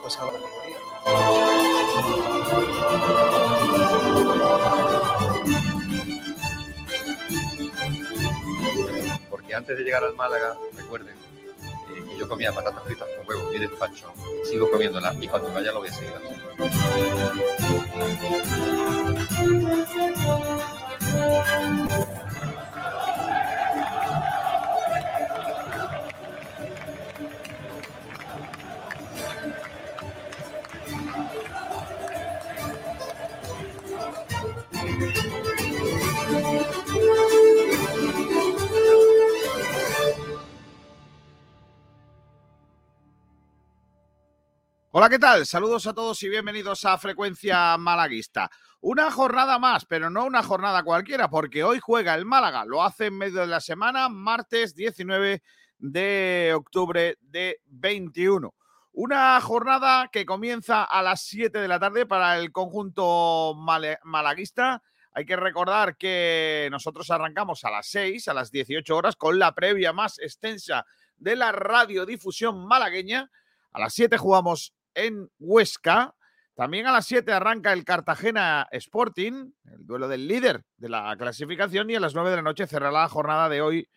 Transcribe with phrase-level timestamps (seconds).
[0.00, 0.78] pues a la categoría.
[9.30, 13.52] Porque antes de llegar al Málaga, recuerden eh, que yo comía patatas fritas con huevo
[13.54, 14.12] y despacho,
[14.44, 16.48] sigo comiéndolas y cuando vaya lo voy a seguir haciendo.
[45.00, 45.46] Hola, ¿qué tal?
[45.46, 48.50] Saludos a todos y bienvenidos a Frecuencia Malaguista.
[48.80, 52.64] Una jornada más, pero no una jornada cualquiera, porque hoy juega el Málaga.
[52.64, 55.40] Lo hace en medio de la semana, martes 19
[55.78, 58.52] de octubre de 21.
[58.90, 64.82] Una jornada que comienza a las 7 de la tarde para el conjunto malaguista.
[65.12, 69.54] Hay que recordar que nosotros arrancamos a las 6, a las 18 horas, con la
[69.54, 70.84] previa más extensa
[71.18, 73.30] de la radiodifusión malagueña.
[73.70, 76.14] A las 7 jugamos en Huesca.
[76.54, 81.88] También a las 7 arranca el Cartagena Sporting, el duelo del líder de la clasificación,
[81.88, 83.88] y a las 9 de la noche cerrará la jornada de hoy,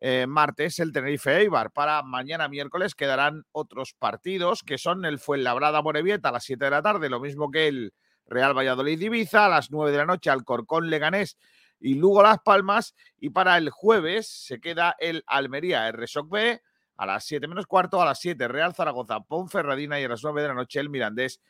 [0.00, 1.70] eh, martes, el Tenerife Eibar.
[1.70, 6.70] Para mañana miércoles quedarán otros partidos que son el Fuenlabrada Morevieta a las 7 de
[6.70, 7.92] la tarde, lo mismo que el
[8.26, 11.36] Real Valladolid Ibiza, a las 9 de la noche Alcorcón Leganés
[11.80, 12.94] y Lugo Las Palmas.
[13.18, 16.62] Y para el jueves se queda el Almería RSOC B
[16.98, 20.42] a las 7 menos cuarto, a las 7 Real Zaragoza Ponferradina y a las 9
[20.42, 21.40] de la noche el Mirandés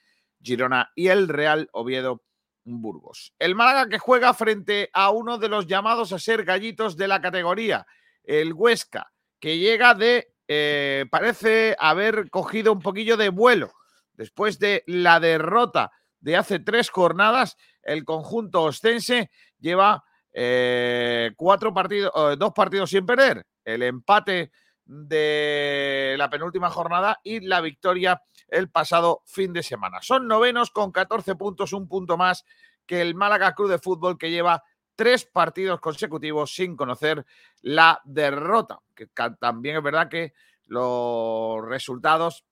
[0.40, 2.22] Girona y el Real Oviedo
[2.64, 3.32] Burgos.
[3.38, 7.20] El Málaga que juega frente a uno de los llamados a ser gallitos de la
[7.20, 7.86] categoría,
[8.22, 9.10] el Huesca,
[9.40, 13.72] que llega de, eh, parece haber cogido un poquillo de vuelo
[14.12, 17.56] después de la derrota de hace tres jornadas.
[17.82, 23.46] El conjunto ostense lleva eh, cuatro partidos, eh, dos partidos sin perder.
[23.64, 24.50] El empate
[24.88, 29.98] de la penúltima jornada y la victoria el pasado fin de semana.
[30.00, 32.44] Son novenos con 14 puntos, un punto más
[32.86, 34.64] que el Málaga Club de Fútbol que lleva
[34.96, 37.24] tres partidos consecutivos sin conocer
[37.60, 38.80] la derrota.
[38.94, 39.06] Que
[39.38, 40.32] también es verdad que
[40.64, 42.44] los resultados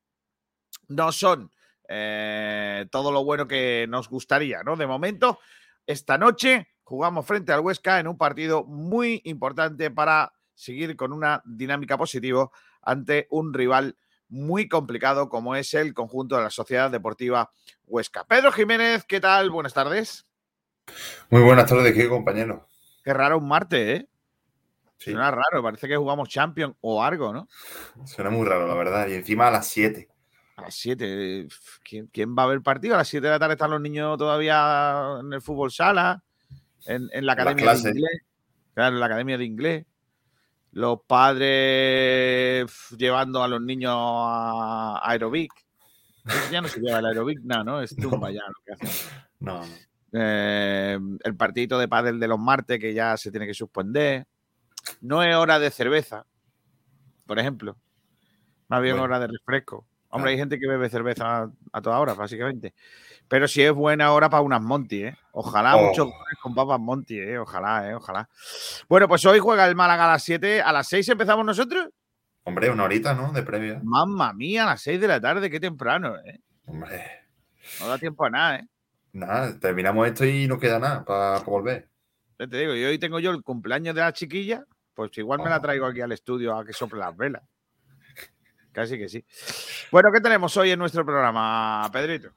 [0.89, 1.51] no son
[1.89, 4.77] eh, todo lo bueno que nos gustaría, ¿no?
[4.77, 5.39] De momento,
[5.87, 11.43] esta noche jugamos frente al Huesca en un partido muy importante para seguir con una
[11.45, 12.51] dinámica positiva
[12.83, 13.97] ante un rival
[14.29, 17.51] muy complicado como es el conjunto de la Sociedad Deportiva
[17.87, 18.25] Huesca.
[18.25, 19.51] Pedro Jiménez, ¿qué tal?
[19.51, 20.27] Buenas tardes.
[21.31, 22.67] Muy buenas tardes, ¿qué compañero?
[23.05, 24.09] Qué raro un martes, ¿eh?
[24.99, 27.49] Sí, Suena raro, parece que jugamos Champions o algo, ¿no?
[28.07, 29.07] suena muy raro, la verdad.
[29.09, 30.09] Y encima a las 7.
[30.57, 31.49] A las 7.
[31.85, 32.95] ¿Quién, quién va a ver partido?
[32.95, 36.25] A las 7 de la tarde están los niños todavía en el fútbol sala,
[36.87, 38.23] en, en la academia de inglés.
[38.73, 39.87] Claro, en la academia de inglés.
[40.77, 45.51] Los padres llevando a los niños a aerobic.
[46.27, 47.81] Eso ya no se lleva el aerobic, nada, ¿no?
[47.81, 49.11] Es tumba ya lo que hacen.
[49.41, 49.63] No.
[50.13, 54.27] Eh, el partidito de pádel de los martes que ya se tiene que suspender.
[55.01, 56.27] No es hora de cerveza,
[57.27, 57.79] por ejemplo.
[58.69, 59.05] Más bien Bueno.
[59.05, 59.87] hora de refresco.
[60.11, 60.29] Hombre, Claro.
[60.29, 62.75] hay gente que bebe cerveza a, a toda hora, básicamente.
[63.29, 65.17] Pero sí es buena hora para unas Monty, ¿eh?
[65.33, 65.87] Ojalá Oh.
[65.87, 66.09] muchos
[66.43, 67.39] con papas Monty, ¿eh?
[67.39, 67.95] Ojalá, ¿eh?
[67.95, 68.29] Ojalá.
[68.89, 70.63] Bueno, pues hoy juega el Málaga a las 7.
[70.63, 71.89] ¿A las 6 empezamos nosotros?
[72.45, 73.33] Hombre, una horita, ¿no?
[73.33, 73.81] De previa.
[73.83, 76.41] Mamma mía, a las 6 de la tarde, qué temprano, ¿eh?
[76.67, 77.05] Hombre,
[77.81, 78.69] No da tiempo a nada, ¿eh?
[79.13, 81.89] nada, terminamos esto y no queda nada para volver.
[82.39, 84.63] Ya te digo, y hoy tengo yo el cumpleaños de la chiquilla,
[84.95, 85.61] pues igual me la Oh.
[85.63, 87.43] traigo aquí al estudio a que sople las velas.
[88.73, 89.25] Casi que sí.
[89.91, 92.29] Bueno, ¿qué tenemos hoy en nuestro programa, Pedrito?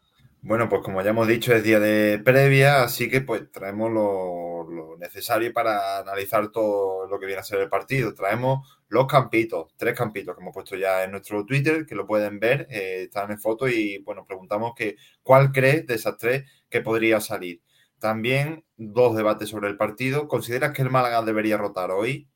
[0.41, 4.95] Bueno, pues como ya hemos dicho, es día de previa, así que pues traemos lo,
[4.97, 8.13] necesario para analizar todo lo que viene a ser el partido.
[8.13, 12.39] Traemos los campitos, tres campitos que hemos puesto ya en nuestro Twitter, que lo pueden
[12.39, 16.81] ver, eh, están en foto y bueno, preguntamos que cuál crees de esas tres que
[16.81, 17.61] podría salir.
[17.99, 20.29] También dos debates sobre el partido.
[20.29, 22.29] ¿Consideras que el Málaga debería rotar hoy?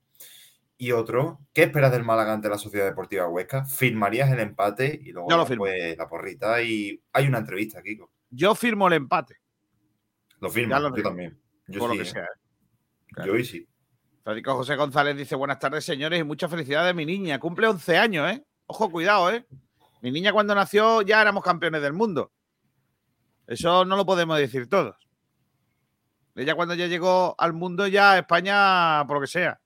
[0.78, 3.66] Y otro, ¿qué esperas del Málaga ante la Sociedad Deportiva Huesca?
[3.66, 5.00] ¿Firmarías el empate?
[5.04, 5.66] Y luego Yo lo ya, firmo.
[5.98, 6.62] la porrita.
[6.62, 8.12] Y hay una entrevista, Kiko.
[8.30, 9.38] Yo firmo el empate,
[10.40, 11.40] Lo firmo, lo yo también.
[11.68, 12.12] Yo por sí, lo que ¿eh?
[12.12, 12.28] sea.
[13.08, 13.28] Claro.
[13.28, 13.68] Yo hoy sí.
[14.24, 17.40] Federico José González dice: Buenas tardes, señores, y mucha felicidad de mi niña.
[17.40, 18.44] Cumple 11 años, ¿eh?
[18.66, 19.46] Ojo, cuidado, ¿eh?
[20.02, 22.32] Mi niña cuando nació ya éramos campeones del mundo.
[23.48, 24.96] Eso no lo podemos decir todos.
[26.36, 29.60] Ella cuando ya llegó al mundo ya España, por lo que sea.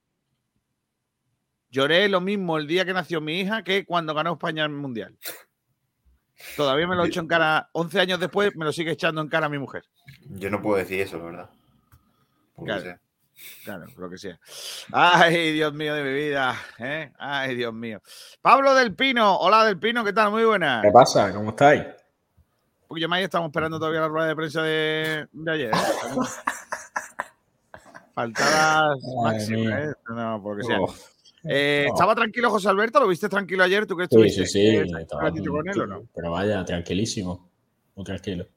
[1.70, 5.18] Lloré lo mismo el día que nació mi hija que cuando ganó España el Mundial.
[6.56, 9.28] Todavía me lo he hecho en cara, 11 años después me lo sigue echando en
[9.28, 9.84] cara a mi mujer.
[10.30, 11.50] Yo no puedo decir eso, la verdad.
[12.56, 12.82] Por lo que Claro.
[12.84, 13.00] sea.
[13.64, 14.40] Claro, lo que sea.
[14.92, 16.56] Ay, Dios mío de mi vida.
[16.80, 17.12] ¿eh?
[17.20, 18.02] Ay, Dios mío.
[18.42, 19.38] Pablo del Pino.
[19.38, 20.32] Hola del Pino, ¿qué tal?
[20.32, 20.82] Muy buena.
[20.84, 21.32] ¿Qué pasa?
[21.34, 21.84] ¿Cómo estáis?
[22.88, 25.72] Porque yo, Maya, estamos esperando todavía la rueda de prensa de, de ayer.
[25.72, 25.78] ¿eh?
[28.16, 29.90] Faltadas máximas.
[29.90, 29.94] ¿eh?
[30.10, 30.80] No, por lo que sea.
[30.80, 30.94] Oh,
[31.50, 31.94] Eh, no.
[31.94, 33.00] ¿Estaba tranquilo José Alberto?
[33.00, 33.86] ¿Lo viste tranquilo ayer?
[33.86, 34.46] ¿Tú que sí, estuviste?
[34.46, 34.76] sí, sí.
[35.00, 36.04] Estaba- ¿Un ratito con él o no?
[36.14, 37.50] Pero vaya, tranquilísimo.
[37.96, 38.48] Muy tranquilo.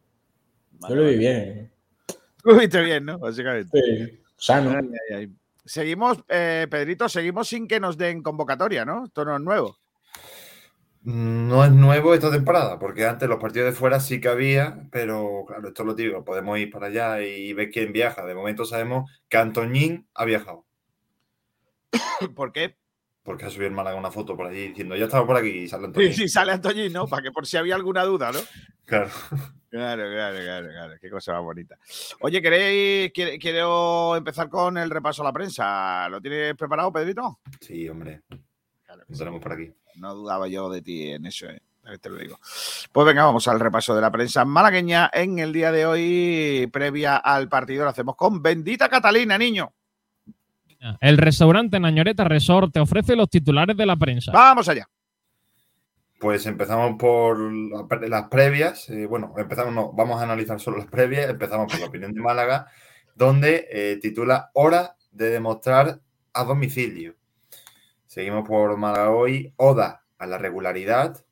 [0.72, 1.18] Vale, Yo lo vi vale.
[1.18, 1.72] bien.
[2.44, 3.18] Lo viste bien, ¿no?
[3.18, 3.78] Básicamente.
[3.78, 4.70] Sí, sano.
[4.70, 5.30] Ay, ay, ay.
[5.64, 9.04] Seguimos, eh, Pedrito, seguimos sin que nos den convocatoria, ¿no?
[9.04, 9.76] Esto no es nuevo.
[11.02, 15.44] No es nuevo esta temporada, porque antes los partidos de fuera sí que había, pero
[15.46, 18.24] claro, esto es lo digo, podemos ir para allá y ver quién viaja.
[18.26, 20.66] De momento sabemos que Antoñín ha viajado,
[22.34, 22.76] ¿Por qué?
[23.22, 25.68] Porque ha subido el Málaga una foto por allí diciendo, ya estaba por aquí y
[25.68, 26.14] sale Sí, Antoñín.
[26.14, 27.06] sí, sale Antoñín, ¿no?
[27.06, 28.40] Para que por si había alguna duda, ¿no?
[28.84, 29.08] Claro.
[29.70, 30.94] Claro, claro, claro, claro.
[31.00, 31.76] Qué cosa más bonita.
[32.20, 36.08] Oye, ¿queréis, quiere- quiero empezar con el repaso a la prensa.
[36.08, 37.38] ¿Lo tienes preparado, Pedrito?
[37.60, 38.22] Sí, hombre,
[38.84, 39.70] Claro lo tenemos por aquí.
[39.94, 41.60] No dudaba yo de ti en eso, eh.
[42.00, 42.38] Te lo digo.
[42.92, 47.16] Pues venga, vamos al repaso de la prensa malagueña en el día de hoy, previa
[47.16, 47.84] al partido.
[47.84, 49.72] Lo hacemos con Bendita Catalina, niño.
[51.00, 54.32] El restaurante Nañoreta Resort te ofrece los titulares de la prensa.
[54.32, 54.88] Vamos allá.
[56.18, 57.38] Pues empezamos por
[58.08, 58.88] las previas.
[58.90, 61.30] eh, bueno, empezamos, no, vamos a analizar solo las previas.
[61.30, 62.66] Empezamos por la opinión de Málaga,
[63.14, 66.00] donde eh, titula Hora de demostrar
[66.32, 67.16] a domicilio.
[68.06, 69.52] Seguimos por Málaga hoy.
[69.56, 71.24] Oda a la regularidad.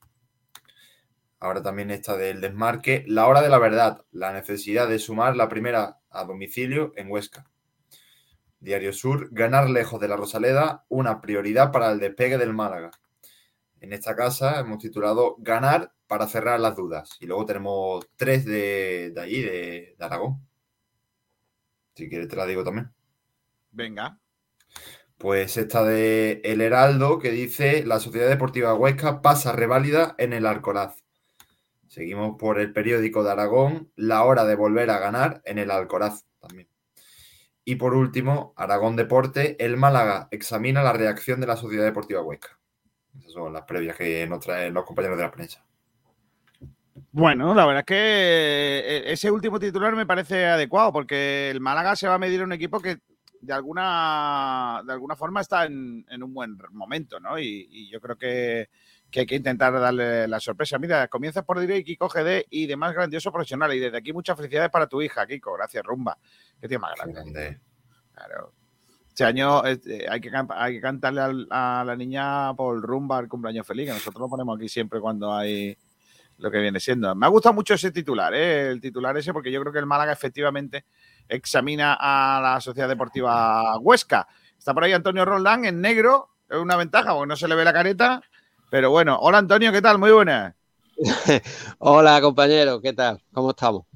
[1.41, 3.05] Ahora también esta del desmarque.
[3.07, 4.05] La hora de la verdad.
[4.11, 7.47] La necesidad de sumar la primera a domicilio en Huesca.
[8.61, 9.29] Diario Sur.
[9.31, 10.85] Ganar lejos de la Rosaleda.
[10.89, 12.91] Una prioridad para el despegue del Málaga.
[13.81, 17.17] En esta casa hemos titulado Ganar para cerrar las dudas.
[17.21, 20.47] Y luego tenemos tres de, de allí, de, de Aragón.
[21.95, 22.93] Si quieres te la digo también.
[23.71, 24.19] Venga.
[25.19, 30.47] Pues esta de El Heraldo que dice la Sociedad Deportiva Huesca pasa reválida en el
[30.47, 31.03] Alcoraz.
[31.89, 36.25] Seguimos por el periódico de Aragón, la hora de volver a ganar en el Alcoraz
[36.39, 36.69] también.
[37.69, 42.59] Y por último, Aragón Deporte, el Málaga examina la reacción de la Sociedad Deportiva Huesca.
[43.19, 45.63] Esas son las previas que nos traen los compañeros de la prensa.
[47.13, 51.95] Bueno, la verdad es que eh, ese último titular me parece adecuado porque el Málaga
[51.95, 53.01] se va a medir a un equipo que
[53.39, 57.39] de alguna, de alguna forma está en, un buen momento, ¿no?
[57.39, 58.71] Y yo creo que,
[59.11, 60.79] que hay que intentar darle la sorpresa.
[60.79, 63.73] Mira, comienzas por diré Kiko GD y demás grandioso profesional.
[63.75, 65.55] Y desde aquí muchas felicidades para tu hija, Kiko.
[65.55, 66.19] Gracias, Rumba.
[66.61, 67.59] Qué tío más grande.
[68.15, 68.53] Claro.
[69.09, 73.29] Este año eh, hay, que, hay que cantarle al- a la niña por rumba el
[73.29, 75.77] cumpleaños feliz, que nosotros lo ponemos aquí siempre cuando hay
[76.37, 77.13] lo que viene siendo.
[77.17, 78.69] Me ha gustado mucho ese titular, ¿eh?
[78.71, 80.85] el titular ese, porque yo creo que el Málaga efectivamente
[81.29, 84.29] examina a la Sociedad Deportiva Huesca.
[84.57, 87.65] Está por ahí Antonio Roldán en negro, es una ventaja porque no se le ve
[87.65, 88.23] la careta.
[88.71, 89.99] Pero bueno, hola Antonio, ¿qué tal?
[89.99, 90.55] Muy buenas.
[91.79, 93.23] Hola compañero, ¿qué tal?
[93.33, 93.87] ¿Cómo estamos?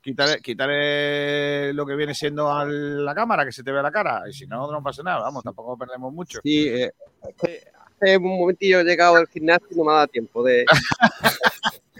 [0.00, 4.22] Quítale, quítale lo que viene siendo a la cámara, que se te vea la cara.
[4.28, 6.38] Y si no, no pasa nada, vamos, tampoco perdemos mucho.
[6.44, 10.44] Sí, eh, hace un momentillo he llegado al gimnasio y no me ha dado tiempo
[10.44, 10.64] de...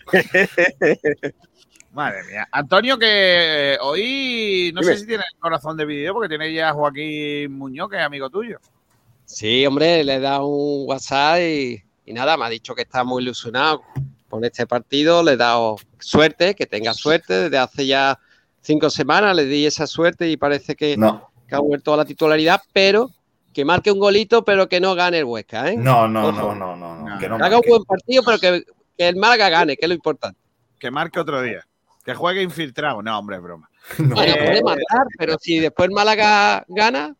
[1.93, 2.47] Madre mía.
[2.53, 4.93] Antonio, que hoy no Dime.
[4.93, 8.03] sé si tiene el corazón de vídeo porque tiene ya a Joaquín Muñoz, que es
[8.03, 8.61] amigo tuyo.
[9.25, 13.23] Sí, hombre, le dado un WhatsApp y, y nada, me ha dicho que está muy
[13.23, 13.83] ilusionado
[14.29, 18.19] con este partido, le he dado suerte, que tenga suerte, desde hace ya
[18.61, 22.05] cinco semanas le di esa suerte y parece que, No, que ha vuelto a la
[22.05, 23.11] titularidad, pero
[23.53, 25.77] que marque un golito, pero que no gane el Huesca, ¿eh?
[25.77, 26.33] no, no, Ojo.
[26.33, 27.19] no, no, no, no, No.
[27.19, 28.65] que no Que haga un buen partido, pero que,
[28.99, 30.39] que el Málaga gane, que es lo importante.
[30.79, 31.65] Que marque otro día.
[32.05, 33.03] Que juegue infiltrado.
[33.03, 33.69] No, hombre, es broma.
[33.99, 34.15] No.
[34.15, 37.15] Bueno, puede marcar, pero si después el Málaga gana,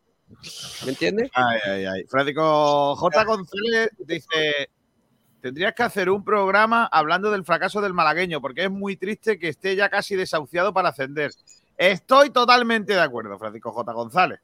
[0.85, 1.29] ¿me entiendes?
[1.33, 2.03] Ay, ay, ay.
[2.09, 3.23] Francisco J.
[3.25, 4.69] González dice:
[5.41, 9.49] Tendrías que hacer un programa hablando del fracaso del malagueño, porque es muy triste que
[9.49, 11.31] esté ya casi desahuciado para ascender.
[11.77, 13.91] Estoy totalmente de acuerdo, Francisco J.
[13.91, 14.39] González.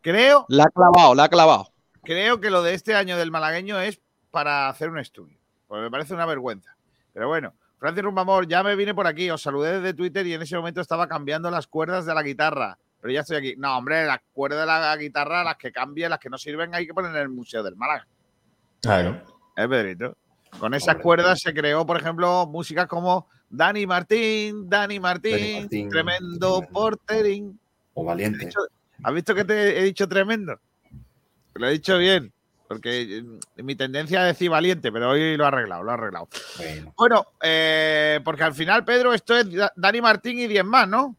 [0.00, 1.68] Creo La ha clavado, la ha clavado.
[2.02, 4.00] creo que lo de este año del malagueño es
[4.30, 5.38] para hacer un estudio.
[5.66, 6.74] Porque me parece una vergüenza.
[7.12, 10.42] Pero bueno, Francis Rumbamor, ya me vine por aquí, os saludé desde Twitter y en
[10.42, 12.78] ese momento estaba cambiando las cuerdas de la guitarra.
[13.02, 13.54] Pero ya estoy aquí.
[13.58, 16.86] No, hombre, las cuerdas de la guitarra, las que cambien, las que no sirven, hay
[16.86, 18.06] que poner en el Museo del Málaga.
[18.80, 19.22] Claro.
[19.56, 20.16] Es Pedrito.
[20.58, 21.02] Con esas Hombre.
[21.02, 27.58] cuerdas se creó, por ejemplo, músicas como Dani Martín, Dani Martín, Dani Martín, tremendo porterín.
[27.94, 28.50] O valiente.
[29.02, 30.58] ¿Has visto que te he dicho tremendo?
[31.54, 32.32] Lo he dicho bien.
[32.66, 36.28] Porque eh, mi tendencia es decir valiente, pero hoy lo ha arreglado, lo ha arreglado.
[36.56, 36.94] Bueno.
[36.96, 41.14] Bueno, eh, porque al final, Pedro, esto es Da- Dani Martín y 10 más, ¿no?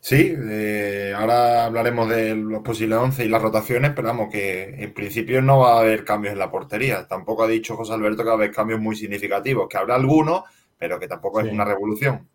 [0.00, 4.94] Sí, eh, ahora hablaremos de los posibles 11 y las rotaciones, pero vamos, que en
[4.94, 7.06] principio no va a haber cambios en la portería.
[7.06, 10.44] Tampoco ha dicho José Alberto que va a haber cambios muy significativos, que habrá algunos,
[10.78, 12.26] pero que tampoco es una revolución.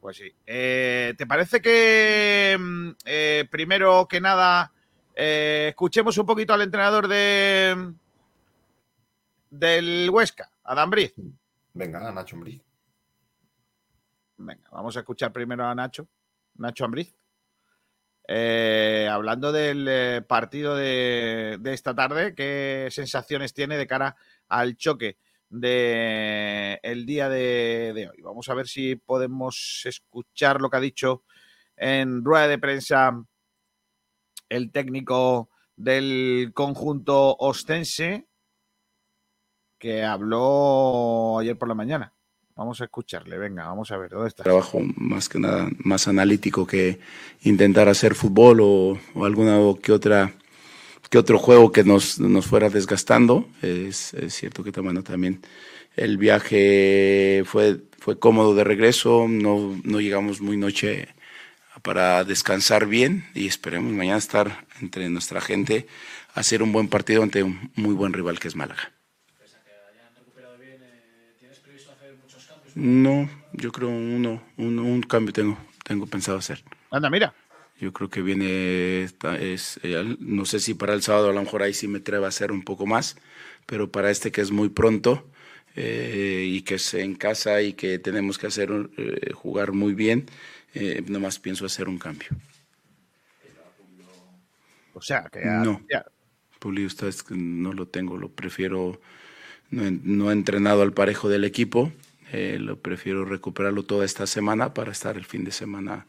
[0.00, 0.34] Pues sí.
[0.46, 4.72] Eh, ¿Te parece que mm, eh, primero que nada
[5.14, 7.92] escuchemos un poquito al entrenador de
[9.50, 11.12] del Huesca, Adam Briz?
[11.74, 12.62] Venga, Nacho Umbriz.
[14.38, 16.08] Venga, vamos a escuchar primero a Nacho,
[16.54, 17.14] Nacho Ambriz.
[18.28, 24.16] Eh, hablando del eh, partido de, esta tarde, ¿qué sensaciones tiene de cara
[24.48, 25.18] al choque
[25.48, 28.22] de el día de hoy?
[28.22, 31.24] Vamos a ver si podemos escuchar lo que ha dicho
[31.76, 33.24] en rueda de prensa
[34.48, 38.28] el técnico del conjunto ostense
[39.78, 42.14] que habló ayer por la mañana.
[42.62, 44.44] Vamos a escucharle, venga, vamos a ver, ¿dónde está?
[44.44, 47.00] trabajo más que nada más analítico que
[47.42, 50.32] intentar hacer fútbol o, alguna que otra
[51.10, 53.48] que otro juego que nos, nos fuera desgastando.
[53.62, 55.40] Es, es cierto que bueno, también
[55.96, 61.08] el viaje fue, fue cómodo de regreso, no, no llegamos muy noche
[61.82, 65.88] para descansar bien y esperemos mañana estar entre nuestra gente,
[66.32, 68.91] hacer un buen partido ante un muy buen rival que es Málaga.
[72.74, 76.62] No, yo creo uno, uno, un cambio tengo, tengo pensado hacer.
[76.90, 77.34] Anda, mira.
[77.78, 81.62] Yo creo que viene, es, eh, no sé si para el sábado a lo mejor
[81.62, 83.16] ahí sí me atreva a hacer un poco más,
[83.66, 85.26] pero para este que es muy pronto
[85.74, 90.26] eh, y que es en casa y que tenemos que hacer eh, jugar muy bien,
[90.74, 92.28] eh, nomás pienso hacer un cambio.
[94.94, 95.80] O sea, que No.
[95.90, 96.04] ya-
[96.60, 99.00] Pulido está, es que no lo tengo, lo prefiero,
[99.70, 101.90] no no he entrenado al parejo del equipo,
[102.32, 106.06] eh, lo prefiero recuperarlo toda esta semana para estar el fin de semana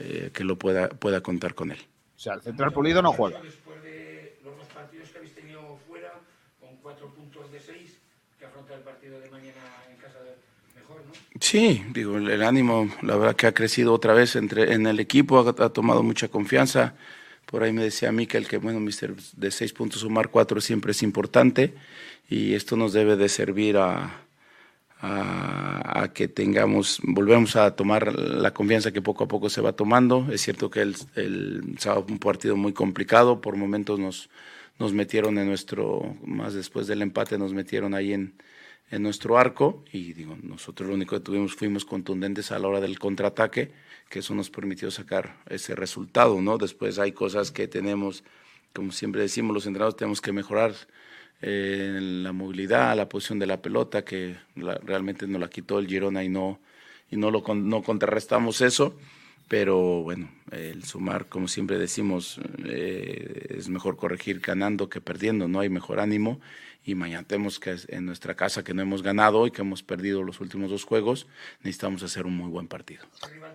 [0.00, 1.78] eh, que lo pueda, pueda contar con él.
[2.16, 3.40] o sea, el central pulido no juega.
[3.42, 6.12] después de los dos partidos que habéis tenido fuera,
[6.60, 7.98] con cuatro puntos de seis,
[8.38, 9.60] que afronta el partido de mañana
[9.90, 10.36] en casa de-
[10.80, 11.12] mejor, ¿no?
[11.40, 15.00] Sí, digo, el, el ánimo, la verdad que ha crecido otra vez entre, en el
[15.00, 16.94] equipo, ha, ha tomado mucha confianza.
[17.46, 21.02] Por ahí me decía Mikel que, bueno, mister, de seis puntos sumar cuatro siempre es
[21.02, 21.74] importante
[22.28, 24.20] y esto nos debe de servir a,
[25.00, 30.26] a, que tengamos, volvemos a tomar la confianza que poco a poco se va tomando.
[30.30, 34.28] Es cierto que el, el sábado fue un partido muy complicado, por momentos nos,
[34.78, 38.34] nos metieron en nuestro, más después del empate, nos metieron ahí en,
[38.90, 42.80] en nuestro arco y digo, nosotros lo único que tuvimos fuimos contundentes a la hora
[42.80, 43.70] del contraataque,
[44.08, 46.58] que eso nos permitió sacar ese resultado, ¿no?
[46.58, 48.24] Después hay cosas que tenemos,
[48.72, 50.74] como siempre decimos los entrenadores, tenemos que mejorar
[51.42, 55.78] eh, en la movilidad, la posición de la pelota, que la- realmente nos la quitó
[55.78, 56.58] el Girona y no,
[57.10, 58.94] y no, lo, con- no contrarrestamos eso.
[59.48, 65.60] Pero bueno, el sumar, como siempre decimos, eh, es mejor corregir ganando que perdiendo, no
[65.60, 66.38] hay mejor ánimo.
[66.84, 70.22] Y mañana tenemos que en nuestra casa que no hemos ganado y que hemos perdido
[70.22, 71.26] los últimos dos juegos,
[71.62, 73.04] necesitamos hacer un muy buen partido.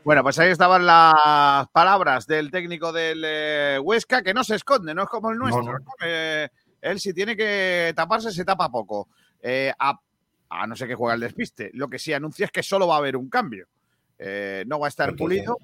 [0.03, 4.93] Bueno, pues ahí estaban las palabras del técnico del eh, Huesca, que no se esconde,
[4.93, 5.63] no es como el nuestro.
[5.79, 5.85] ¿no?
[6.05, 6.49] Eh,
[6.83, 9.07] él si tiene que taparse, se tapa poco.
[9.41, 9.99] Eh, a,
[10.49, 11.71] a no ser que juegue al despiste.
[11.73, 13.67] Lo que sí anuncia es que solo va a haber un cambio.
[14.19, 15.57] Eh, no va a estar pulido.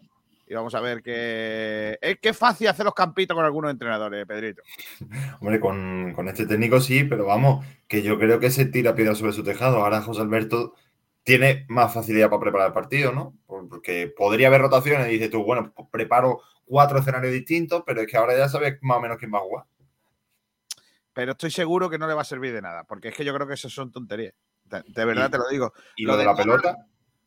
[0.48, 4.26] Y vamos a ver que es que es fácil hacer los campitos con algunos entrenadores,
[4.26, 4.64] Pedrito.
[5.42, 9.14] Hombre, con, con este técnico sí, pero vamos, que yo creo que se tira piedra
[9.14, 9.78] sobre su tejado.
[9.78, 10.74] Ahora José Alberto
[11.24, 13.36] tiene más facilidad para preparar el partido, ¿no?
[13.46, 18.02] Por- Porque podría haber rotaciones y dices tú, bueno, pues preparo cuatro escenarios distintos, pero
[18.02, 19.66] es que ahora ya sabes más o menos quién va a jugar.
[21.20, 23.34] Pero estoy seguro que no le va a servir de nada, porque es que yo
[23.34, 24.34] creo que eso son tonterías.
[24.64, 25.74] De, de verdad Y- te lo digo.
[25.98, 26.78] Y Lo lo, de de la pelota,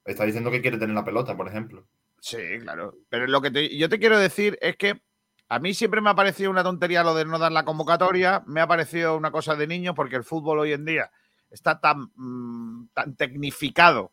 [0.03, 1.87] está diciendo que quiere tener la pelota, por ejemplo.
[2.19, 2.95] Sí, claro.
[3.11, 5.03] Pero lo que te- yo te quiero decir es que
[5.51, 8.43] a mí siempre me ha parecido una tontería lo de no dar la convocatoria.
[8.47, 11.11] Me ha parecido una cosa de niño porque el fútbol hoy en día
[11.51, 14.13] está tan, mm, tan tecnificado,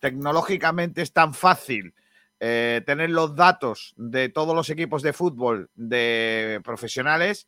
[0.00, 1.94] tecnológicamente es tan fácil
[2.40, 7.46] eh, tener los datos de todos los equipos de fútbol de profesionales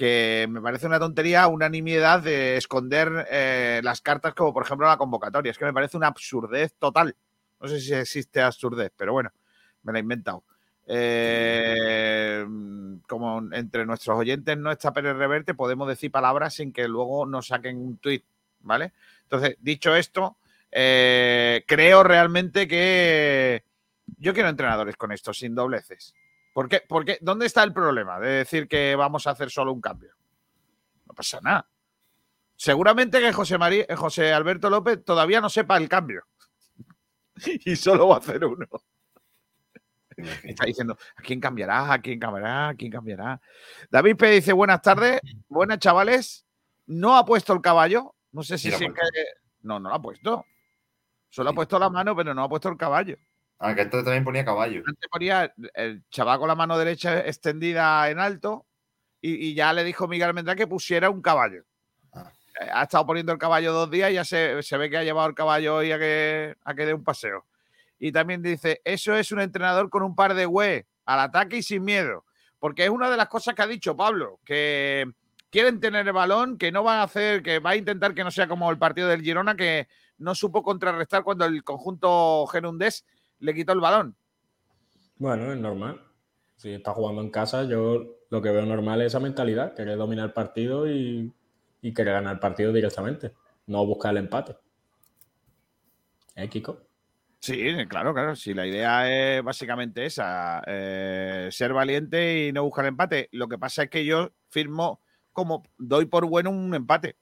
[0.00, 4.86] que me parece una tontería, una nimiedad de esconder eh, las cartas como por ejemplo
[4.86, 5.50] la convocatoria.
[5.50, 7.14] Es que me parece una absurdez total.
[7.60, 9.30] No sé si existe absurdez, pero bueno,
[9.82, 10.42] me la he inventado.
[10.86, 12.46] Eh,
[13.06, 17.48] como entre nuestros oyentes no está Pérez Reverte, podemos decir palabras sin que luego nos
[17.48, 18.24] saquen un tuit,
[18.60, 18.94] ¿vale?
[19.24, 20.38] Entonces, dicho esto,
[20.72, 23.64] eh, creo realmente que
[24.16, 26.14] yo quiero entrenadores con esto, sin dobleces.
[26.52, 26.82] ¿Por qué?
[26.88, 30.14] Porque, ¿Dónde está el problema de decir que vamos a hacer solo un cambio?
[31.06, 31.68] No pasa nada.
[32.56, 36.24] Seguramente que José, María, eh, José Alberto López todavía no sepa el cambio.
[37.64, 38.66] y solo va a hacer uno.
[40.42, 41.92] Está diciendo, ¿a quién cambiará?
[41.92, 42.68] ¿A quién cambiará?
[42.68, 43.40] ¿A quién cambiará?
[43.90, 44.30] David P.
[44.30, 46.44] dice, buenas tardes, buenas chavales.
[46.86, 48.14] No ha puesto el caballo.
[48.32, 49.24] No sé si Sí, que-.
[49.62, 50.44] No, no lo ha puesto.
[51.28, 53.16] Solo ha puesto la mano, pero no ha puesto el caballo.
[53.62, 54.82] Ah, que entonces también ponía caballo.
[54.86, 58.66] Antes ponía el chaval con la mano derecha extendida en alto
[59.20, 61.64] y, y ya le dijo Miguel Almendrán que pusiera un caballo.
[62.14, 62.32] Ah.
[62.72, 65.28] Ha estado poniendo el caballo dos días y ya se, se ve que ha llevado
[65.28, 67.44] el caballo hoy a que, a que dé un paseo.
[67.98, 71.62] Y también dice, eso es un entrenador con un par de güey, al ataque y
[71.62, 72.24] sin miedo.
[72.58, 75.06] Porque es una de las cosas que ha dicho Pablo, que
[75.50, 78.30] quieren tener el balón, que no van a hacer, que va a intentar que no
[78.30, 79.86] sea como el partido del Girona, que
[80.16, 83.04] no supo contrarrestar cuando el conjunto gerundés
[83.40, 84.14] le quitó el balón.
[85.16, 86.00] Bueno, es normal.
[86.56, 90.26] Si está jugando en casa, yo lo que veo normal es esa mentalidad, querer dominar
[90.26, 91.32] el partido y,
[91.82, 93.32] y querer ganar el partido directamente,
[93.66, 94.56] no buscar el empate.
[96.36, 96.80] ¿Eh, Kiko?
[97.40, 98.36] Sí, claro, claro.
[98.36, 103.28] Si la idea es básicamente esa, eh, ser valiente y no buscar empate.
[103.32, 105.00] Lo que pasa es que yo firmo
[105.32, 107.16] como doy por bueno un empate.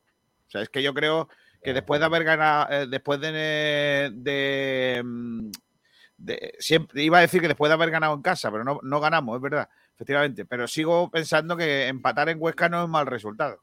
[0.49, 1.29] O sea, es que yo creo
[1.63, 5.51] que después de haber ganado, eh, después de, de, mm,
[6.19, 9.01] de- siempre iba a decir que después de haber ganado en casa, pero no, no
[9.01, 10.45] ganamos, es verdad, efectivamente.
[10.45, 13.59] Pero sigo pensando que empatar en Huesca no es mal resultado.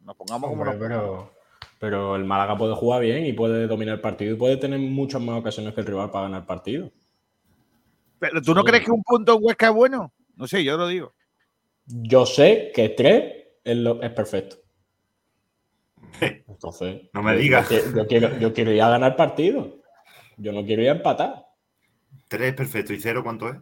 [0.00, 0.98] Nos pongamos como nos pongamos.
[1.02, 1.34] pero,
[1.78, 5.20] pero el Málaga puede jugar bien y puede dominar el partido y puede tener muchas
[5.22, 6.90] más ocasiones que el rival para ganar el partido.
[8.18, 10.12] Pero ¿tú no crees que un punto en Huesca es bueno?
[10.36, 11.12] No sé, yo lo digo.
[11.86, 14.56] Yo sé que tres es, lo- es perfecto.
[16.20, 17.68] Entonces, No me digas.
[17.70, 19.78] Yo, quiero- yo quiero, yo quiero ir a ganar partido.
[20.36, 21.46] Yo no quiero ir a empatar.
[22.34, 22.92] Tres, perfecto.
[22.92, 23.56] ¿Y cero cuánto es?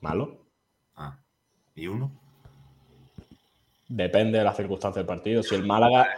[0.00, 0.48] Malo.
[0.96, 1.16] Ah.
[1.76, 2.10] ¿Y uno?
[3.86, 5.44] Depende de las circunstancias del partido.
[5.44, 6.08] Si el Málaga,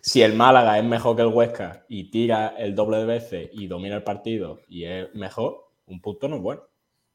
[0.00, 3.68] si el Málaga es mejor que el Huesca y tira el doble de veces y
[3.68, 6.62] domina el partido y es mejor, un punto no es bueno.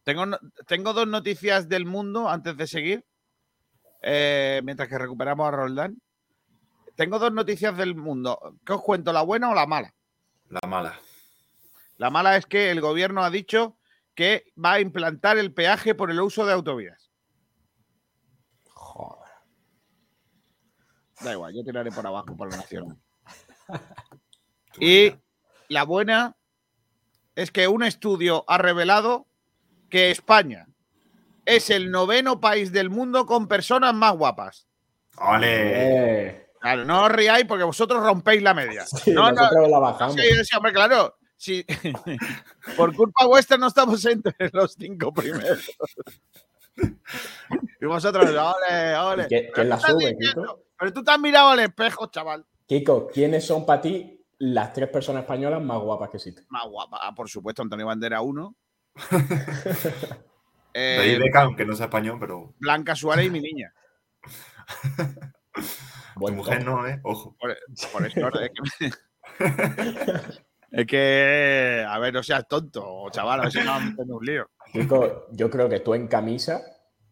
[0.05, 0.23] Tengo,
[0.65, 3.05] tengo dos noticias del mundo antes de seguir,
[4.01, 6.01] eh, mientras que recuperamos a Roldán.
[6.95, 8.55] Tengo dos noticias del mundo.
[8.65, 9.93] ¿Qué os cuento, la buena o la mala?
[10.47, 10.97] La mala.
[11.97, 13.77] La mala es que el gobierno ha dicho
[14.15, 17.11] que va a implantar el peaje por el uso de autovías.
[18.69, 19.31] Joder.
[21.21, 22.97] Da igual, yo tiraré por abajo por la nacional.
[24.79, 25.11] Y
[25.69, 26.37] la buena
[27.35, 29.25] es que un estudio ha revelado
[29.89, 30.67] que España
[31.45, 34.67] es el noveno país del mundo con personas más guapas.
[35.17, 36.49] ¡Ole!
[36.59, 38.85] Claro, no os riáis porque vosotros rompéis la media.
[38.85, 40.15] sí, no, no, nosotros la bajamos.
[40.15, 41.17] sí, sí, hombre, claro.
[41.37, 41.65] Sí.
[42.77, 45.69] Por culpa vuestra no estamos entre los cinco primeros.
[47.79, 49.23] Y vosotros, ole, ole.
[49.23, 50.63] ¿Y qué- Pero quién la sube, Kiko?
[50.77, 52.45] Pero tú te has mirado al espejo, chaval.
[52.67, 56.45] Kiko, ¿quiénes son para ti las tres personas españolas más guapas que existen?
[56.49, 56.99] Más guapa.
[57.01, 58.55] Ah, por supuesto, Antonio Bandera 1.
[60.73, 63.73] David Beckham, que no sea español, pero Blanca Suárez y mi niña.
[66.15, 66.65] tu mujer top.
[66.65, 66.99] no, ¿eh?
[67.03, 67.35] Ojo.
[67.39, 67.57] Por,
[67.91, 68.91] por eso, es que,
[70.71, 74.25] es que, a ver, no seas tonto, chaval, a ver si no vamos a un
[74.25, 74.49] lío.
[74.73, 76.61] Kiko, yo creo que tú en camisa,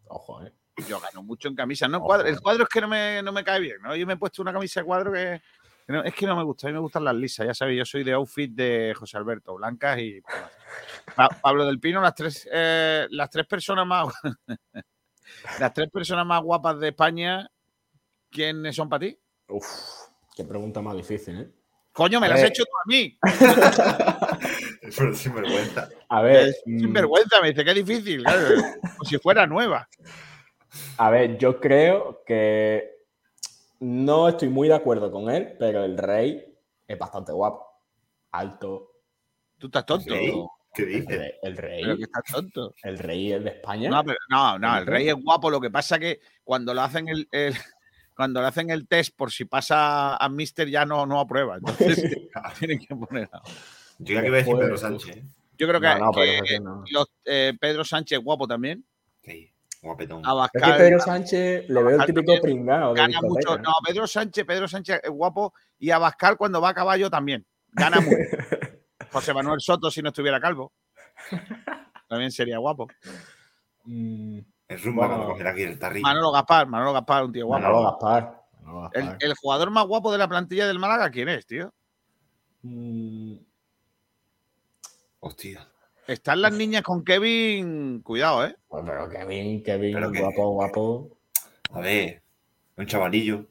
[0.07, 0.53] ojo, eh.
[0.87, 2.07] Yo gano mucho en camisa, no Ojo.
[2.07, 2.27] cuadro.
[2.27, 3.95] El cuadro es que no me, no me cae bien, ¿no?
[3.95, 5.41] Yo me he puesto una camisa de cuadro que,
[5.87, 6.67] que no- es que no me gusta.
[6.67, 9.55] A mí me gustan las lisas, ya sabéis, yo soy de outfit de José Alberto,
[9.55, 10.21] blancas y.
[11.15, 14.13] Pa- Pablo del Pino, las tres, eh, las tres personas más.
[15.59, 17.49] las tres personas más guapas de España,
[18.29, 19.17] ¿quiénes son para ti?
[19.47, 19.65] Uf,
[20.35, 21.49] qué pregunta más difícil, ¿eh?
[21.95, 23.17] Coño, me A las has hecho tú a mí.
[24.97, 25.89] Pero sin vergüenza.
[26.09, 28.47] A ver, Es mm, sinvergüenza, me dice que difícil, claro,
[28.81, 29.87] como si fuera nueva.
[30.97, 32.91] a ver, yo creo que
[33.79, 36.45] no estoy muy de acuerdo con él, pero el rey
[36.85, 37.65] es bastante guapo.
[38.31, 38.91] Alto.
[39.57, 40.13] Tú estás tonto.
[40.13, 40.33] ¿Qué?
[40.73, 41.33] ¿Qué El dices?
[41.43, 42.73] el rey, Pero que estás tonto.
[42.83, 43.89] el rey es de España.
[43.89, 45.49] No, pero- no, no, el rey es guapo.
[45.49, 47.55] Lo que pasa que cuando lo hacen el, el-
[48.15, 51.57] cuando le hacen el test por si pasa a Mister ya no, no aprueba.
[51.57, 52.27] Entonces
[52.59, 53.29] tienen que poner.
[53.33, 53.41] a-
[53.99, 55.17] Yo creo que iba a decir Pedro Sánchez.
[55.17, 55.23] ¿eh?
[55.57, 56.83] Yo creo que, No, no, que pero ese no.
[56.91, 58.85] los, eh, Pedro Sánchez guapo también.
[59.23, 59.51] Sí,
[59.81, 60.21] guapetón.
[60.25, 63.21] Ah, Es que Abascal Pedro Sánchez le veo el Abascal típico también pringado de gana
[63.21, 63.55] mucho.
[63.55, 63.61] ¿eh?
[63.63, 67.45] No, Pedro Sánchez, Pedro Sánchez es guapo y Abascal cuando va a caballo también.
[67.71, 68.17] Gana mucho.
[69.11, 70.73] José Manuel Soto si no estuviera calvo.
[72.09, 72.87] También sería guapo.
[73.85, 75.15] Mm, Es rumba Bueno.
[75.15, 76.03] cuando cogerá aquí el tarrillo.
[76.03, 77.61] Manolo Gaspar, Manolo Gaspar, un tío guapo.
[77.63, 78.41] Manolo Gaspar.
[78.63, 79.17] Manolo El, Gaspar.
[79.21, 81.73] el jugador más guapo de la plantilla del Málaga, ¿quién es, tío?
[82.63, 83.35] Mm,
[85.19, 85.67] Hostia.
[86.07, 88.01] Están las niñas con Kevin.
[88.01, 88.55] Cuidado, ¿eh?
[88.67, 91.17] pues pero Kevin, Kevin, Pero que- guapo, guapo.
[91.73, 92.21] A ver,
[92.77, 93.45] un chavalillo.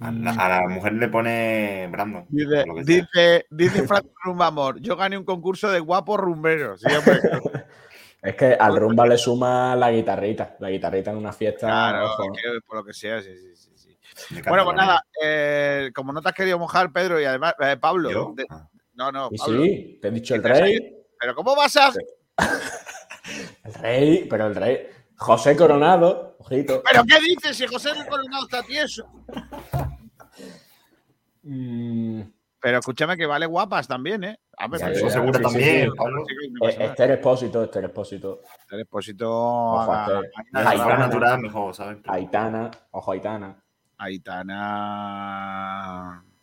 [0.00, 2.26] A la, a la mujer le pone Brandon.
[2.28, 6.80] Dice, dice, dice Franco Rumbamor, yo gané un concurso de guapos rumberos.
[6.82, 6.86] Sí,
[8.26, 10.56] Es que al rumba le suma la guitarrita.
[10.58, 11.66] La guitarrita en una fiesta.
[11.66, 12.24] claro, ojo.
[12.24, 13.70] es que por lo que sea, sí, sí, sí.
[13.76, 14.42] sí.
[14.48, 18.34] Bueno, pues nada, eh, como no te has querido mojar, Pedro, y además, eh, Pablo,
[18.50, 18.68] Ah.
[18.94, 20.96] no, no, Y Pablo, sí, te he dicho el ¿Qué te has rey.
[21.20, 21.92] pero ¿cómo vas a...?
[23.64, 24.86] El rey, pero el rey.
[25.16, 26.80] José Coronado, ojito.
[26.88, 29.04] ¿Pero qué dices si José Coronado está tieso?
[31.48, 32.22] Mm,
[32.60, 34.40] Pero escúchame que vale guapas también, ¿eh?
[34.58, 35.90] A ver, ya, eso seguro también, eh.
[36.80, 38.40] Esther Expósito, Esther Expósito.
[38.70, 40.16] El Expósito, Ojo, a- Esther.
[40.16, 40.20] a-
[40.60, 40.96] Si a- Aitana.
[40.98, 41.98] natural, mejor, ¿sabes?
[42.02, 43.62] Pero Aitana, ojo Aitana.
[43.98, 44.54] Aitana.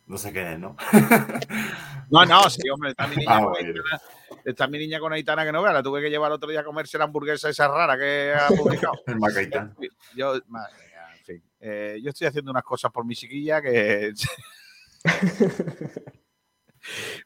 [0.06, 0.76] No sé qué es, ¿no?
[2.10, 3.68] No, no, sí, hombre, está mi niña, Ah, con, bueno.
[3.68, 4.00] Aitana,
[4.44, 5.72] está mi niña con Aitana que no vea.
[5.72, 8.94] La tuve que llevar otro día a comerse la hamburguesa esa rara que ha publicado.
[9.06, 9.74] El Macaitán.
[10.14, 11.42] Yo, madre mía, en fin.
[11.60, 14.12] Eh, yo estoy haciendo unas cosas por mi chiquilla que.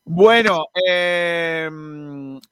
[0.04, 1.68] Bueno, eh,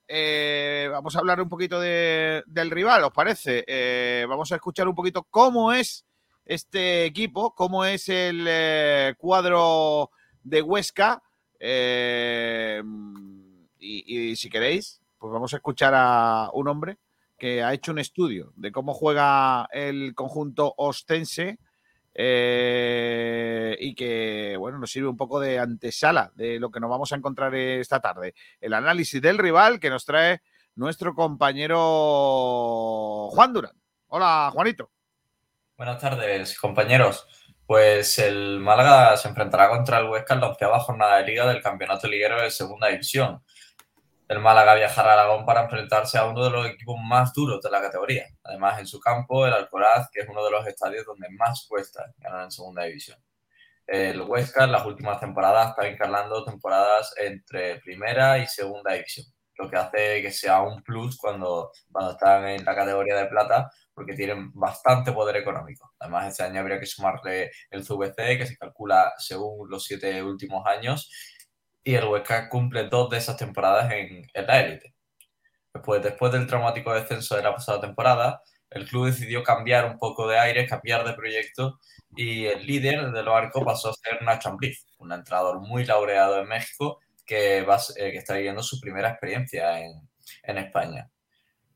[0.08, 3.64] eh, vamos a hablar un poquito de- del rival, ¿os parece?
[3.66, 6.04] Eh, vamos a escuchar un poquito cómo es
[6.44, 10.10] este equipo, cómo es el eh, cuadro
[10.42, 11.22] de Huesca.
[11.58, 12.82] eh,
[13.78, 16.98] y, y si queréis, pues vamos a escuchar a un hombre
[17.38, 21.58] que ha hecho un estudio de cómo juega el conjunto ostense
[22.18, 27.12] eh, y que, bueno, nos sirve un poco de antesala de lo que nos vamos
[27.12, 28.34] a encontrar esta tarde.
[28.58, 30.40] El análisis del rival que nos trae
[30.76, 31.78] nuestro compañero
[33.32, 33.76] Juan Durán.
[34.06, 34.90] Hola, Juanito.
[35.76, 37.26] Buenas tardes, compañeros.
[37.66, 41.60] Pues el Málaga se enfrentará contra el Huesca en la onceava jornada de liga del
[41.62, 43.42] Campeonato Liguero de Segunda División.
[44.28, 47.70] El Málaga viajará a Aragón para enfrentarse a uno de los equipos más duros de
[47.70, 48.26] la categoría.
[48.42, 52.12] Además, en su campo, el Alcoraz, que es uno de los estadios donde más cuesta
[52.18, 53.18] ganar en Segunda División.
[53.86, 59.26] El Huesca en las últimas temporadas está encarnando temporadas entre Primera y Segunda División,
[59.58, 63.70] lo que hace que sea un plus cuando, cuando están en la categoría de plata,
[63.94, 65.94] porque tienen bastante poder económico.
[66.00, 70.66] Además, este año habría que sumarle el CVC, que se calcula según los siete últimos
[70.66, 71.08] años,
[71.86, 74.92] y el Huesca cumple dos de esas temporadas en, en la élite.
[75.72, 80.26] Después, después del traumático descenso de la pasada temporada, el club decidió cambiar un poco
[80.26, 81.78] de aire, cambiar de proyecto,
[82.16, 86.48] y el líder del barco pasó a ser Nacho Ambriz, un entrenador muy laureado en
[86.48, 89.92] México que, va, eh, que está viviendo su primera experiencia en,
[90.42, 91.08] en España.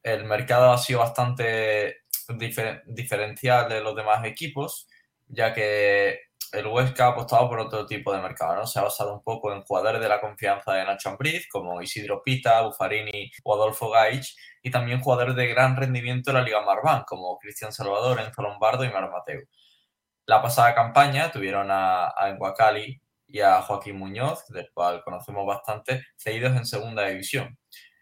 [0.02, 1.98] El mercado ha sido bastante
[2.30, 4.88] difer diferencial de los demás equipos,
[5.28, 8.66] ya que el Huesca ha apostado por otro tipo de mercado, ¿no?
[8.66, 12.22] Se ha basado un poco en jugadores de la confianza de Nacho Ambriz, como Isidro
[12.22, 17.04] Pita, Buffarini o Adolfo Gaich, y también jugadores de gran rendimiento en la Liga Marván,
[17.06, 19.42] como Cristian Salvador, Enzo Lombardo y Mar Mateo.
[20.26, 26.04] La pasada campaña tuvieron a, a Enguacali y a Joaquín Muñoz, del cual conocemos bastante,
[26.16, 27.59] cedidos en segunda división.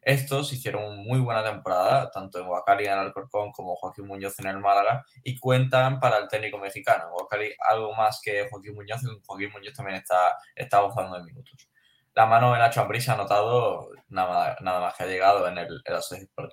[0.09, 4.47] Estos hicieron muy buena temporada, tanto en Huacali en el Alcorcón como Joaquín Muñoz en
[4.47, 7.11] el Málaga, y cuentan para el técnico mexicano.
[7.13, 11.69] Huacali algo más que Joaquín Muñoz, y Joaquín Muñoz también está, está gozando de minutos.
[12.15, 15.83] La mano de Nacho Ambriz ha notado nada, nada más que ha llegado en, el,
[15.85, 16.01] en, la,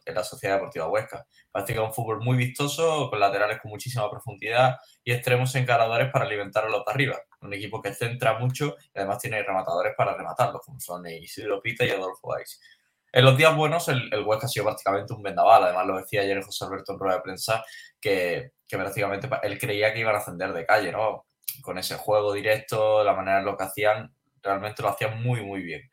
[0.06, 1.26] en, la, Sociedad Deportiva Huesca.
[1.50, 6.66] Practica un fútbol muy vistoso, con laterales con muchísima profundidad y extremos encaradores para alimentar
[6.66, 7.18] a los de arriba.
[7.42, 11.86] Un equipo que centra mucho y además tiene rematadores para rematarlos, como son Isidro Pita
[11.86, 12.60] y Adolfo Ais.
[13.16, 15.64] En los días buenos, el, el, Huesca ha sido prácticamente un vendaval.
[15.64, 17.64] Además, lo decía ayer José Alberto en rueda de prensa,
[18.02, 21.26] que, que prácticamente él creía que iban a ascender de calle, ¿no?
[21.62, 25.62] Con ese juego directo, la manera en lo que hacían, realmente lo hacían muy, muy
[25.62, 25.90] bien.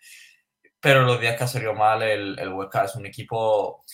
[0.81, 3.85] Pero los días que ha salido mal, el, el Huesca es un equipo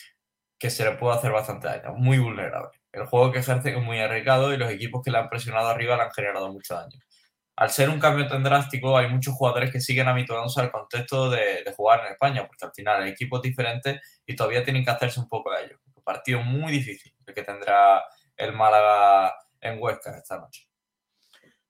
[0.58, 2.80] que se le puede hacer bastante daño, muy vulnerable.
[2.92, 5.96] El juego que ejerce es muy arriesgado y los equipos que le han presionado arriba
[5.96, 6.98] le han generado mucho daño
[7.58, 11.64] al ser un cambio tan drástico, hay muchos jugadores que siguen habituándose al contexto de,
[11.76, 15.18] jugar en España, porque al final el equipo es diferente y todavía tienen que hacerse
[15.18, 15.80] un poco de ello.
[15.92, 18.04] Un partido muy difícil el que tendrá
[18.36, 20.68] el Málaga en Huesca esta noche.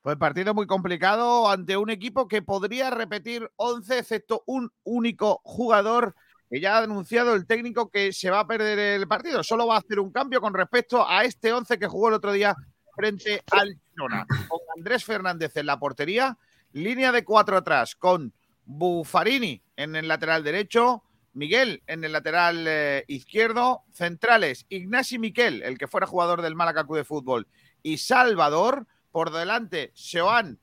[0.02, 6.14] Pues partido muy complicado ante un equipo que podría repetir 11, excepto un único jugador
[6.50, 9.42] que ya ha anunciado el técnico que se va a perder el partido.
[9.42, 12.32] Solo va a hacer un cambio con respecto a este 11 que jugó el otro
[12.32, 12.54] día
[12.98, 16.36] frente al Girona, con Andrés Fernández en la portería,
[16.72, 18.32] línea de cuatro atrás, con
[18.64, 25.78] Buffarini en el lateral derecho, Miguel en el lateral eh, izquierdo, centrales, Ignasi Miquel, el
[25.78, 27.46] que fuera jugador del Málaga de Fútbol,
[27.84, 30.58] y Salvador, por delante, Seoán,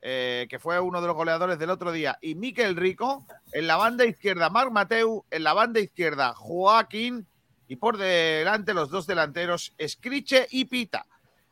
[0.00, 3.76] eh, que fue uno de los goleadores del otro día, y Miquel Rico, en la
[3.76, 7.26] banda izquierda, Marc Mateu, en la banda izquierda, Joaquín,
[7.66, 11.06] y por delante los dos delanteros, Escriche y Pita.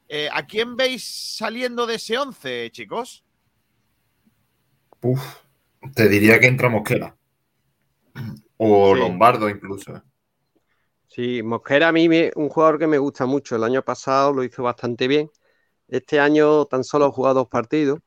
[0.09, 1.05] Eh, ¿A quién veis
[1.37, 3.25] saliendo de ese 11, chicos?
[5.03, 5.23] Uf,
[5.95, 7.17] te diría que entra Mosquera.
[8.57, 9.01] O Sí.
[9.01, 9.97] Lombardo incluso.
[9.97, 10.03] ¿eh?
[11.09, 13.57] Sí, Mosquera a mí me- un jugador que me gusta mucho.
[13.57, 15.31] El año pasado lo hizo bastante bien.
[15.89, 18.01] Este año tan solo ha jugado dos partidos,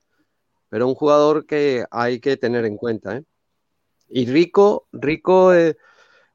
[0.70, 3.18] pero un jugador que hay que tener en cuenta.
[3.18, 3.24] ¿eh?
[4.10, 5.78] Y Rico, Rico es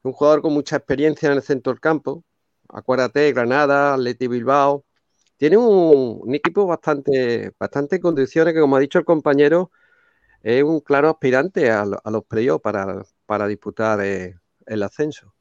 [0.03, 2.25] un jugador con mucha experiencia en el centro del campo.
[2.69, 4.85] Acuérdate, Granada, Atleti Bilbao.
[5.37, 9.71] Tiene un, un equipo bastante, bastante en condiciones que, como ha dicho el compañero,
[10.41, 15.33] es un claro aspirante a, lo- a los playoffs para, para disputar eh, el ascenso.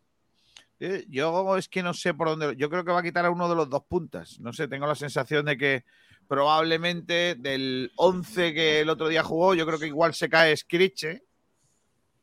[0.79, 2.55] Eh, Yo es que no sé por dónde.
[2.57, 4.39] Yo creo que va a quitar a uno de los dos puntas.
[4.41, 5.85] No sé, tengo la sensación de que
[6.29, 11.23] probablemente del 11 que el otro día jugó, yo creo que igual se cae Scriche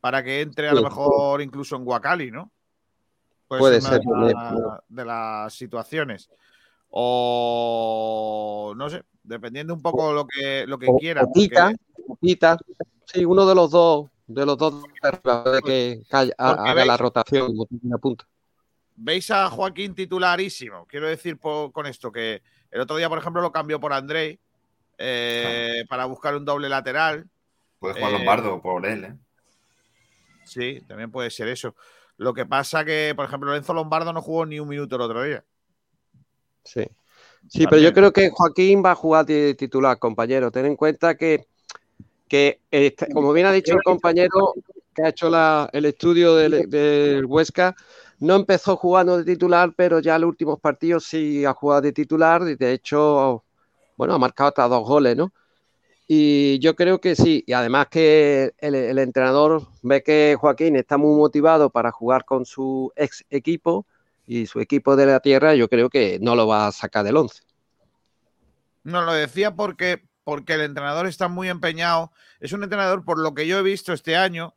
[0.02, 2.52] para que entre a lo mejor incluso en Guacali, ¿no?
[3.48, 6.30] Puede una ser la- de las situaciones.
[6.96, 11.76] O no sé, dependiendo un poco lo que, lo que O- Pita, porque-
[12.22, 12.58] Pita.
[13.06, 14.84] Sí, uno de los dos, de los dos
[15.24, 18.28] de que calla- haga la rotación me apuntas.
[18.96, 20.86] veis a Joaquín titularísimo.
[20.86, 24.40] Quiero decir con esto que el otro día, por ejemplo, lo cambió por Andrei
[24.98, 27.28] eh, para buscar un doble lateral.
[27.80, 29.16] Puede jugar Eh, Lombardo por él, ¿eh?
[30.46, 31.76] Sí, también puede ser eso.
[32.18, 35.24] Lo que pasa que, por ejemplo, Lorenzo Lombardo no jugó ni un minuto el otro
[35.24, 35.44] día.
[36.63, 36.84] Sí.
[37.47, 40.52] Sí, pero yo creo que Joaquín va a jugar de titular, compañero.
[40.52, 41.45] Ten en cuenta que,
[42.28, 44.54] que este- como bien ha dicho el compañero
[44.95, 47.76] que ha hecho la- el estudio del, del Huesca,
[48.19, 51.93] no empezó jugando de titular, pero ya en los últimos partidos sí ha jugado de
[51.93, 53.43] titular y de hecho,
[53.97, 55.34] bueno, ha marcado hasta dos goles, ¿no?
[56.08, 60.97] Y yo creo que sí, y además que el, el entrenador ve que Joaquín está
[60.97, 63.86] muy motivado para jugar con su ex equipo
[64.26, 67.18] y su equipo de la tierra, yo creo que no lo va a sacar del
[67.18, 67.44] 11.
[68.84, 72.12] No, lo decía porque, porque el entrenador está muy empeñado.
[72.40, 74.56] Es un entrenador, por lo que yo he visto este año,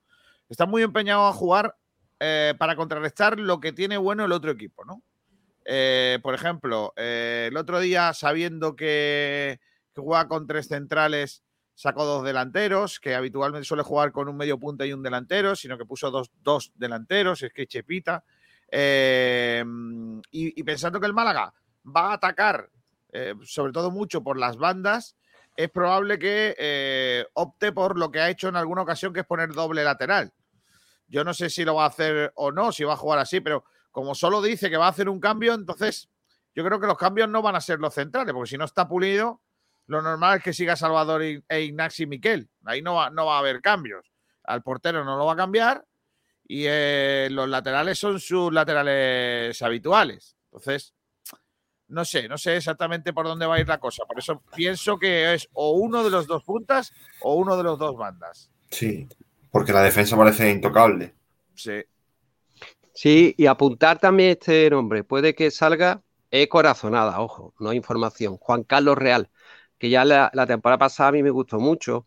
[0.48, 1.76] está muy empeñado a jugar
[2.20, 5.02] eh, para contrarrestar lo que tiene bueno el otro equipo, ¿no?
[5.64, 9.60] Eh, por ejemplo, eh, el otro día, sabiendo que,
[9.94, 11.42] que juega con tres centrales,
[11.74, 15.76] sacó dos delanteros, que habitualmente suele jugar con un medio punta y un delantero, sino
[15.76, 18.24] que puso dos, dos delanteros, es que Chepita.
[18.70, 19.64] Eh,
[20.30, 21.52] y, y pensando que el Málaga
[21.84, 22.68] va a atacar,
[23.12, 25.16] eh, sobre todo mucho por las bandas,
[25.56, 29.26] es probable que eh, opte por lo que ha hecho en alguna ocasión, que es
[29.26, 30.32] poner doble lateral.
[31.08, 33.40] Yo no sé si lo va a hacer o no, si va a jugar así,
[33.40, 36.10] pero como solo dice que va a hacer un cambio, entonces
[36.54, 38.88] yo creo que los cambios no van a ser los centrales, porque si no está
[38.88, 39.40] pulido,
[39.86, 42.50] lo normal es que siga Salvador y- e Ignacio Miquel.
[42.64, 44.10] Ahí no va, no va a haber cambios.
[44.44, 45.84] Al portero no lo va a cambiar
[46.48, 50.36] y eh, los laterales son sus laterales habituales.
[50.46, 50.94] Entonces,
[51.88, 54.04] no sé, no sé exactamente por dónde va a ir la cosa.
[54.06, 57.78] Por eso pienso que es o uno de los dos puntas o uno de los
[57.78, 58.50] dos bandas.
[58.70, 59.08] Sí,
[59.50, 61.14] porque la defensa parece intocable.
[61.54, 61.84] Sí.
[62.94, 65.04] Sí, y apuntar también este nombre.
[65.04, 68.36] Puede que salga, es corazonada, ojo, no hay información.
[68.38, 69.30] Juan Carlos Real,
[69.78, 72.06] que ya la, la temporada pasada a mí me gustó mucho.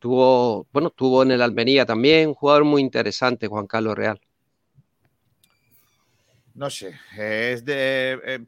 [0.00, 4.20] Tuvo, bueno, estuvo en el Almería también, un jugador muy interesante, Juan Carlos Real.
[6.54, 8.18] No sé, es de.
[8.24, 8.44] eh,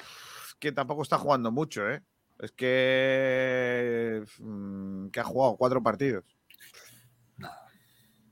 [0.59, 2.03] que tampoco está jugando mucho, ¿eh?
[2.39, 4.25] Es que.
[4.39, 6.25] mm, que ha jugado cuatro partidos.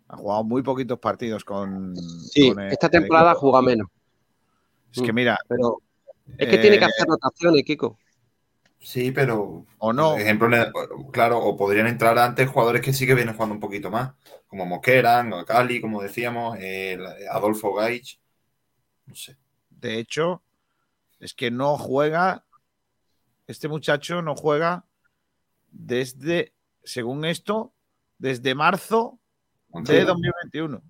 [0.09, 1.94] Ha jugado muy poquitos partidos con.
[1.96, 3.87] Sí, con el- esta temporada juega menos.
[4.92, 5.38] Es que mira.
[5.48, 5.83] Pero
[6.26, 7.98] es que tiene que eh, hacer rotaciones, Kiko.
[8.81, 9.66] Sí, pero.
[9.79, 10.12] O no.
[10.12, 10.49] Por ejemplo,
[11.12, 14.12] claro, o podrían entrar antes jugadores que sí que vienen jugando un poquito más,
[14.47, 18.19] como Mosquera, o Cali, como decíamos, el Adolfo Gaich.
[19.07, 19.37] No sé.
[19.69, 20.43] De hecho,
[21.19, 22.45] es que no juega.
[23.47, 24.87] Este muchacho no juega
[25.71, 27.75] desde, según esto,
[28.19, 29.19] desde marzo
[29.69, 30.83] de 2021.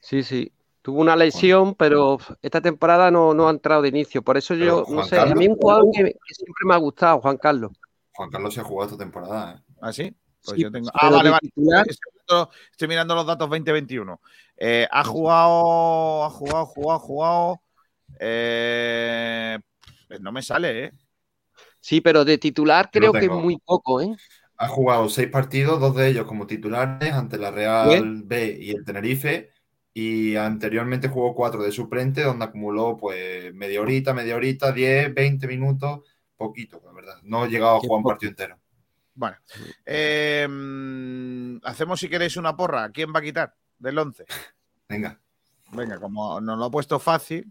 [0.00, 0.52] Sí, sí.
[0.82, 4.22] Tuvo una lesión, pero esta temporada no, no ha entrado de inicio.
[4.22, 7.20] Por eso yo, no sé, a mí un jugador que, que siempre me ha gustado,
[7.20, 7.70] Juan Carlos.
[8.14, 9.54] Juan Carlos se ha jugado esta temporada.
[9.56, 9.74] ¿eh?
[9.80, 10.14] ¿Ah, sí?
[10.44, 10.90] Pues Sí, yo tengo.
[10.92, 11.40] Ah, vale, vale.
[11.40, 11.86] titular-
[12.70, 14.20] Estoy mirando, los datos 2021.
[14.56, 17.62] Eh, ha jugado, ha jugado, jugado, jugado.
[18.18, 19.58] eh,
[20.08, 20.92] pues no me sale, ¿eh?
[21.80, 24.14] Sí, pero de titular creo que es muy poco, ¿eh?
[24.56, 28.84] Ha jugado seis partidos, dos de ellos como titulares ante la Real B y el
[28.84, 29.50] Tenerife.
[29.94, 35.46] Y anteriormente jugó cuatro de suplente, donde acumuló pues media horita, media horita, 10, 20
[35.46, 36.00] minutos,
[36.36, 37.18] poquito, la verdad.
[37.22, 38.58] No ha llegado a jugar un partido entero.
[39.14, 39.36] Bueno,
[39.84, 42.90] eh, mm, hacemos si queréis una porra.
[42.90, 44.24] ¿Quién va a quitar del 11?
[44.88, 45.20] Venga.
[45.72, 47.50] Venga, como nos lo ha puesto fácil.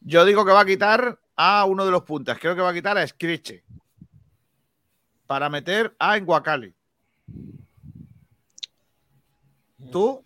[0.00, 2.38] Yo digo que va a quitar a uno de los puntas.
[2.38, 3.64] Creo que va a quitar a Scriche.
[5.26, 6.74] para meter a Enguacali.
[9.92, 10.24] ¿Tú?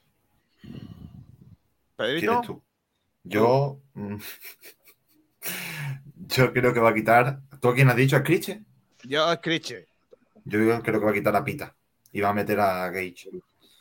[2.02, 2.26] ¿Pedrito?
[2.26, 2.62] ¿Quieres tú?
[3.24, 3.80] Yo.
[3.94, 4.16] mm,
[6.28, 7.40] Yo creo que va a quitar.
[7.60, 8.16] ¿Tú a quién has dicho?
[8.16, 8.62] ¿A Criche?
[9.04, 9.86] Yo, Scriche.
[10.44, 11.74] Yo creo que va a quitar a Pita.
[12.12, 13.30] Y va a meter a Gage.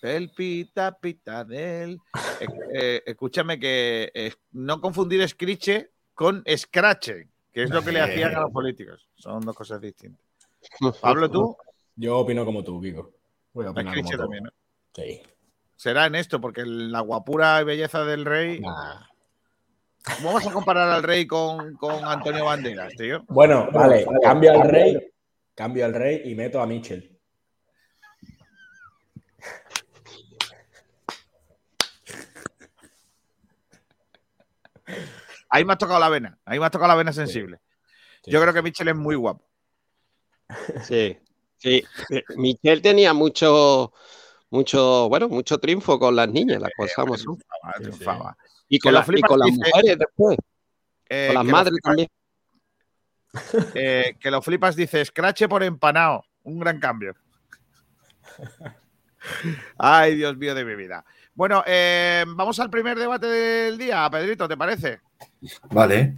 [0.02, 2.00] El pita, pita del.
[2.40, 8.02] Eh, eh, escúchame que eh, no confundir Scriche con Scratche, que es lo que le
[8.02, 9.08] hacían a los políticos.
[9.16, 10.26] Son dos cosas distintas.
[11.02, 11.56] Pablo, tú,
[11.96, 13.12] Yo opino como tú, Kiko.
[13.54, 14.18] Voy a opinar como tú.
[14.18, 14.44] también.
[14.46, 14.52] ¿no?
[14.96, 15.22] Sí.
[15.82, 18.60] Será en esto, porque la guapura y belleza del rey.
[18.60, 19.02] Nah.
[20.18, 23.26] ¿Cómo vas a comparar al rey con, con Antonio Banderas, tío?
[23.28, 25.12] Bueno, vale, cambio al rey,
[25.56, 27.20] cambio al rey y meto a Mitchell.
[35.50, 37.58] Ahí me has tocado la vena, ahí me has tocado la vena sensible.
[38.24, 38.30] Sí.
[38.30, 39.44] Yo creo que Michel es muy guapo.
[40.84, 41.18] Sí,
[41.58, 41.84] sí.
[42.36, 43.94] Michel tenía mucho,
[44.52, 47.38] mucho, bueno, mucho triunfo con las niñas, las cosas como son.
[47.78, 48.38] Triunfaba.
[48.70, 50.38] Y con, la- y con las dice- mujeres después,
[51.10, 52.08] Eh, con las madres flipas- también.
[53.76, 56.24] eh, que lo flipas, dice Scratche por empanado.
[56.44, 57.16] Un gran cambio.
[59.78, 61.06] Ay, Dios mío de mi vida.
[61.34, 65.00] Bueno, eh, vamos al primer debate del día, Pedrito, ¿te parece?
[65.70, 66.16] Vale.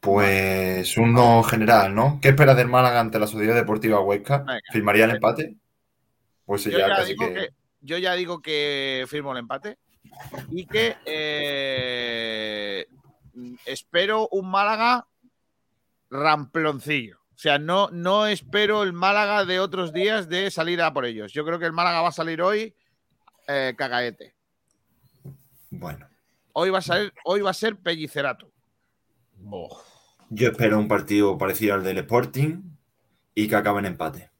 [0.00, 2.18] Pues uno general, ¿no?
[2.20, 4.44] ¿Qué esperas del Málaga ante la Sociedad Deportiva Huesca?
[4.72, 5.56] ¿Firmaría el empate?
[6.44, 7.34] Pues Yo ya ya, casi digo que...
[7.34, 7.48] que,
[7.80, 9.78] yo ya digo que firmo el empate
[10.50, 12.86] y que eh,
[13.66, 15.06] espero un Málaga
[16.10, 17.18] ramploncillo.
[17.34, 21.32] O sea, no, no espero el Málaga de otros días de salir a por ellos.
[21.32, 22.74] Yo creo que el Málaga va a salir hoy
[23.48, 24.34] eh, cagaete.
[25.70, 26.06] Bueno,
[26.52, 28.52] Hoy va a ser, hoy va a ser pellicerato.
[30.28, 32.62] Yo espero un partido parecido al del Sporting
[33.34, 34.30] y que acabe en empate.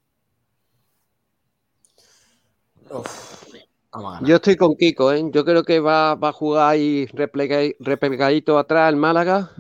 [2.92, 3.52] Uf,
[3.92, 4.28] vamos a ganar.
[4.28, 5.22] Yo estoy con Kiko, ¿eh?
[5.33, 9.50] Yo creo que va, va a jugar ahí replega- replegadito atrás el Málaga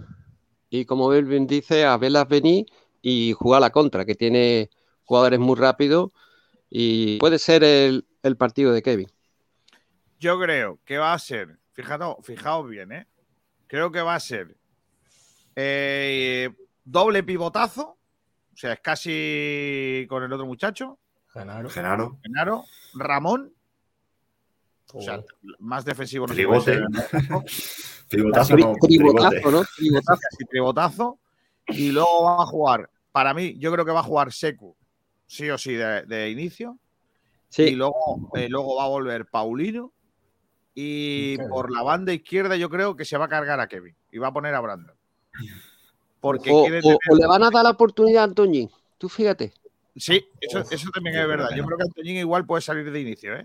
[0.70, 2.66] y como Belvin dice, a verlas venir
[3.02, 4.70] y jugar la contra, que tiene
[5.04, 6.10] jugadores muy rápidos
[6.70, 9.08] y puede ser el, el partido de Kevin.
[10.20, 13.06] Yo creo que va a ser, fijaos, fijaos bien, ¿eh?
[13.66, 14.56] Creo que va a ser
[15.56, 16.50] eh,
[16.84, 17.82] doble pivotazo,
[18.52, 20.98] o sea, es casi con el otro muchacho,
[21.32, 21.70] Genaro.
[21.70, 22.64] Genaro, Genaro,
[22.94, 23.52] Ramón,
[24.92, 25.22] o sea,
[25.58, 26.80] más defensivo no se Tribote.
[27.30, 27.42] no,
[28.08, 28.54] tribotazo.
[28.82, 29.60] Tribotazo.
[30.04, 31.18] casi tribotazo,
[31.68, 34.76] y luego va a jugar, para mí, yo creo que va a jugar Secu,
[35.26, 36.78] sí o sí, de, de inicio,
[37.50, 39.92] y Sí, luego, eh, luego va a volver Paulino,
[40.74, 44.18] y por la banda izquierda yo creo que se va a cargar a Kevin, y
[44.18, 44.94] va a poner a Brandon.
[46.20, 48.70] Porque o- tener- o le van a dar la oportunidad a Antoñín.
[48.98, 49.52] Tú fíjate.
[49.96, 51.48] Sí, eso, Uf, eso también es verdad.
[51.54, 53.44] Yo creo que Antoñín igual puede salir de inicio, ¿eh?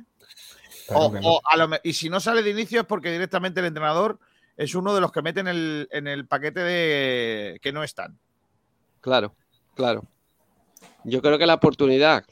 [0.90, 3.66] O- o a lo me- y si no sale de inicio es porque directamente el
[3.66, 4.20] entrenador
[4.56, 8.18] es uno de los que meten el, en el paquete de que no están.
[9.02, 9.36] Claro,
[9.76, 10.06] claro.
[11.04, 12.24] Yo creo que la oportunidad.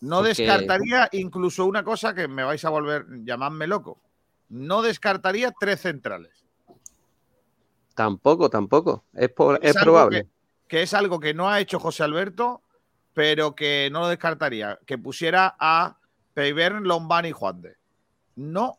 [0.00, 4.00] No Porque- descartaría incluso una cosa que me vais a volver, llamadme loco.
[4.48, 6.32] No descartaría tres centrales.
[7.94, 9.04] Tampoco, tampoco.
[9.12, 9.30] Es,
[9.60, 10.22] es probable.
[10.24, 10.28] Que,
[10.68, 12.62] que es algo que no ha hecho José Alberto,
[13.14, 14.78] pero que no lo descartaría.
[14.86, 15.96] Que pusiera a
[16.34, 17.76] Peivern, Lombán y Juan de.
[18.36, 18.76] No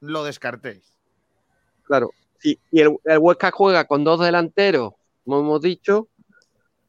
[0.00, 0.92] lo descartéis.
[1.84, 2.10] Claro.
[2.42, 4.92] Y el, el Huesca juega con dos delanteros,
[5.24, 6.08] como hemos dicho,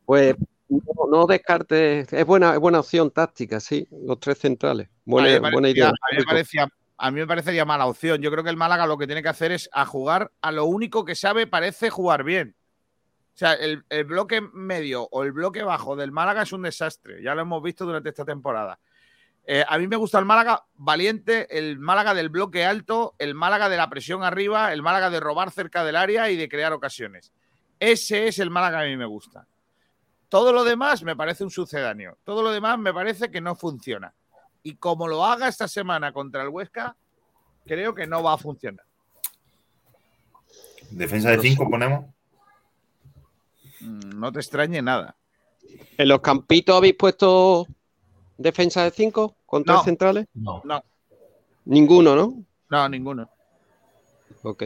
[0.05, 0.35] pues
[0.67, 2.11] no, no descartes.
[2.11, 3.87] Es buena, es buena opción táctica, sí.
[4.05, 4.89] Los tres centrales.
[5.05, 5.87] Buena, a, mí me buena parecía- idea.
[5.89, 8.21] a mí me parecía- a mí me parecería mala opción.
[8.21, 10.65] Yo creo que el Málaga lo que tiene que hacer es a jugar a lo
[10.65, 12.55] único que sabe, parece jugar bien.
[13.35, 17.21] O sea, el, el bloque medio o el bloque bajo del Málaga es un desastre.
[17.21, 18.79] Ya lo hemos visto durante esta temporada.
[19.45, 23.67] Eh, a mí me gusta el Málaga valiente, el Málaga del bloque alto, el Málaga
[23.67, 27.33] de la presión arriba, el Málaga de robar cerca del área y de crear ocasiones.
[27.77, 29.45] Ese es el Málaga que a mí me gusta.
[30.29, 32.17] Todo lo demás me parece un sucedáneo.
[32.23, 34.13] Todo lo demás me parece que no funciona.
[34.63, 36.95] Y como lo haga esta semana contra el Huesca,
[37.65, 38.85] creo que no va a funcionar.
[40.89, 42.14] Defensa de 5 ponemos.
[43.85, 45.15] Mm, No te extrañe nada.
[45.97, 47.67] ¿En los campitos habéis puesto
[48.37, 49.83] defensa de cinco con tres No.
[49.83, 50.25] centrales?
[50.33, 50.61] No.
[51.65, 52.43] Ninguno, ¿no?
[52.69, 53.29] No, ninguno.
[54.43, 54.63] Ok.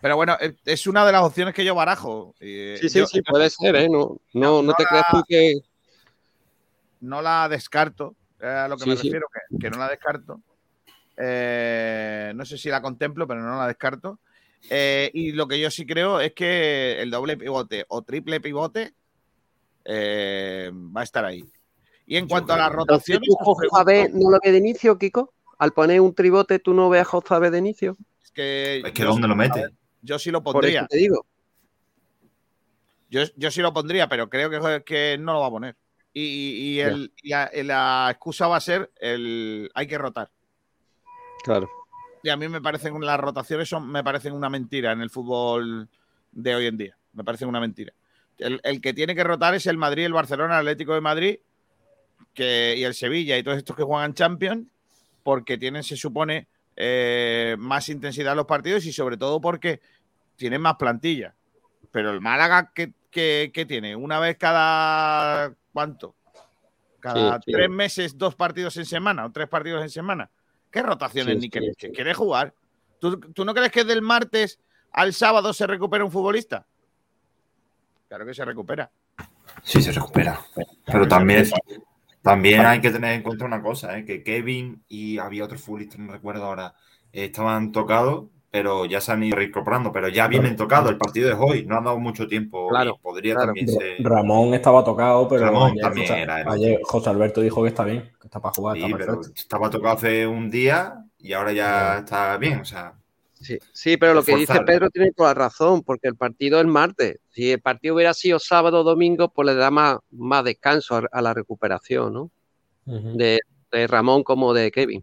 [0.00, 2.34] Pero bueno, es- es una de las opciones que yo barajo.
[2.40, 3.88] Eh, Sí, sí, yo sí, puede ser, ¿eh?
[3.88, 5.54] No, no, no, no te la- creas tú que.
[7.00, 8.14] No la descarto.
[8.38, 9.02] es a lo que Sí, me sí.
[9.08, 10.40] refiero, que, que no la descarto.
[11.16, 14.18] Eh, no sé si la contemplo, pero no la descarto.
[14.70, 18.94] Eh, y lo que yo sí creo es que el doble pivote o triple pivote
[19.84, 21.44] eh, va a estar ahí.
[22.06, 25.32] Y en cuanto a las rotaciones, ¿tú José no lo ves de inicio, Kiko?
[25.58, 27.96] Al poner un tribote, ¿tú no ves a José de inicio?
[28.22, 29.68] es que, Es que ¿dónde sí- lo mete?
[30.02, 30.80] Yo sí lo Por pondría.
[30.80, 31.26] eso te digo.
[33.10, 35.76] Yo, yo sí lo pondría, pero creo que, que no lo va a poner.
[36.12, 36.22] Y,
[36.74, 40.30] y- el- y la, y la excusa va a ser el hay que rotar.
[41.44, 41.68] Claro.
[42.22, 45.88] Y a mí me parecen las rotaciones son, me parecen una mentira en el fútbol
[46.30, 46.96] de hoy en día.
[47.14, 47.92] Me parecen una mentira.
[48.38, 51.38] El, el que tiene que rotar es el Madrid, el Barcelona, el Atlético de Madrid
[52.34, 54.66] que, y el Sevilla y todos estos que juegan Champions,
[55.22, 56.46] porque tienen, se supone,
[56.76, 59.80] eh, más intensidad en los partidos y sobre todo porque
[60.36, 61.34] tienen más plantilla.
[61.90, 63.94] Pero el Málaga, ¿qué, qué- qué tiene?
[63.94, 66.14] ¿Una vez cada cuánto?
[67.00, 67.52] Cada Sí, sí.
[67.52, 70.30] tres meses, dos partidos en semana o tres partidos en semana.
[70.72, 71.76] ¿Qué rotaciones Sí, ni sí, quieres?
[71.78, 71.90] sí.
[71.90, 72.54] ¿Quieres jugar?
[72.98, 74.58] ¿Tú, tú no crees que del martes
[74.90, 76.66] al sábado se recupera un futbolista?
[78.08, 78.90] Claro que se recupera.
[79.62, 80.40] Sí, se recupera.
[80.86, 81.46] Pero también,
[82.22, 84.04] también hay que tener en cuenta una cosa, ¿eh?
[84.04, 86.74] que Kevin y había otro futbolista, no recuerdo ahora,
[87.12, 90.90] estaban tocados, pero ya se han ido reincorporando, pero ya vienen tocados.
[90.90, 92.68] El partido es hoy, no han dado mucho tiempo.
[92.68, 93.46] Claro, podría claro.
[93.46, 93.96] también ser.
[94.00, 97.84] Ramón estaba tocado, pero Ramón ayer, también José, era, ayer José Alberto dijo que está
[97.84, 101.54] bien, que está para jugar, Sí, está pero estaba tocado hace un día y ahora
[101.54, 102.60] ya está bien.
[102.60, 102.92] O sea,
[103.32, 104.60] Sí, sí, pero lo que dice.
[104.60, 107.20] Pedro tiene toda la razón, porque el partido es martes.
[107.30, 111.08] Si el partido hubiera sido sábado o domingo, pues le da más, más descanso a,
[111.10, 112.30] a la recuperación, ¿no?
[112.84, 113.40] De
[113.88, 115.02] Ramón como de Kevin.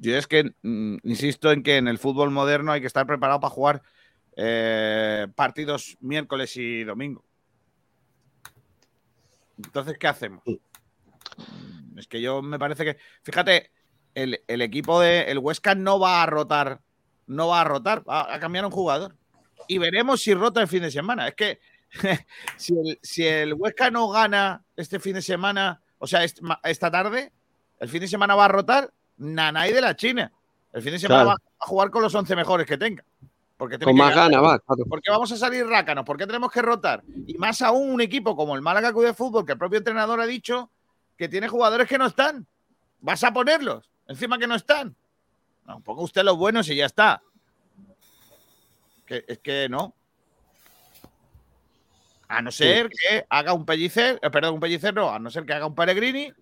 [0.00, 3.38] Yo es que mm, insisto en que en el fútbol moderno hay que estar preparado
[3.38, 3.82] para jugar
[4.34, 7.22] eh, partidos miércoles y domingo.
[9.58, 10.42] Entonces, ¿qué hacemos?
[10.46, 13.70] Mm, Es que yo me parece que, fíjate,
[14.14, 16.80] el, el equipo de el Huesca no va a rotar,
[17.26, 19.16] no va a rotar, va a cambiar un jugador.
[19.68, 21.28] Y veremos si rota el fin de semana.
[21.28, 21.60] Es que
[22.56, 27.32] si el, si el Huesca no gana este fin de semana, o sea, esta tarde,
[27.78, 30.32] el fin de semana va a rotar Nanay de la China.
[30.72, 31.38] El fin de semana Claro.
[31.40, 33.04] va a jugar con los 11 mejores que tenga.
[33.56, 34.84] Porque Con más ganas, va, claro.
[34.86, 36.04] ¿Por qué vamos a salir rácanos?
[36.06, 37.02] ¿Por qué tenemos que rotar?
[37.26, 40.18] Y más aún un equipo como el Málaga Club de Fútbol, que el propio entrenador
[40.20, 40.70] ha dicho
[41.18, 42.46] que tiene jugadores que no están.
[43.00, 43.90] ¿Vas a ponerlos?
[44.08, 44.96] Encima que no están.
[45.66, 47.20] No, ponga usted los buenos y ya está.
[49.04, 49.94] Que, es que no.
[52.28, 55.44] A no ser que haga un pellicer, eh, perdón, un pellicer no, a no ser
[55.44, 56.32] que haga un Pellegrini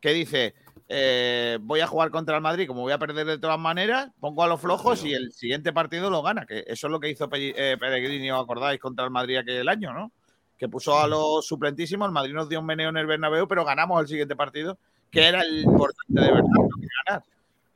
[0.00, 0.54] que dice,
[0.88, 4.42] eh, voy a jugar contra el Madrid, como voy a perder de todas maneras, pongo
[4.42, 7.28] a los flojos y el siguiente partido lo gana, que eso es lo que hizo
[7.32, 8.80] eh, Pellegrini, ¿os acordáis?
[8.80, 10.12] Contra el Madrid aquel año, ¿no?
[10.58, 13.64] Que puso a los suplentísimos, el Madrid nos dio un meneo en el Bernabéu, pero
[13.64, 14.78] ganamos el siguiente partido,
[15.10, 17.24] que era el importante de verdad, no que ganar.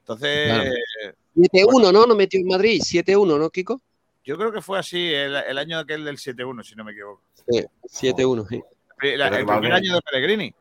[0.00, 1.16] Entonces, Claro.
[1.36, 2.06] 7-1, ¿no?
[2.06, 2.80] No metió en Madrid.
[2.80, 3.80] 7-1, ¿no, Kiko?
[4.26, 7.22] yo creo que fue así el, el año aquel del 7-1, si no me equivoco.
[7.48, 7.64] Sí,
[8.08, 8.62] 7-1, sí.
[9.02, 10.54] El, primer año de Pellegrini.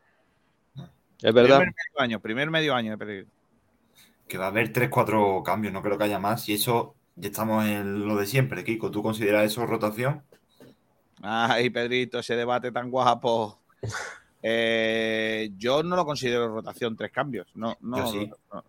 [1.22, 1.58] Es verdad.
[1.58, 3.30] Primer medio año, primer medio año de Pellegrini.
[4.28, 6.48] que va a haber 3-4 cambios, no creo que haya más.
[6.48, 8.90] Y eso, ya estamos en lo de siempre, Kiko.
[8.90, 10.22] ¿Tú consideras eso rotación?
[11.22, 13.60] Ay, Pedrito, ese debate tan guapo.
[14.42, 17.46] Eh, yo no lo considero rotación, tres cambios.
[17.54, 18.30] No, no, Yo sí.
[18.52, 18.64] no,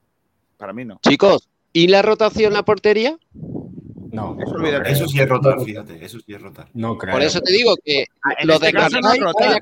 [0.57, 0.99] para mí no.
[1.03, 3.17] Chicos, ¿y la rotación a portería?
[3.33, 4.67] No, Eso no.
[4.85, 6.03] Eso sí es rotar, fíjate.
[6.03, 6.69] Eso sí es rotar.
[6.73, 7.13] No creo.
[7.13, 9.61] Por eso te digo que Ah, lo este caso no es rotar,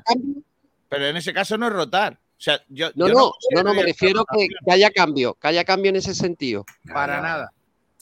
[0.88, 2.18] pero en ese caso no es rotar.
[2.38, 5.48] O sea, yo, No, yo no, no, no, me refiero que, que haya cambio, que
[5.48, 6.64] haya cambio en ese sentido.
[6.92, 7.52] Para nada.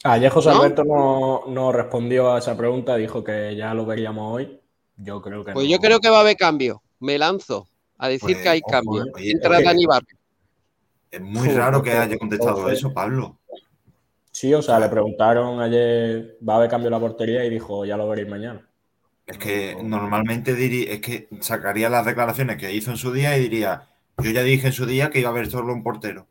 [0.02, 0.56] Ayer José ¿No?
[0.60, 4.60] Alberto no, no respondió a esa pregunta, dijo que ya lo veríamos hoy.
[4.96, 5.70] Yo creo que Pues no.
[5.70, 6.82] yo creo que va a haber cambio.
[7.00, 9.04] Me lanzo a decir Pues, que hay ojo, cambio.
[9.06, 9.10] eh.
[9.14, 10.18] Oye, Entra es que- Dani Barrio.
[11.10, 12.70] Es muy Uf, raro que haya contestado ojo.
[12.70, 13.38] eso, Pablo.
[14.32, 17.44] Sí, o sea, le preguntaron ayer, ¿va a haber cambio en la portería?
[17.44, 18.68] Y dijo, ya lo veréis mañana.
[19.24, 23.42] Es que normalmente diría, es que sacaría las declaraciones que hizo en su día y
[23.42, 23.88] diría,
[24.22, 26.26] yo ya dije en su día que iba a haber solo un portero.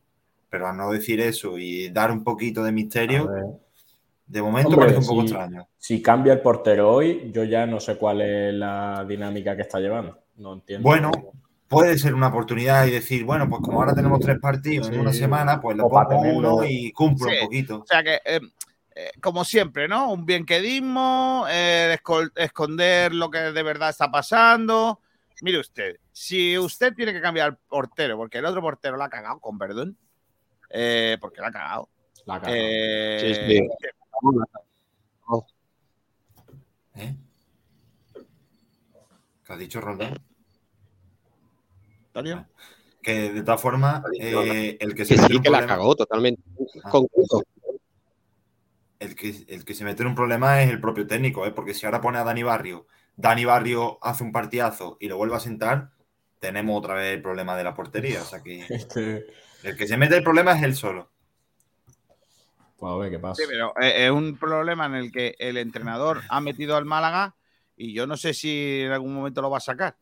[0.49, 3.29] Pero a no decir eso y dar un poquito de misterio,
[4.27, 5.27] de momento Hombre, parece un poco sí.
[5.27, 5.67] extraño.
[5.77, 9.79] Si cambia el portero hoy, yo ya no sé cuál es la dinámica que está
[9.79, 10.19] llevando.
[10.37, 10.87] No entiendo.
[10.87, 11.11] Bueno,
[11.67, 15.11] puede ser una oportunidad y decir, bueno, pues como ahora tenemos tres partidos en una
[15.11, 17.35] semana, pues le O para pongo tenerlo- uno y cumplo Sí.
[17.39, 17.79] un poquito.
[17.81, 18.39] O sea que, eh,
[18.95, 20.11] eh, como siempre, ¿no?
[20.13, 21.97] Un bienquedismo, eh,
[22.35, 24.99] esconder lo que de verdad está pasando.
[25.41, 29.39] Mire usted, si usted tiene que cambiar portero, porque el otro portero la ha cagado,
[29.41, 29.97] con perdón,
[30.69, 31.89] eh, porque la ha cagado.
[32.25, 32.53] La cara.
[32.55, 33.67] eh, Sí, sí.
[36.95, 37.15] ¿Eh?
[39.45, 40.13] ¿Qué has dicho, Roldán?
[42.07, 42.45] Antonio,
[43.01, 45.57] Que de todas formas, eh, el que se Que mete en sí, un que la
[45.57, 46.41] problema- cagó totalmente.
[46.83, 46.91] Ah.
[48.99, 51.51] El que, el que se mete en un problema es el propio técnico, ¿eh?
[51.51, 52.87] porque si ahora pone a Dani Barrio,
[53.17, 55.91] Dani Barrio hace un partidazo y lo vuelve a sentar,
[56.43, 58.21] tenemos otra vez el problema de la portería.
[58.21, 58.65] O sea que
[59.63, 61.09] el que se mete el problema es él solo.
[62.77, 63.41] pues a ver qué pasa.
[63.41, 67.35] Sí, pero eh, es un problema en el que el entrenador ha metido al Málaga
[67.77, 69.95] y yo no sé si en algún momento lo va a sacar.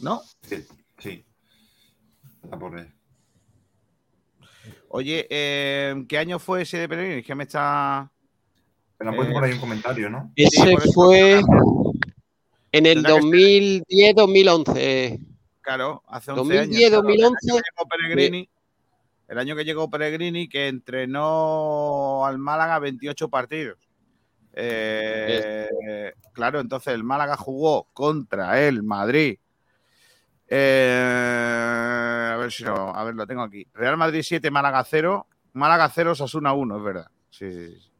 [0.00, 0.20] ¿No?
[0.42, 0.66] Sí.
[0.98, 1.24] sí.
[2.44, 2.92] Está por ver.
[4.88, 7.22] Oye, eh, ¿qué año fue ese de Pellegrini?
[7.22, 8.12] Que me está.
[8.98, 10.30] Me han puesto Eh, por ahí un comentario, ¿no?
[10.36, 11.40] Ese fue
[12.76, 13.82] en el Tendrá que ser-
[14.16, 15.20] 2010-2011.
[15.60, 16.90] Claro, hace 11 2010, años.
[16.90, 17.38] claro, 2011.
[17.48, 18.48] El año que llegó Pellegrini,
[19.28, 23.78] el año que llegó Pellegrini, que entrenó al Málaga 28 partidos.
[24.52, 29.38] Eh, claro, entonces el Málaga jugó contra el Madrid.
[30.48, 33.66] Eh, a ver si lo, a ver, lo tengo aquí.
[33.74, 35.26] Real Madrid 7, Málaga 0.
[35.54, 37.06] Málaga 0, Sasuna 1, es verdad.
[37.30, 37.90] Sí, sí, sí.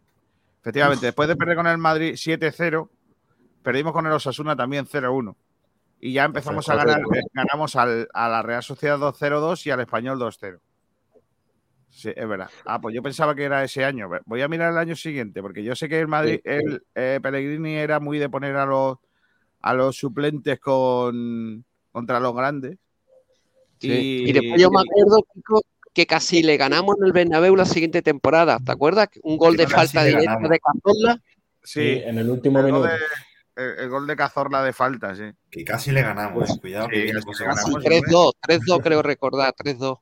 [0.61, 2.89] Efectivamente, después de perder con el Madrid 7-0,
[3.67, 5.35] perdimos con el Osasuna también 0-1.
[6.01, 9.81] Y ya empezamos a ganar, eh, ganamos al- a la Real Sociedad 2-0-2 y al
[9.81, 10.61] Español 2-0.
[11.91, 12.49] Sí, es verdad.
[12.64, 14.09] Ah, pues yo pensaba que era ese año.
[14.27, 17.75] Voy a mirar el año siguiente, porque yo sé que el Madrid, el eh, Pellegrini
[17.75, 18.99] era muy de poner a los
[19.62, 22.79] a los suplentes con contra los grandes.
[23.81, 24.25] Sí.
[24.29, 25.62] Y después yo me acuerdo, Kiko,
[25.93, 28.59] que casi le ganamos en el Bernabéu la siguiente temporada.
[28.64, 29.09] ¿Te acuerdas?
[29.23, 31.21] Un gol de falta directa de Cazorla.
[31.62, 32.85] Sí, Sí, en el último minuto.
[32.85, 32.93] de,
[33.57, 35.25] el- el gol de Cazorla de falta, sí.
[35.51, 36.61] Que casi le ganamos, eh.
[36.61, 37.63] Cuidado, que sí, viene casi cosa le buena.
[37.63, 37.83] ganamos.
[37.83, 39.99] Sí, 3-2, 3-2 creo recordar, 3-2.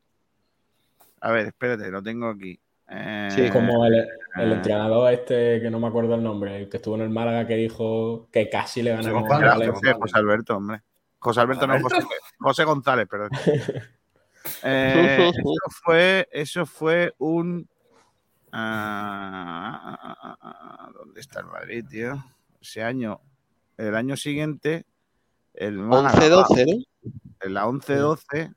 [1.21, 2.59] A ver, espérate, lo tengo aquí.
[2.91, 4.43] Eh, Sí, Como el, el Ah.
[4.43, 7.55] entrenador este, que no me acuerdo el nombre, el que estuvo en el Málaga, que
[7.57, 9.93] dijo que casi le ganamos González, Era Valencia.
[9.95, 10.83] José, José Alberto, hombre.
[11.19, 11.97] José Alberto no, José,
[12.39, 13.31] José González, perdón.
[14.63, 15.43] Eh, eso
[15.83, 17.67] fue, eso fue un.
[18.53, 22.23] ah, ¿Dónde está el Madrid, tío?
[22.61, 23.21] Ese año,
[23.77, 24.87] el año siguiente,
[25.55, 27.11] el Málaga va- 11-12, ¿no?
[27.41, 28.55] en la 11-12,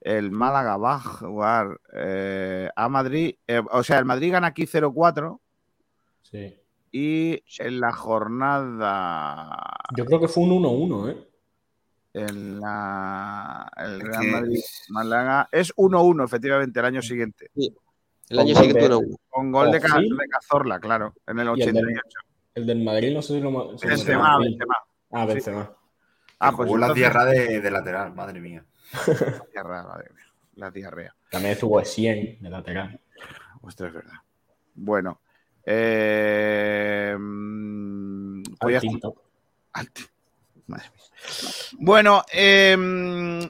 [0.00, 3.36] el Málaga va a jugar eh, a Madrid.
[3.46, 5.40] eh, o sea, el Madrid gana aquí 0-4
[6.22, 6.56] Sí.
[6.90, 9.56] y en la jornada.
[9.96, 11.28] Yo creo que fue un 1-1, ¿eh?
[12.14, 14.60] En la, el Real Madrid
[14.90, 17.50] Málaga es 1-1, efectivamente, el año siguiente.
[18.28, 19.16] El año Con siguiente gol 1-1.
[19.30, 22.18] Con gol de, Cazorla, claro, en el Y el del, 88.
[22.54, 24.40] El del Madrid, no sé si lo si lo Benzema, mató.
[24.42, 24.74] Benzema.
[25.10, 25.76] Ah, Benzema.
[26.38, 28.64] Ah, pues jugó la entonces- tierra de, de lateral, madre mía.
[29.08, 30.24] La diarrea, madre mía,
[30.56, 31.14] la diarrea.
[31.30, 33.00] También estuvo 100 de lateral.
[33.62, 34.14] Ostras, es verdad.
[34.74, 35.20] Bueno.
[35.64, 39.14] Eh, mm, voy a- Al tinto.
[39.72, 40.02] Alti.
[40.66, 41.02] Madre mía.
[41.78, 42.76] Bueno, eh,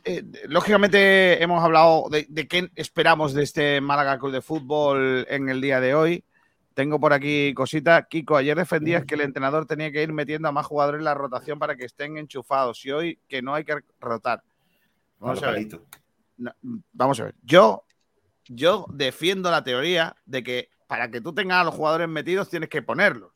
[0.05, 5.48] eh, lógicamente hemos hablado de, de qué esperamos de este Málaga Club de Fútbol en
[5.48, 6.24] el día de hoy.
[6.74, 8.06] Tengo por aquí cosita.
[8.08, 11.14] Kiko, ayer defendías que el entrenador tenía que ir metiendo a más jugadores en la
[11.14, 14.42] rotación para que estén enchufados y hoy que no hay que rotar.
[15.18, 15.68] Vamos a ver.
[16.36, 16.52] No,
[16.92, 17.34] vamos a ver.
[17.42, 17.84] Yo,
[18.46, 22.68] yo defiendo la teoría de que para que tú tengas a los jugadores metidos tienes
[22.68, 23.32] que ponerlos.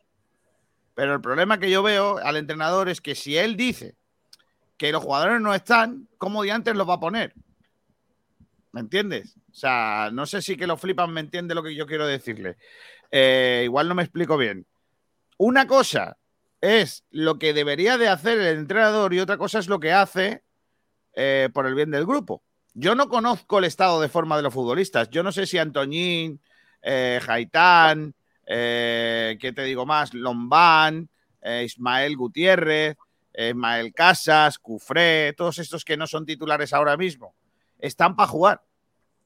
[0.95, 3.97] Pero el problema que yo veo al entrenador es que si él dice
[4.77, 7.35] que los jugadores no están, ¿cómo de antes los va a poner?
[8.73, 9.37] ¿Me entiendes?
[9.51, 12.57] O sea, no sé si que lo flipan me entiende lo que yo quiero decirle.
[13.19, 14.67] Eh, igual no me explico bien.
[15.39, 16.19] Una cosa
[16.61, 20.43] es lo que debería de hacer el entrenador y otra cosa es lo que hace
[21.15, 22.43] eh, por el bien del grupo.
[22.75, 25.09] Yo no conozco el estado de forma de los futbolistas.
[25.09, 26.43] Yo no sé si Antoñín,
[26.83, 28.15] eh, Jaitán,
[28.45, 30.13] eh, ¿qué te digo más?
[30.13, 31.09] Lombán,
[31.43, 32.99] Ismael Gutiérrez,
[33.33, 37.35] Ismael Casas, Cufré, todos estos que no son titulares ahora mismo,
[37.79, 38.63] están para jugar.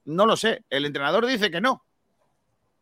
[0.04, 0.64] No lo sé.
[0.70, 1.84] El entrenador dice que no.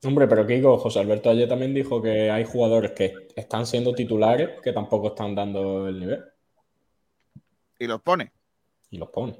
[0.04, 4.60] Hombre, pero Kiko, José Alberto ayer también dijo que hay jugadores que están siendo titulares
[4.62, 6.24] que tampoco están dando el nivel.
[7.80, 8.32] Y los pone.
[8.90, 9.32] Y los pone.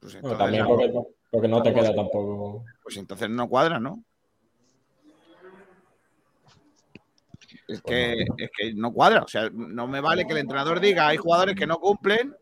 [0.00, 0.92] Pues Bueno, entonces, también porque,
[1.30, 2.64] porque no te queda tampoco.
[2.82, 4.02] pues entonces no cuadra, ¿no?
[7.68, 9.22] Es que, es que no cuadra.
[9.22, 12.34] O sea, no me vale que el entrenador diga hay jugadores que no cumplen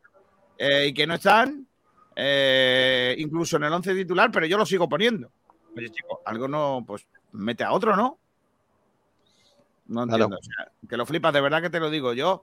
[0.56, 1.66] eh, y que no están,
[2.14, 5.30] eh, incluso en el 11 titular, pero yo lo sigo poniendo.
[5.76, 7.06] Oye, chico, algo no, pues
[7.36, 8.18] mete a otro, ¿no?
[9.86, 10.24] No Claro.
[10.24, 10.36] entiendo.
[10.38, 12.12] O sea, que lo flipas, de verdad que te lo digo.
[12.12, 12.42] Yo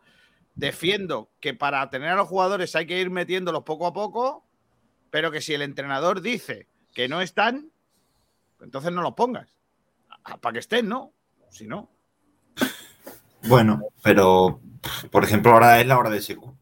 [0.55, 4.45] defiendo que para tener a los jugadores hay que ir metiéndolos poco a poco,
[5.09, 7.69] pero que si el entrenador dice que no están,
[8.61, 9.49] entonces no los pongas.
[10.41, 11.11] Para que estén, ¿no?
[11.49, 11.89] Si no.
[13.47, 14.61] Bueno, pero
[15.11, 16.55] por ejemplo, ahora es la hora de Secu.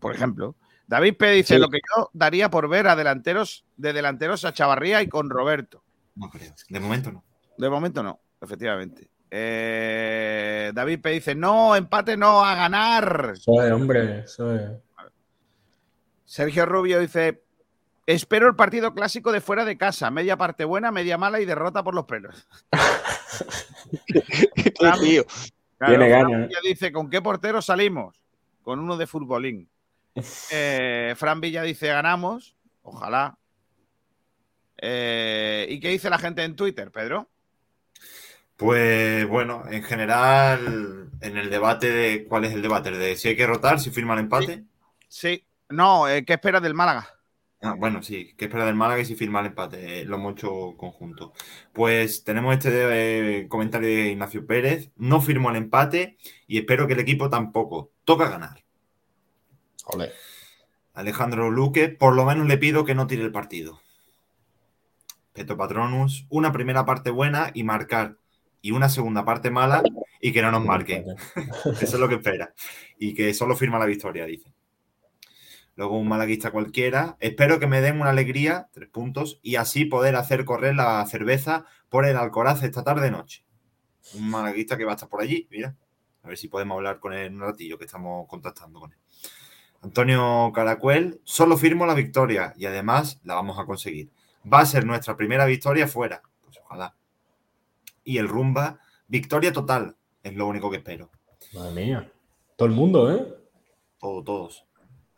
[0.00, 0.56] por ejemplo.
[0.86, 1.30] David P.
[1.30, 1.60] dice Sí.
[1.60, 5.84] lo que yo daría por ver a delanteros de delanteros a Chavarría y con Roberto.
[6.16, 6.52] No creo.
[6.68, 7.24] De momento no.
[7.56, 9.08] De momento no, efectivamente.
[9.30, 13.34] Eh, David P dice, no, empate no, a ganar.
[13.46, 14.24] Hombre.
[16.24, 17.42] Sergio Rubio dice,
[18.06, 21.82] espero el partido clásico de fuera de casa, media parte buena, media mala y derrota
[21.82, 22.46] por los pelos.
[24.78, 26.48] Claro, Tiene ganas.
[26.48, 28.20] Villa dice, ¿con qué portero salimos?
[28.62, 29.68] Con uno de futbolín.
[30.52, 32.56] Eh, Fran Villa dice, ganamos.
[32.82, 33.38] Ojalá.
[34.76, 37.30] Eh, ¿Y qué dice la gente en Twitter, Pedro?
[38.56, 43.28] Pues bueno, en general, en el debate de cuál es el debate, ¿El de si
[43.28, 44.64] hay que rotar, si firma el empate.
[45.08, 45.44] Sí.
[45.68, 47.08] No, eh, ¿qué esperas del Málaga?
[47.64, 50.00] Ah, bueno, sí, ¿qué espera del Málaga y si firma el empate?
[50.00, 51.32] Eh, Lo hemos hecho conjunto.
[51.72, 54.90] Pues tenemos este eh, comentario de Ignacio Pérez.
[54.96, 57.92] No firmo el empate y espero que el equipo tampoco.
[58.04, 58.64] Toca ganar.
[59.84, 60.12] Ole.
[60.94, 63.80] Alejandro Luque, por lo menos le pido que no tire el partido.
[65.32, 68.16] Peto Patronus, una primera parte buena y marcar.
[68.62, 69.82] Y una segunda parte mala
[70.20, 71.04] y que no nos marquen.
[71.80, 72.54] Eso es lo que espera.
[72.98, 74.54] Y que solo firma la victoria, dice.
[75.74, 77.16] Luego un malaguista cualquiera.
[77.20, 81.66] Espero que me den una alegría, tres puntos, y así poder hacer correr la cerveza
[81.88, 83.44] por el Alcoraz esta tarde noche.
[84.14, 85.76] Un malaguista que va a estar por allí, mira.
[86.22, 88.98] A ver si podemos hablar con él un ratillo, que estamos contactando con él.
[89.82, 94.12] Antonio Caracuel, solo firmo la victoria y además la vamos a conseguir.
[94.50, 96.22] Va a ser nuestra primera victoria fuera.
[96.42, 96.94] Pues ojalá.
[98.04, 101.10] Y el Rumba, victoria total, es lo único que espero.
[101.54, 102.12] Madre mía.
[102.56, 103.26] Todo el mundo, ¿eh?
[103.98, 104.64] Todo, todos.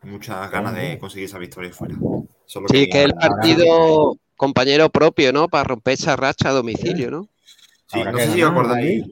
[0.02, 1.96] Muchas ganas de conseguir esa victoria fuera.
[2.44, 5.48] Solo Sí, que el partido compañero propio, ¿no?
[5.48, 7.28] Para romper esa racha a domicilio, ¿no?
[7.86, 9.04] Sí, no sé si os acordáis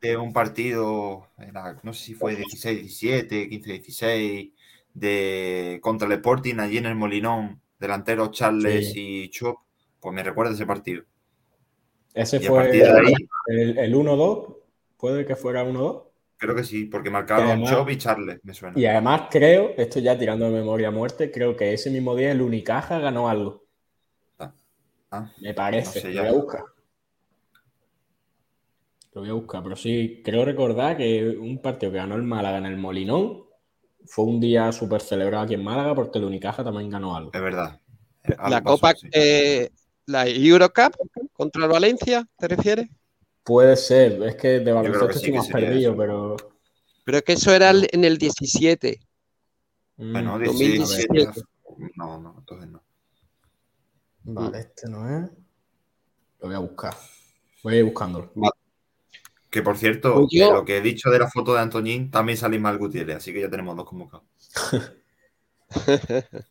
[0.00, 4.52] de un partido, era- no sé si fue 16-17, 15-16,
[4.94, 9.24] de, contra el Sporting allí en el Molinón, delanteros Charles Sí.
[9.24, 9.58] y Chop.
[10.00, 11.04] Pues me recuerda ese partido.
[12.14, 13.14] Ese Y fue partir de ahí,
[13.46, 14.56] el, el 1-2.
[14.98, 16.04] Puede que fuera 1-2.
[16.36, 18.78] creo que sí, porque marcaron Chop y Charles, me suena.
[18.78, 22.32] Y además creo, esto ya tirando de memoria a muerte, creo que ese mismo día
[22.32, 23.64] el Unicaja ganó algo.
[25.10, 25.98] Ah, Me parece.
[25.98, 26.62] No sé lo voy a buscar.
[29.14, 32.58] Lo voy a buscar, pero sí, creo recordar que un partido que ganó el Málaga
[32.58, 33.44] en el Molinón
[34.06, 37.30] fue un día súper celebrado aquí en Málaga porque el Unicaja también ganó algo.
[37.32, 37.78] es verdad.
[38.38, 39.08] Algo La pasó, Copa, sí.
[39.12, 39.70] eh,
[40.06, 40.94] la Eurocup
[41.42, 42.88] contra el Valencia, ¿te refieres?
[43.42, 45.98] Puede ser, es que de baloncesto sí sería perdido, eso.
[45.98, 46.36] pero.
[47.04, 49.00] Pero es que eso era el- en el 17.
[49.96, 51.14] mm, Bueno, a ver, 16, 2017.
[51.14, 51.92] 17.
[51.96, 52.80] No, no, entonces no.
[54.24, 55.30] Vale, este no es.
[56.40, 56.94] Lo voy a buscar.
[57.64, 58.32] Voy a ir buscándolo.
[59.50, 62.38] Que por cierto, Pues yo- lo que he dicho de la foto de Antoñín, también
[62.38, 64.24] sale mal Gutiérrez, así que ya tenemos dos convocados.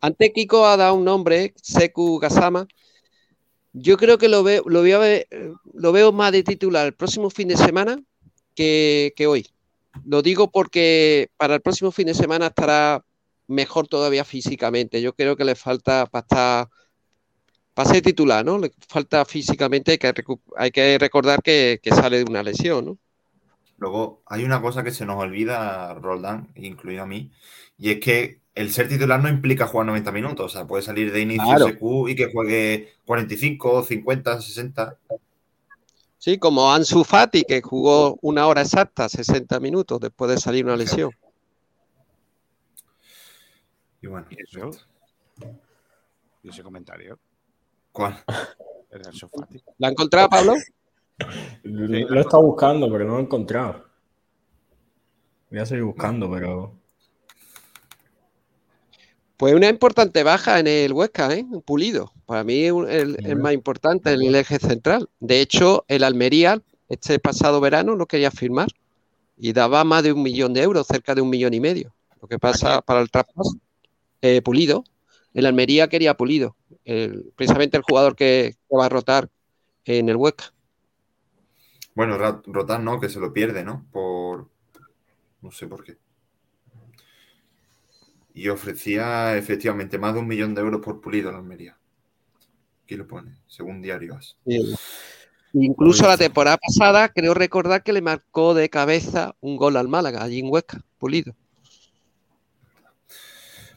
[0.00, 2.66] Antes Kiko ha dado un nombre, Seku Gasama.
[3.74, 5.02] Yo creo que lo veo, lo veo,
[5.72, 8.00] lo veo más de titular el próximo fin de semana
[8.54, 9.46] que, que hoy.
[10.04, 13.04] Lo digo porque para el próximo fin de semana estará
[13.48, 15.02] mejor todavía físicamente.
[15.02, 16.68] Yo creo que le falta para estar,
[17.74, 18.58] para ser titular, ¿no?
[18.58, 20.14] Le falta físicamente, hay que,
[20.56, 22.98] hay que recordar que, que sale de una lesión, ¿no?
[23.78, 27.32] Luego, hay una cosa que se nos olvida, Roldán, incluido a mí,
[27.76, 30.46] y es que el ser titular no implica jugar 90 minutos.
[30.46, 31.66] O sea, puede salir de inicio Claro.
[31.68, 34.98] SQ y que juegue 45, 50, 60.
[36.18, 40.76] Sí, como Ansu Fati, que jugó una hora exacta, 60 minutos después de salir una
[40.76, 41.10] lesión.
[44.00, 44.70] Y bueno, ¿Y eso?
[46.42, 47.18] ¿Y ese comentario?
[47.92, 48.22] ¿cuál?
[48.90, 49.62] El del Sofati.
[49.78, 50.54] ¿La ha encontrado, Pablo?
[51.62, 53.84] Lo lo he estado buscando, pero no lo he encontrado.
[55.50, 56.83] Voy a seguir buscando, pero.
[59.36, 61.44] Pues una importante baja en el Huesca, ¿eh?
[61.64, 62.12] Pulido.
[62.26, 65.08] Para mí el, el más importante en el eje central.
[65.20, 68.68] De hecho, el Almería, este pasado verano, lo quería firmar
[69.36, 71.94] y daba más de un millón de euros, cerca de un millón y medio.
[72.22, 73.56] Lo que pasa para el traspaso,
[74.22, 74.84] eh, Pulido.
[75.34, 79.28] El Almería quería Pulido, el- precisamente el jugador que, que va a rotar
[79.84, 80.52] en el Huesca.
[81.94, 83.86] Bueno, Rotan no, que se lo pierde, ¿no?
[83.92, 84.48] Por.
[85.42, 85.98] No sé por qué.
[88.34, 91.78] Y ofrecía efectivamente más de un millón de euros por pulido la Almería.
[92.84, 94.36] Aquí lo pone, según Diario As.
[94.46, 94.74] Sí.
[95.54, 100.22] Incluso la temporada pasada, creo recordar que le marcó de cabeza un gol al Málaga,
[100.22, 101.34] allí en Huesca, Pulido.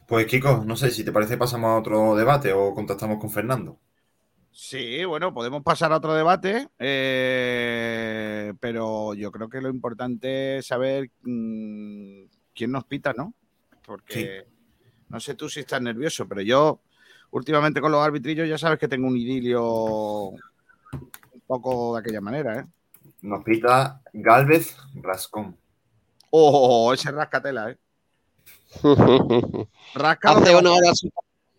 [0.08, 3.78] Pues Kiko, no sé si te parece pasamos a otro debate o contactamos con Fernando.
[4.50, 10.66] Sí, bueno, podemos pasar a otro debate, eh, pero yo creo que lo importante es
[10.66, 12.22] saber mm,
[12.54, 13.34] quién nos pita, ¿no?
[13.88, 14.46] Porque
[15.08, 16.80] no sé tú si estás nervioso, pero yo
[17.30, 19.64] últimamente con los arbitrillos ya sabes que tengo un idilio
[20.28, 20.40] un
[21.46, 22.66] poco de aquella manera, ¿eh?
[23.22, 25.56] Nos pita Galvez Rascón.
[26.30, 27.78] Oh, ese rascatela, ¿eh?
[29.94, 31.10] Rasca Hace honor a su,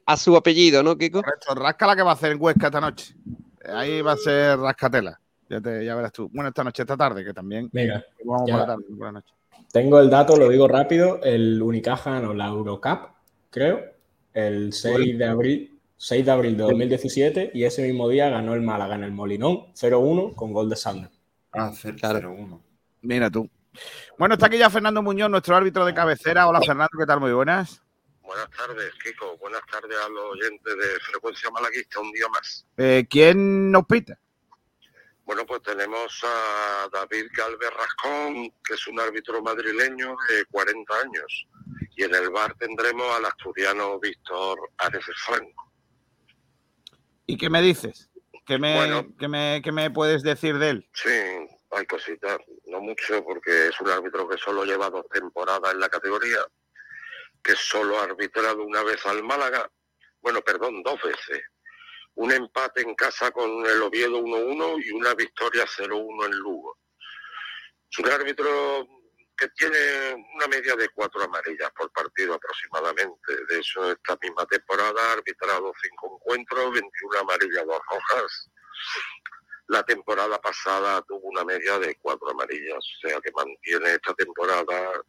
[0.06, 1.24] a su apellido, ¿no, Kiko?
[1.24, 3.16] Correcto, rasca la que va a hacer en Huesca esta noche.
[3.66, 5.20] Ahí va a ser rascatela.
[5.50, 6.30] Ya, te, ya verás tú.
[6.32, 7.70] Bueno, esta noche, esta tarde, que también.
[7.74, 8.54] Venga, Vamos Ya.
[8.54, 9.34] por la tarde, por la noche.
[9.72, 11.20] Tengo el dato, lo digo rápido.
[11.24, 13.10] El Unicaja ganó la Eurocup,
[13.50, 13.82] creo,
[14.34, 18.62] el 6 de abril, 6 de abril de 2017 y ese mismo día ganó el
[18.62, 21.12] Málaga en el Molinón 0-1 con gol de Sander.
[21.52, 22.32] Ah, 0 Claro.
[22.32, 22.64] 1
[23.02, 23.50] Mira tú.
[24.18, 26.48] Bueno, está aquí ya Fernando Muñoz, nuestro árbitro de cabecera.
[26.48, 27.20] Hola, Fernando, ¿qué tal?
[27.20, 27.82] Muy buenas.
[28.24, 29.38] Buenas tardes, Kiko.
[29.38, 32.66] Buenas tardes a los oyentes de Frecuencia Malaguista, un día más.
[32.78, 34.20] Eh, ¿Quién nos pita?
[35.30, 41.48] Bueno, pues tenemos a David Galvez Rascón, que es un árbitro madrileño de 40 años.
[41.96, 45.72] Y en el bar tendremos al asturiano Víctor Ares Franco.
[47.28, 48.10] ¿Y qué me dices?
[48.44, 49.06] ¿Qué me, Bueno.
[49.20, 50.90] qué me, qué me puedes decir de él?
[50.94, 51.12] Sí,
[51.70, 55.90] hay cositas, no mucho, porque es un árbitro que solo lleva dos temporadas en la
[55.90, 56.40] categoría,
[57.44, 59.70] que solo ha arbitrado una vez al Málaga,
[60.22, 61.44] bueno, perdón, dos veces.
[62.16, 66.78] Un empate en casa con el Oviedo 1-1 y una victoria 0-1 en Lugo.
[67.92, 68.88] Es un árbitro
[69.40, 73.46] que tiene una media de cuatro amarillas por partido aproximadamente.
[73.48, 78.50] De eso, esta misma temporada ha arbitrado cinco encuentros, 21 amarillas, dos rojas.
[79.68, 85.02] La temporada pasada tuvo una media de cuatro amarillas, o sea que mantiene esta temporada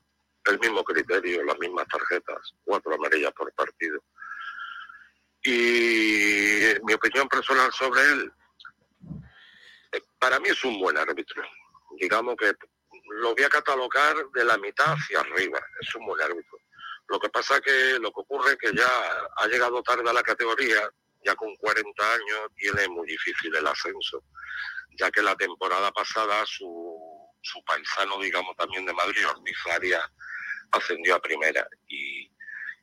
[0.47, 4.03] el mismo criterio, las mismas tarjetas, cuatro amarillas por partido.
[5.43, 8.33] Y mi opinión personal sobre él,
[9.93, 11.43] eh, para mí es un buen árbitro.
[11.99, 12.53] Digamos que
[13.21, 16.59] lo voy a catalogar de la mitad hacia arriba, es un buen árbitro.
[17.09, 18.89] Lo que pasa que lo que ocurre es que ya
[19.37, 20.89] ha llegado tarde a la categoría,
[21.25, 24.23] ya con 40 años tiene muy difícil el ascenso,
[24.99, 30.09] ya que la temporada pasada su, su paisano, digamos también de Madrid, Ortiz Arias,
[30.71, 32.31] ascendió a primera y,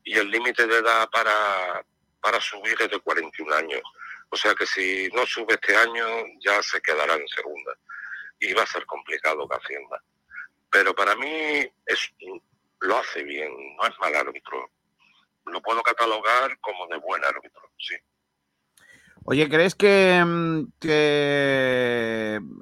[0.04, 1.86] y el límite de edad para,
[2.28, 3.82] para subir es de 41 años.
[4.30, 6.06] O sea que si no sube este año
[6.42, 7.72] ya se quedará en segunda
[8.38, 10.04] y va a ser complicado que ascienda.
[10.70, 12.14] Pero para mí es,
[12.82, 14.70] lo hace bien, no es mal árbitro.
[15.46, 17.96] Lo puedo catalogar como de buen árbitro, sí.
[19.24, 20.66] Oye, ¿crees que, mm,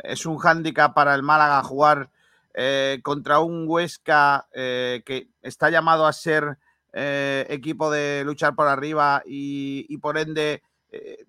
[0.04, 2.12] es un hándicap para el Málaga jugar
[2.54, 6.60] eh, contra un Huesca eh, que está llamado a ser
[6.98, 11.26] eh, equipo de luchar por arriba y, y por ende eh,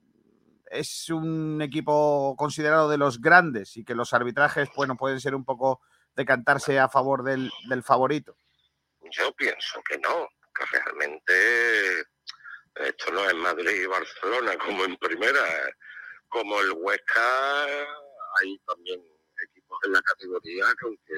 [0.71, 5.45] es un equipo considerado de los grandes y que los arbitrajes bueno, pueden ser un
[5.45, 5.81] poco
[6.14, 8.39] decantarse a favor del, del favorito?
[9.11, 12.01] Yo pienso que no, que realmente
[12.77, 15.43] esto no es Madrid y Barcelona como en primera,
[16.29, 17.64] como el Huesca,
[18.41, 19.03] hay también
[19.51, 21.14] equipos en la categoría que aunque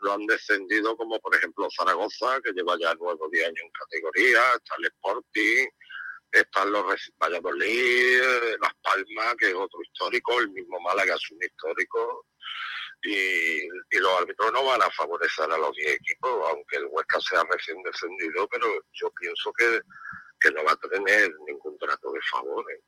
[0.00, 3.70] lo han descendido, como por ejemplo Zaragoza, que lleva ya nueve o diez años en
[3.70, 5.66] categoría, está el Sporting,
[6.32, 6.84] están los
[7.22, 8.20] Valladolid,
[8.60, 12.26] Las Palmas, que es otro histórico, el mismo Málaga es un histórico,
[13.04, 17.20] y, y los árbitros no van a favorecer a los 10 equipos, aunque el Huesca
[17.20, 19.80] sea recién descendido, pero yo pienso que,
[20.40, 22.80] que no va a tener ningún trato de favores.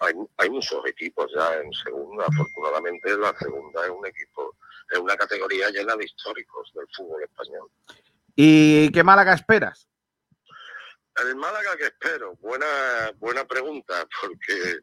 [0.00, 4.56] Hay, hay muchos equipos ya en segunda, afortunadamente la segunda es un equipo,
[4.90, 7.70] es una categoría llena de históricos del fútbol español.
[8.34, 9.86] ¿Y qué Málaga esperas?
[11.16, 14.78] El Málaga que espero, buena, buena pregunta, porque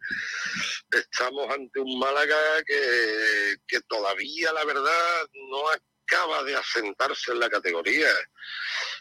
[0.92, 7.50] estamos ante un Málaga que, que todavía, la verdad, no acaba de asentarse en la
[7.50, 8.10] categoría.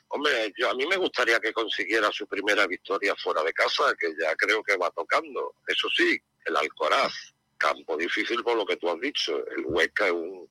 [0.08, 4.14] Hombre, yo, a mí me gustaría que consiguiera su primera victoria fuera de casa, que
[4.18, 5.56] ya creo que va tocando.
[5.66, 7.12] Eso sí, el Alcoraz,
[7.58, 9.44] campo difícil por lo que tú has dicho.
[9.48, 10.48] El Huesca es un,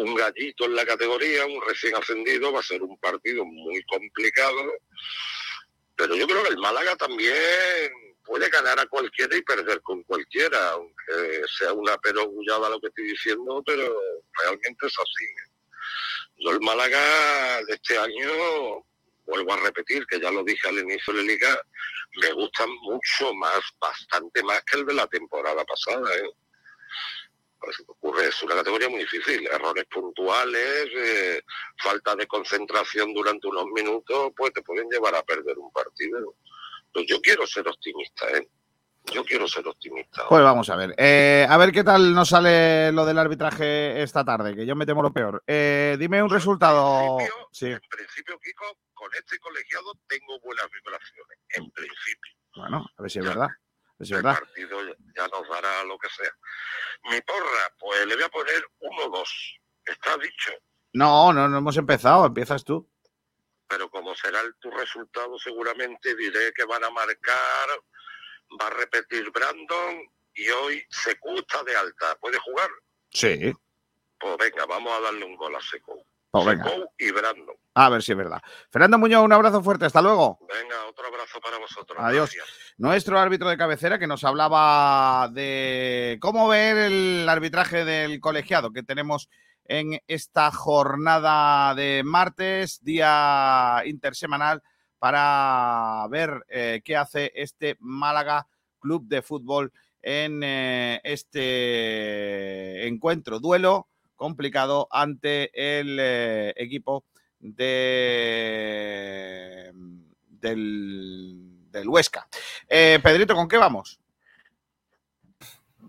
[0.00, 4.72] un gallito en la categoría, un recién ascendido, va a ser un partido muy complicado.
[5.94, 7.92] Pero yo creo que el Málaga también
[8.24, 13.08] puede ganar a cualquiera y perder con cualquiera, aunque sea una perogullada lo que estoy
[13.08, 14.00] diciendo, pero
[14.42, 15.26] realmente es así.
[16.38, 18.82] Yo el Málaga de este año,
[19.26, 21.62] vuelvo a repetir, que ya lo dije al inicio de la liga,
[22.22, 26.10] me gusta mucho más, bastante más que el de la temporada pasada.
[26.16, 26.30] ¿eh?
[27.86, 31.42] Ocurre, es una categoría muy difícil, errores puntuales, eh,
[31.82, 36.34] falta de concentración durante unos minutos, pues te pueden llevar a perder un partido.
[36.92, 38.48] Pues yo quiero ser optimista, ¿eh?
[39.12, 40.24] Yo quiero ser optimista.
[40.28, 40.94] Pues vamos a ver.
[40.96, 44.86] Eh, a ver qué tal nos sale lo del arbitraje esta tarde, que yo me
[44.86, 45.42] temo lo peor.
[45.46, 47.18] Eh, dime un resultado.
[47.50, 52.32] Sí, En principio, Kiko, con este colegiado tengo buenas vibraciones, en principio.
[52.56, 53.48] bueno, a ver si es verdad.
[54.00, 56.32] Es el partido ya- ya nos dará lo que sea.
[57.10, 59.60] Mi porra, pues le voy a poner 1-2.
[59.84, 60.52] Está dicho.
[60.92, 62.26] No, no, no hemos empezado.
[62.26, 62.88] Empiezas tú.
[63.68, 67.68] pero como será el, tu resultado, seguramente diré que van a marcar,
[68.60, 70.02] va a repetir Brandon
[70.34, 72.16] y hoy Secu está de alta.
[72.18, 72.68] ¿Puede jugar?
[73.12, 73.52] Sí.
[74.18, 76.04] Pues venga, vamos a darle un gol a Secu.
[76.30, 76.64] Pues venga.
[76.64, 77.56] Secu y Brandon.
[77.74, 78.40] A ver si es verdad.
[78.70, 79.86] Fernando Muñoz, un abrazo fuerte.
[79.86, 80.38] Hasta luego.
[80.40, 81.98] Venga, otro abrazo para vosotros.
[82.00, 82.32] Adiós.
[82.34, 82.74] Gracias.
[82.78, 88.82] Nuestro árbitro de cabecera que nos hablaba de cómo ver el arbitraje del colegiado que
[88.82, 89.28] tenemos
[89.64, 94.62] en esta jornada de martes, día intersemanal,
[94.98, 98.46] para ver eh, qué hace este Málaga
[98.80, 99.72] Club de Fútbol
[100.02, 103.88] en eh, este encuentro, duelo
[104.20, 107.06] complicado ante el eh, equipo
[108.40, 109.72] de,
[110.28, 111.38] del,
[111.70, 112.28] del Huesca.
[112.68, 113.98] Eh, Pedrito, ¿con qué vamos?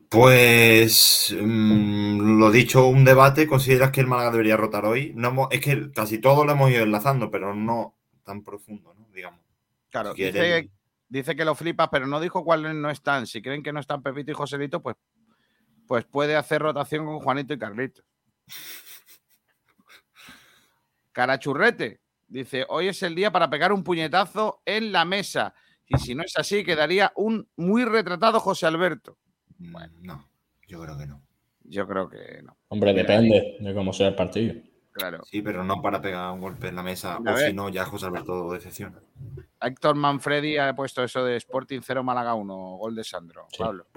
[0.08, 3.48] Pues mm, lo dicho, un debate.
[3.48, 5.12] ¿Consideras que el Málaga debería rotar hoy?
[5.14, 9.08] No hemos- es que casi todo lo hemos ido enlazando, pero no tan profundo, ¿no?
[9.14, 9.42] Digamos.
[9.90, 10.72] Claro, Si dice, quieren-
[11.10, 13.28] dice que lo flipas, pero no dijo cuáles no están.
[13.28, 14.96] Si creen que no están Pepito y Joselito, pues,
[15.86, 18.06] pues puede hacer rotación con Juanito y Carlitos.
[21.12, 25.54] Carachurrete dice: Hoy es el día para pegar un puñetazo en la mesa.
[25.88, 29.18] Y si no es así, quedaría un muy retratado José Alberto.
[29.58, 30.30] Bueno, no,
[30.68, 31.22] yo creo que no.
[31.64, 32.58] Yo creo que no.
[32.70, 34.56] Hombre, depende de cómo sea el partido.
[34.94, 35.22] Claro.
[35.26, 37.48] Sí, pero no para pegar un golpe en la mesa, A o ver.
[37.50, 39.00] si no, ya José Alberto decepciona.
[39.62, 43.48] Héctor Manfredi ha puesto eso de Sporting 0 Málaga 1, gol de Sandro.
[43.52, 43.58] Sí.
[43.60, 43.88] Pablo,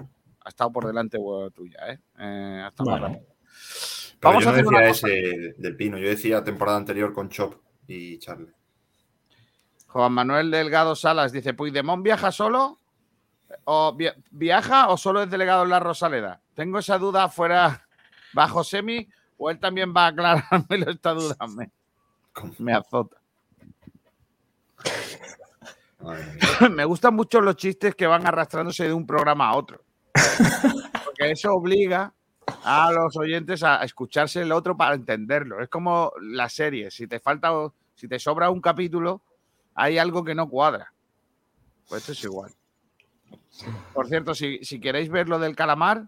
[0.41, 1.99] ha estado por delante eh, tuya, ¿eh?
[2.19, 3.15] Eh, ha estado más Bueno.
[3.15, 3.35] rápido.
[4.25, 5.07] Vamos yo a hacer una decía cosa.
[5.15, 7.55] ese del Pino, yo decía temporada anterior con Chop
[7.87, 8.51] y Charlie.
[9.87, 12.79] Juan Manuel Delgado Salas dice: ¿Puigdemont viaja solo?
[13.63, 16.41] ¿O via- viaja o solo es delegado en la Rosaleda?
[16.55, 17.87] Tengo esa duda fuera
[18.33, 19.07] bajo semi
[19.37, 21.37] o él también va a aclarármelo esta duda.
[22.59, 23.17] Me, azota.
[26.71, 29.81] Me gustan mucho los chistes que van arrastrándose de un programa a otro.
[31.05, 32.13] Porque eso obliga
[32.63, 35.61] a los oyentes a escucharse el otro para entenderlo.
[35.61, 36.91] Es como la serie.
[36.91, 39.21] Si te falta, o- si te sobra un capítulo,
[39.73, 40.91] hay algo que no cuadra.
[41.87, 42.51] Pues esto es igual.
[43.93, 46.07] Por cierto, si, si queréis ver lo del calamar,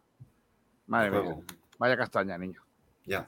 [0.87, 1.35] madre mía,
[1.77, 2.61] vaya castaña, niño.
[3.05, 3.27] Ya.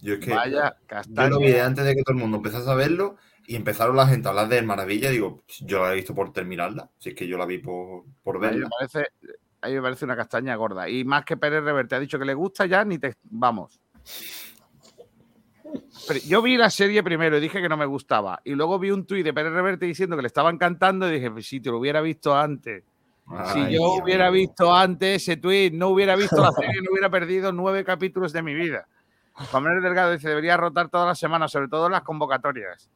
[0.00, 1.28] Yo es que Vaya yo castaña.
[1.28, 3.16] lo vi antes de que todo el mundo empezase a verlo
[3.46, 5.10] y empezaron la gente a hablar de maravilla.
[5.10, 6.90] Digo, yo la he visto por terminarla.
[6.98, 8.68] Si es que yo la vi por, por A mí, me verla.
[8.68, 9.10] parece,
[9.62, 10.88] a mí me parece una castaña gorda.
[10.88, 13.14] Y más que Pérez Reverte ha dicho que le gusta ya, ni te.
[13.22, 13.80] Vamos.
[16.06, 18.40] Pero yo vi la serie primero y dije que no me gustaba.
[18.44, 21.30] Y luego vi un tuit de Pérez Reverte diciendo que le estaba encantando y dije,
[21.30, 22.84] pues si te lo hubiera visto antes.
[23.52, 27.52] Si yo hubiera visto antes ese tuit, no hubiera visto la serie, no hubiera perdido
[27.52, 28.86] nueve capítulos de mi vida.
[29.32, 32.90] Juan Manuel Delgado dice, debería rotar todas las semanas, sobre todo en las convocatorias.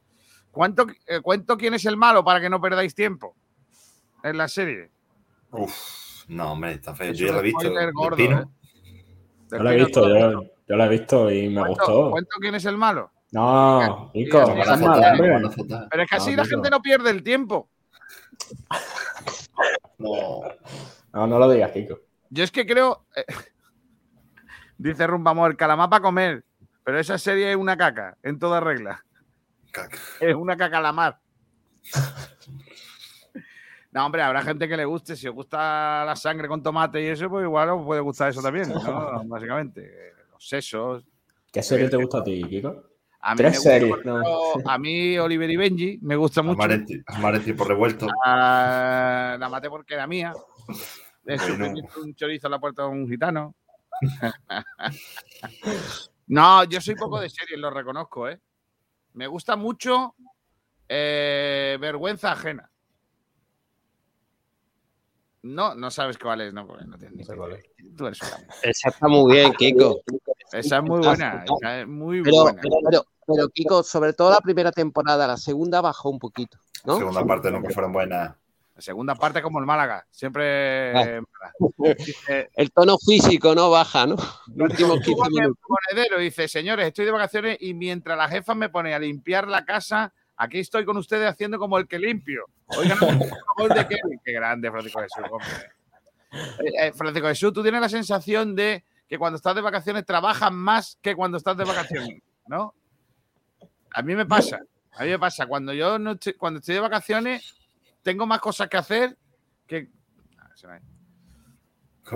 [0.51, 3.37] ¿Cuánto, eh, ¿Cuento quién es el malo para que no perdáis tiempo
[4.23, 4.91] en la serie?
[5.53, 7.13] Uf, no, hombre, está feo.
[7.13, 7.73] Es Yo ya la he visto.
[7.95, 8.23] gordo.
[8.23, 8.45] ¿eh?
[9.51, 12.11] Yo la he visto, yo, yo la he visto y me ¿Cuento, gustó.
[12.11, 13.11] cuento quién es el malo?
[13.33, 15.17] No, Nico, no a azotar.
[15.91, 16.55] Pero es que así No, la Nico.
[16.57, 17.69] gente no pierde el tiempo.
[19.99, 20.41] No.
[21.13, 21.99] No, no lo digas, Kiko.
[22.31, 23.07] Yo es que creo.
[23.15, 23.25] eh,
[24.79, 26.45] dice Rumbamor, el calamar para comer.
[26.85, 29.05] Pero esa serie es una caca, en toda regla.
[29.73, 29.97] Caca.
[30.21, 31.19] Es una caca a la mar.
[33.97, 35.17] No, hombre, habrá gente que le guste.
[35.17, 38.43] Si os gusta la sangre con tomate y eso, pues igual os puede gustar eso
[38.43, 38.75] también, ¿no?
[39.25, 40.13] Básicamente.
[40.31, 41.03] Los sesos.
[41.51, 42.91] ¿Qué serie te gusta a ti, Kiko?
[43.21, 43.95] A mí, Tres gusta, series,
[44.67, 46.61] a mí Oliver y Benji me gusta mucho.
[47.07, 48.07] Amarenti por revuelto.
[48.23, 50.35] Ah, la maté porque era mía.
[51.97, 53.55] Un chorizo a la puerta de un gitano.
[56.27, 58.39] no, yo soy poco de series, lo reconozco, ¿eh?
[59.15, 60.15] Me gusta mucho
[60.87, 62.71] eh, Vergüenza Ajena.
[65.55, 67.65] No, no sabes cuál es, no, porque no tienes ni No sé cuál es.
[67.97, 68.19] Tú eres.
[68.63, 70.01] Esa está muy bien, Kiko.
[70.53, 72.61] Esa es muy buena, esa es muy Pero, buena.
[72.63, 76.99] pero, pero, pero, Kiko, sobre todo la primera temporada, la segunda bajó un poquito, ¿no?
[76.99, 78.35] Segunda parte nunca fueron buenas.
[78.77, 80.95] La segunda parte como el Málaga, siempre...
[80.95, 81.23] Ah.
[81.97, 84.17] Dice, El tono físico no baja, ¿no?
[84.55, 85.65] Los últimos 15 Estuvo en el minutos.
[85.69, 89.65] monedero, dice, señores, estoy de vacaciones y mientras la jefa me pone a limpiar la
[89.65, 92.45] casa, aquí estoy con ustedes haciendo como el que limpio.
[92.67, 92.99] Oigan,
[93.57, 94.21] gol de Kevin.
[94.25, 95.25] Qué grande, Francisco Jesús.
[96.33, 100.53] Eh, eh, Francisco Jesús, tú tienes la sensación de que cuando estás de vacaciones trabajas
[100.53, 102.75] más que cuando estás de vacaciones, ¿no?
[103.93, 104.61] A mí me pasa,
[104.93, 105.47] a mí me pasa.
[105.47, 107.55] Cuando yo no estoy, cuando estoy de vacaciones,
[108.03, 109.17] tengo más cosas que hacer
[109.67, 109.89] que
[110.69, 110.81] me-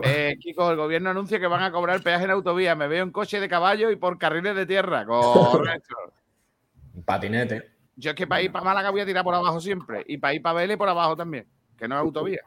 [0.02, 2.74] Eh, Kiko, el gobierno anuncia que van a cobrar peaje en autovía.
[2.76, 5.04] Me veo en coche de caballo y por carriles de tierra.
[5.06, 5.96] Correcto.
[6.94, 7.70] Un patinete.
[8.00, 10.02] Yo es que para ir para Málaga voy a tirar por abajo siempre.
[10.08, 11.46] Y para ir para Vélez por abajo también.
[11.76, 12.40] Que no es autovía.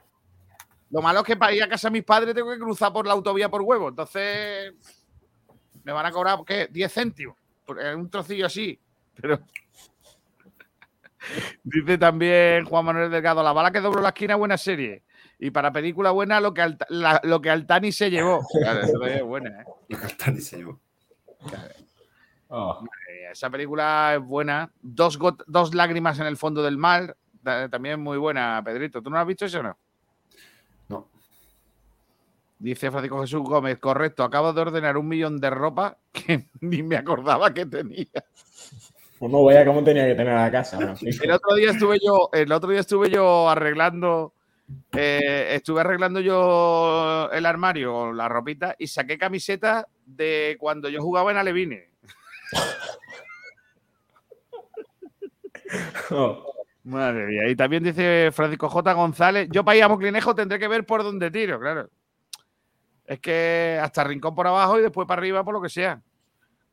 [0.89, 3.05] Lo malo es que para ir a casa de mis padres tengo que cruzar por
[3.05, 3.89] la autovía por huevo.
[3.89, 4.73] Entonces
[5.83, 6.67] me van a cobrar, ¿qué?
[6.71, 7.37] 10 céntimos.
[7.79, 8.79] Eh, un trocillo así.
[9.15, 9.39] Pero.
[11.63, 15.03] Dice también Juan Manuel Delgado, la bala que dobló la esquina, buena serie.
[15.39, 18.41] Y para película buena, lo que, la- lo que Altani se llevó.
[18.61, 19.65] Claro, eso también es buena, ¿eh?
[19.89, 20.79] Lo que Altani se llevó.
[22.55, 22.83] Oh,
[23.31, 24.71] Esa película es buena.
[24.79, 27.15] Dos, got- dos lágrimas en el fondo del mar.
[27.43, 29.01] ta- También muy buena, Pedrito.
[29.01, 29.77] ¿Tú no has visto eso o no?
[30.89, 31.07] No.
[32.59, 34.23] Dice Francisco Jesús Gómez, correcto.
[34.23, 38.05] Acabo de ordenar un millón de ropa que ni me acordaba que tenía.
[39.19, 40.77] pues no veía cómo tenía que tener la casa.
[40.77, 41.23] Francisco.
[41.25, 44.33] El otro día estuve yo, el otro día estuve yo arreglando,
[44.95, 51.31] eh, estuve arreglando yo el armario, la ropita, y saqué camisetas de cuando yo jugaba
[51.31, 51.92] en Alevine.
[56.11, 57.49] Oh, Madre mía.
[57.49, 58.93] Y también dice Francisco J.
[58.93, 61.89] González, yo para ir a Moclinejo tendré que ver por dónde tiro, claro.
[63.05, 66.01] Es que hasta Rincón por abajo y después para arriba por lo que sea.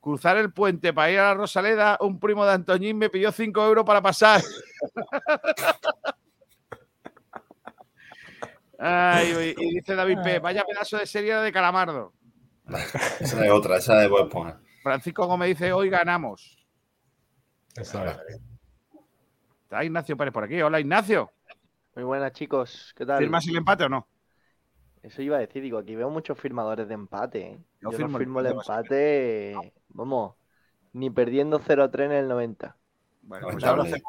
[0.00, 3.64] Cruzar el puente para ir a la Rosaleda, un primo de Antoñín me pidió 5
[3.64, 4.42] euros para pasar.
[8.78, 10.38] Ay, y dice David P.
[10.38, 12.14] Vaya pedazo de serie de Calamardo.
[13.20, 14.58] Esa es otra, esa de Bob Esponja.
[14.82, 16.56] Francisco Gómez dice, hoy ganamos.
[17.76, 18.16] eso es.
[19.64, 20.60] Está Ignacio Pérez por aquí.
[20.60, 21.30] Hola, Ignacio.
[21.94, 22.92] Muy buenas, chicos.
[22.96, 23.18] ¿Qué tal?
[23.18, 24.06] ¿Firmas el empate o no?
[25.02, 27.40] Eso iba a decir, digo, aquí veo muchos firmadores de empate.
[27.40, 27.58] ¿eh?
[27.80, 30.34] Yo Yo, firmo no el firmo el empate, empate, vamos,
[30.92, 32.76] ni perdiendo 0-3 en el 90.
[33.22, 34.02] Bueno, No, pues ahora hacemos,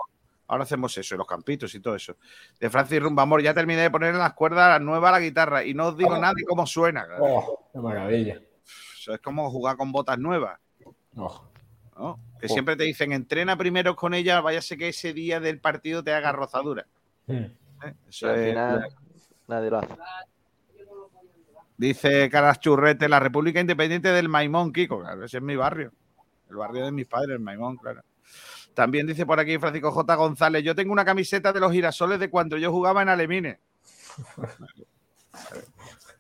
[0.47, 2.17] ahora hacemos eso, los campitos y todo eso.
[2.59, 5.87] De Francis Rumbamor, ya terminé de poner las cuerdas nuevas a la guitarra y no
[5.87, 7.07] os digo nada de cómo suena.
[7.19, 8.41] Oh, qué maravilla.
[9.01, 10.59] Eso es como jugar con botas nuevas.
[11.15, 11.43] Oh,
[11.97, 12.19] ¿no?
[12.39, 16.13] Que siempre te dicen, entrena primero con ella, váyase que ese día del partido te
[16.13, 16.85] haga rozadura.
[17.25, 17.33] mm.
[17.33, 17.55] ¿eh?
[18.05, 18.87] Y Eso al es- final,
[19.47, 19.95] nadie lo hace.
[21.77, 24.99] Dice Caras Churrete, la República Independiente del Maimón, Kiko.
[24.99, 25.91] Claro, ese es mi barrio.
[26.47, 28.03] El barrio de mis padres, el Maimón, claro.
[28.75, 30.13] También dice por aquí Francisco J.
[30.13, 33.59] González, yo tengo una camiseta de los girasoles de cuando yo jugaba en Alemine.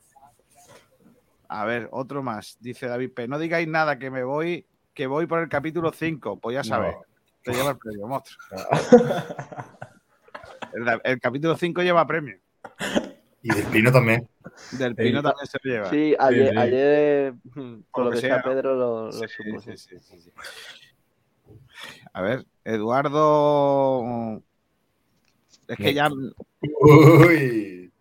[1.53, 2.55] A ver, otro más.
[2.61, 3.27] Dice David P.
[3.27, 6.39] No digáis nada, que me voy, que voy por el capítulo 5.
[6.39, 6.95] Pues ya sabes.
[6.95, 7.01] No.
[7.43, 8.39] Te lleva el premio, monstruo.
[10.73, 12.37] El, el capítulo 5 lleva premio.
[13.41, 14.25] Y del Pino también.
[14.71, 15.03] Del Sí.
[15.03, 15.89] Pino también se lo lleva.
[15.89, 16.57] Sí, ayer, sí.
[16.57, 17.33] ayer
[17.91, 18.41] por lo que sea.
[18.41, 19.59] Pedro lo, lo Sí, supo.
[19.59, 19.99] sí, sí.
[19.99, 20.31] sí, sí, sí.
[22.13, 24.41] A ver, Eduardo.
[25.67, 26.09] Es que ya.
[26.81, 27.91] Uy.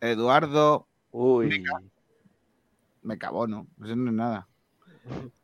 [0.00, 0.88] Eduardo.
[1.12, 1.62] Uy,
[3.02, 3.66] Me acabó, ¿no?
[3.84, 4.46] Eso no es nada.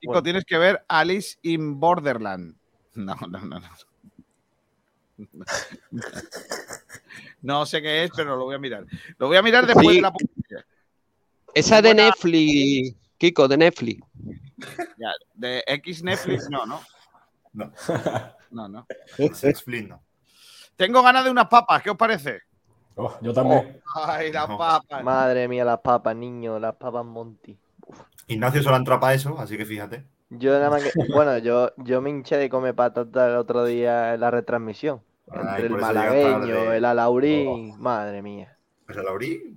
[0.00, 0.22] Chico, Bueno.
[0.22, 2.56] tienes que ver Alice in Borderland.
[2.98, 3.68] No, no, no, no.
[7.42, 8.84] No sé qué es, pero lo voy a mirar.
[9.18, 9.96] Lo voy a mirar después Sí.
[9.96, 10.64] de la publicidad.
[11.54, 14.04] Esa es de Netflix, Kiko, de Netflix.
[14.98, 16.80] Ya, de X Netflix, no, no.
[17.52, 17.72] No.
[18.50, 18.86] No, no.
[19.34, 20.02] Sex Flint, no.
[20.76, 22.40] Tengo ganas de unas papas, ¿qué os parece?
[23.00, 23.80] Oh, yo también.
[23.94, 24.58] Ay, las No.
[24.58, 25.04] papas.
[25.04, 27.56] madre mía, las papas, niño, las papas Monty.
[28.26, 30.04] Ignacio solo entró para eso, así que fíjate.
[30.30, 34.14] Yo nada más que, bueno, yo, yo me hinché de comer patatas el otro día
[34.14, 35.00] en la retransmisión.
[35.30, 38.56] Ay, Entre el malagueño, el alaurín, madre mía.
[38.86, 39.56] Pues el Aurí,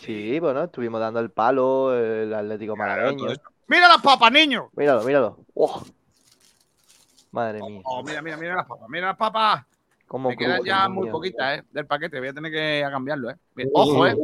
[0.00, 3.32] Sí, bueno, estuvimos dando el palo, el Atlético malagueño.
[3.66, 4.68] ¡Mira las papas, niño!
[4.76, 5.38] Míralo, míralo.
[5.54, 5.82] ¡Oh!
[7.32, 7.80] Madre mía.
[7.84, 9.64] Oh, mira, mira, mira las papas, mira las papas.
[10.12, 11.64] Me quedan ya muy poquitas, ¿eh?
[11.72, 12.18] Del paquete.
[12.20, 13.36] Voy a tener que a cambiarlo, ¿eh?
[13.72, 14.16] Ojo, ¿eh?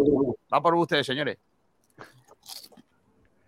[0.52, 1.38] Va por ustedes, señores.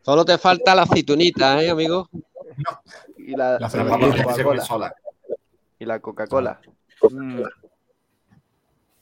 [0.02, 2.08] Solo te falta la aceitunita, ¿eh, amigo?
[3.16, 4.62] Y la, La Coca-Cola.
[4.62, 4.94] sola.
[5.78, 6.60] Y la Coca-Cola.
[7.10, 7.42] Mm.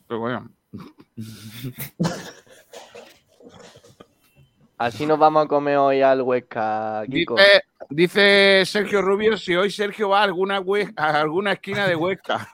[0.07, 0.49] Pero bueno.
[4.79, 7.37] Así nos vamos a comer hoy al Huesca, Kiko.
[7.37, 10.63] Dice, dice Sergio Rubio si hoy Sergio va a alguna,
[10.97, 12.49] a alguna esquina de Huesca.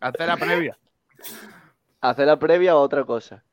[0.00, 0.78] Hacer la previa.
[2.00, 3.44] ¿Hacer la previa o otra cosa?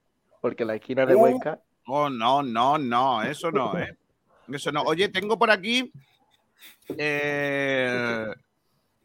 [0.41, 1.61] Porque la esquina de Huesca.
[1.85, 3.97] Oh, no, no, no, eso no, ¿eh?
[4.47, 4.81] Eso no.
[4.83, 5.91] Oye, tengo por aquí
[6.97, 8.27] eh,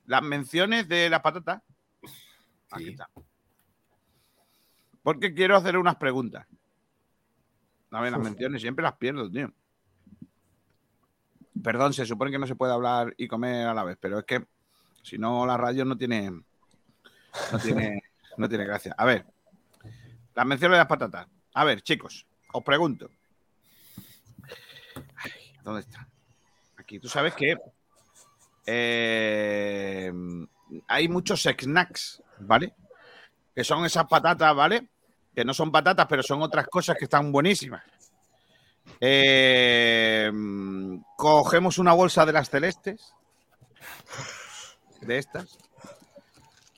[0.06, 1.62] las menciones de las patatas.
[2.70, 3.08] Aquí está.
[5.02, 6.46] Porque quiero hacer unas preguntas.
[7.90, 9.52] A ver, las menciones siempre las pierdo, tío.
[11.62, 14.24] Perdón, se supone que no se puede hablar y comer a la vez, pero es
[14.24, 14.46] que
[15.04, 18.02] si no la radio no tiene no tiene
[18.36, 18.94] no tiene gracia.
[18.96, 19.26] A ver,
[20.34, 21.28] Las menciono de las patatas.
[21.52, 23.08] A ver, chicos, os pregunto.
[25.62, 26.08] ¿Dónde está?
[26.76, 27.56] Aquí, tú sabes que
[28.66, 30.12] eh,
[30.88, 32.74] hay muchos snacks, ¿vale?
[33.54, 34.88] Que son esas patatas, ¿vale?
[35.34, 37.84] Que no son patatas, pero son otras cosas que están buenísimas.
[39.00, 40.30] Eh,
[41.16, 43.14] cogemos una bolsa de las celestes,
[45.06, 45.58] de estas.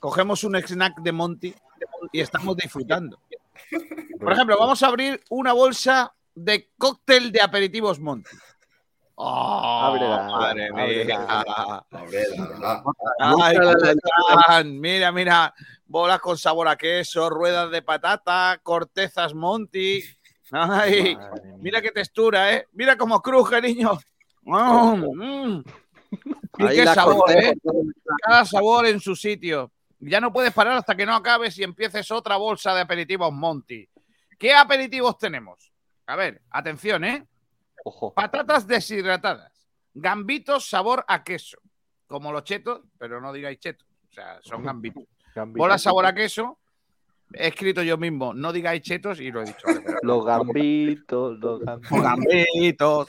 [0.01, 1.55] Cogemos un snack de Monty
[2.13, 3.19] y estamos disfrutando.
[4.21, 8.37] Por ejemplo, vamos a abrir una bolsa de cóctel de aperitivos Monty.
[9.19, 11.87] Oh, Ábrela, madre ábrela.
[12.11, 12.27] mía.
[13.89, 14.79] Están.
[14.79, 15.55] Mira, mira,
[15.87, 20.05] bolas con sabor a queso, ruedas de patata, cortezas Monty.
[20.53, 21.17] Ay,
[21.59, 22.69] mira qué textura, ¿eh?
[22.73, 23.99] Mira cómo cruje, niño.
[24.43, 25.65] Mm, mm.
[26.59, 27.59] Y Ahí qué sabor, corté ¿eh?
[28.23, 29.73] Cada sabor en su sitio.
[29.99, 33.89] Ya no puedes parar hasta que no acabes y empieces otra bolsa de aperitivos Monty.
[34.39, 35.73] ¿Qué aperitivos tenemos?
[36.07, 37.27] A ver, atención, ¿eh?
[37.85, 38.13] Ojo.
[38.13, 39.53] Patatas deshidratadas.
[39.95, 41.59] Gambitos sabor a queso.
[42.07, 43.89] Como los chetos, pero no digáis chetos.
[44.11, 45.05] O sea, son gambitos.
[45.35, 45.59] Gambito.
[45.59, 46.59] Bola sabor a queso.
[47.33, 49.65] He escrito yo mismo, no digáis chetos y lo he dicho.
[49.67, 53.09] vale, Los gambitos, los gambitos.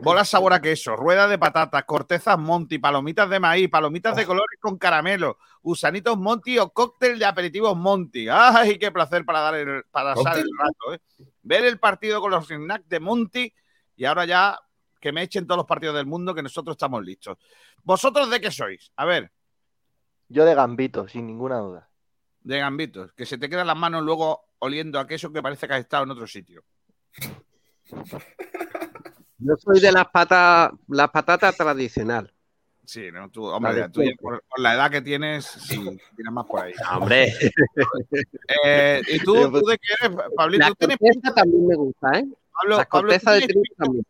[0.00, 4.58] Bolas sabor a queso, rueda de patatas, cortezas Monty, palomitas de maíz, palomitas de colores
[4.60, 8.26] con caramelo, gusanitos Monty o cóctel de aperitivos Monty.
[8.28, 10.94] ¡Ay, qué placer para dar el, para pasar el rato!
[10.94, 11.00] ¿eh?
[11.42, 13.54] Ver el partido con los snacks de Monty
[13.96, 14.58] y ahora ya
[15.00, 17.38] que me echen todos los partidos del mundo que nosotros estamos listos.
[17.82, 18.90] ¿Vosotros de qué sois?
[18.96, 19.30] A ver,
[20.28, 21.88] Yo de gambito, sin ninguna duda.
[22.40, 25.74] de gambitos, que se te quedan las manos luego oliendo a queso que parece que
[25.74, 26.64] has estado en otro sitio.
[29.38, 32.32] Yo soy de las patas, las patatas tradicional.
[32.86, 33.30] Sí, ¿no?
[33.30, 34.10] Tú, hombre, tú pues.
[34.20, 35.76] por, por la edad que tienes, sí,
[36.16, 36.72] tienes más por ahí.
[37.00, 37.32] Hombre,
[38.64, 40.62] Eh, ¿Y tú, tú de qué eres, Pablito?
[40.64, 42.24] la ¿Tú tienes corteza también me gusta, ¿eh?
[42.52, 44.06] Pablo, La Pablo, de pinta- también.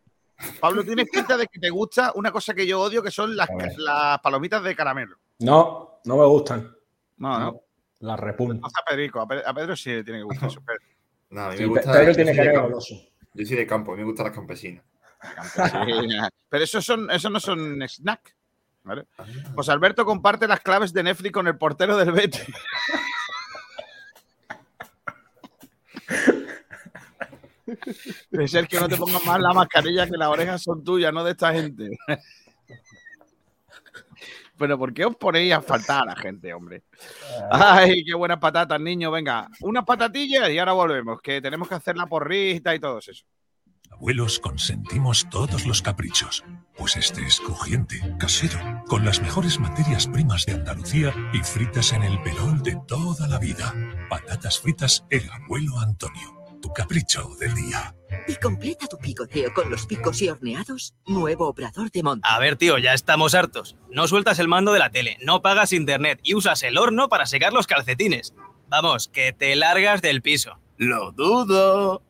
[0.59, 3.47] Pablo, tienes pinta de que te gusta una cosa que yo odio, que son las,
[3.77, 5.15] las palomitas de caramelo.
[5.39, 6.75] No, no me gustan.
[7.17, 7.51] No, no.
[7.51, 7.61] No,
[7.99, 8.59] la repun.
[8.59, 10.61] No a Pedrico, a Pe- a Pedro sí le tiene que gustar eso.
[10.65, 10.79] pero-
[11.29, 11.91] No, a mí Sí, me gusta.
[11.93, 12.53] Pedro yo tiene que.
[13.33, 14.83] Yo soy de campo, a mí me gustan las campesinas.
[16.49, 18.35] Pero esos son, esos no son snack.
[18.83, 19.05] ¿vale?
[19.55, 22.45] José Alberto comparte las claves de Netflix con el portero del Betis.
[28.31, 31.23] Es el que no te pongas más la mascarilla que las orejas son tuyas, no
[31.23, 31.97] de esta gente.
[34.57, 36.83] Pero ¿por qué os ponéis a faltar a la gente, hombre?
[37.51, 39.11] Ay, qué buenas patatas, niño.
[39.11, 43.11] Venga, unas patatillas y ahora volvemos, que tenemos que hacer la porrita y todo eso.
[43.91, 46.43] Abuelos consentimos todos los caprichos,
[46.77, 52.03] pues este es crujiente, casero, con las mejores materias primas de Andalucía y fritas en
[52.03, 53.73] el pelón de toda la vida.
[54.09, 57.95] Patatas fritas El Abuelo Antonio, tu capricho del día.
[58.27, 62.27] Y completa tu picoteo con los picos y horneados, nuevo obrador de monte.
[62.29, 63.77] A ver, tío, ya estamos hartos.
[63.89, 67.25] No sueltas el mando de la tele, no pagas internet y usas el horno para
[67.25, 68.33] secar los calcetines.
[68.67, 70.59] Vamos, que te largas del piso.
[70.77, 72.01] Lo dudo.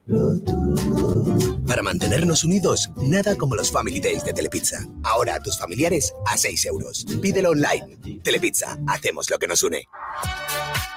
[1.67, 4.85] Para mantenernos unidos, nada como los Family Days de Telepizza.
[5.03, 7.05] Ahora a tus familiares a 6 euros.
[7.21, 8.21] Pídelo online.
[8.23, 9.87] Telepizza, hacemos lo que nos une.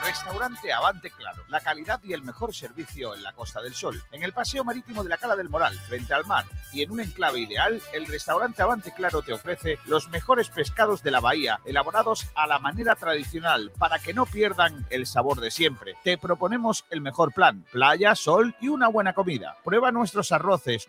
[0.09, 4.23] Restaurante Avante Claro, la calidad y el mejor servicio en la Costa del Sol, en
[4.23, 7.41] el paseo marítimo de la Cala del Moral, frente al mar, y en un enclave
[7.41, 12.47] ideal, el restaurante Avante Claro te ofrece los mejores pescados de la bahía, elaborados a
[12.47, 15.95] la manera tradicional, para que no pierdan el sabor de siempre.
[16.05, 19.59] Te proponemos el mejor plan, playa, sol y una buena comida.
[19.63, 20.33] Prueba nuestros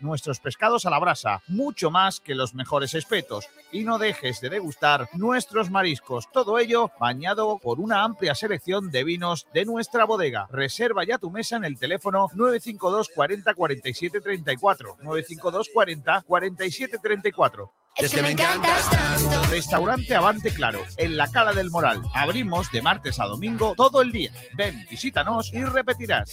[0.00, 4.50] nuestros pescados a la brasa, mucho más que los mejores espetos, y no dejes de
[4.50, 10.48] degustar nuestros mariscos, todo ello bañado por una amplia selección de vinos de nuestra bodega.
[10.50, 14.96] Reserva ya tu mesa en el teléfono 952 40 47 34.
[15.00, 17.72] 952 40 47 34.
[17.96, 19.42] Es que me encantas tanto.
[19.50, 22.02] Restaurante Avante Claro, en la Cala del Moral.
[22.14, 24.30] Abrimos de martes a domingo todo el día.
[24.54, 26.32] Ven, visítanos y repetirás.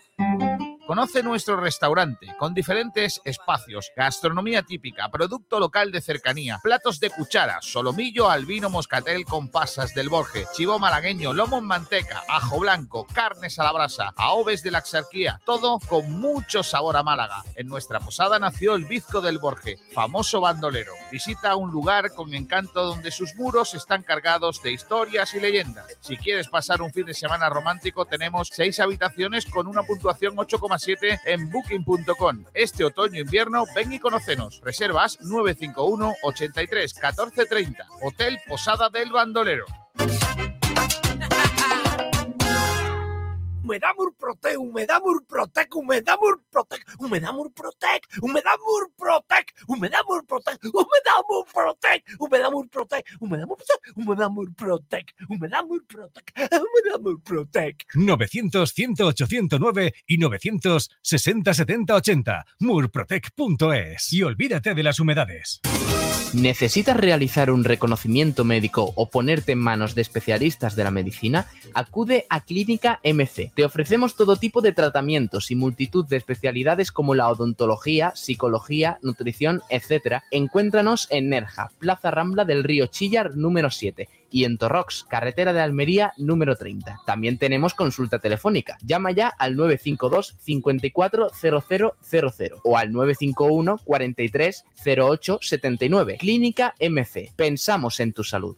[0.86, 7.60] Conoce nuestro restaurante con diferentes espacios, gastronomía típica, producto local de cercanía, platos de cuchara,
[7.62, 13.08] solomillo al vino moscatel con pasas del Borje, chivo malagueño, lomo en manteca, ajo blanco,
[13.14, 17.44] carnes a la brasa, aoves de la Axarquía, todo con mucho sabor a Málaga.
[17.56, 20.92] En nuestra posada nació el Bizco del Borje, famoso bandolero.
[21.14, 25.98] Visita un lugar con encanto donde sus muros están cargados de historias y leyendas.
[26.02, 30.36] Si quieres pasar un fin de semana romántico, tenemos seis habitaciones con una puntuación
[30.74, 32.46] 8,7 en booking.com.
[32.54, 34.62] Este otoño-invierno, ven y conocenos.
[34.64, 37.88] Reservas 951 83 14 30.
[38.02, 39.66] Hotel Posada del Bandolero.
[43.64, 52.52] Humedad Murprotec, Humedad Murprotec, Humedad Murprotec, Humedad Murprotec, Humedad Murprotec, Humedad Murprotec, Humedad Murprotec, Humedad
[52.52, 57.86] Murprotec, Humedad Murprotec, Humedad Murprotec, Humedad Murprotec, Humedad Murprotec.
[57.96, 65.62] 900 108 109 y 900 60 70 80 murprotec.es y olvídate de las humedades.
[66.34, 71.46] ¿Necesitas realizar un reconocimiento médico o ponerte en manos de especialistas de la medicina?
[71.76, 73.52] Acude a Clínica MC.
[73.54, 79.62] Te ofrecemos todo tipo de tratamientos y multitud de especialidades como la odontología, psicología, nutrición,
[79.70, 80.24] etc.
[80.32, 85.62] Encuéntranos en Nerja, Plaza Rambla del Río Chillar número 7 y en Torrox, carretera de
[85.62, 87.02] Almería número 30.
[87.06, 88.78] También tenemos consulta telefónica.
[88.82, 91.94] Llama ya al 952 54 0000
[92.64, 96.18] o al 951 43 08 79.
[96.20, 97.32] Clínica MC.
[97.36, 98.58] Pensamos en tu salud.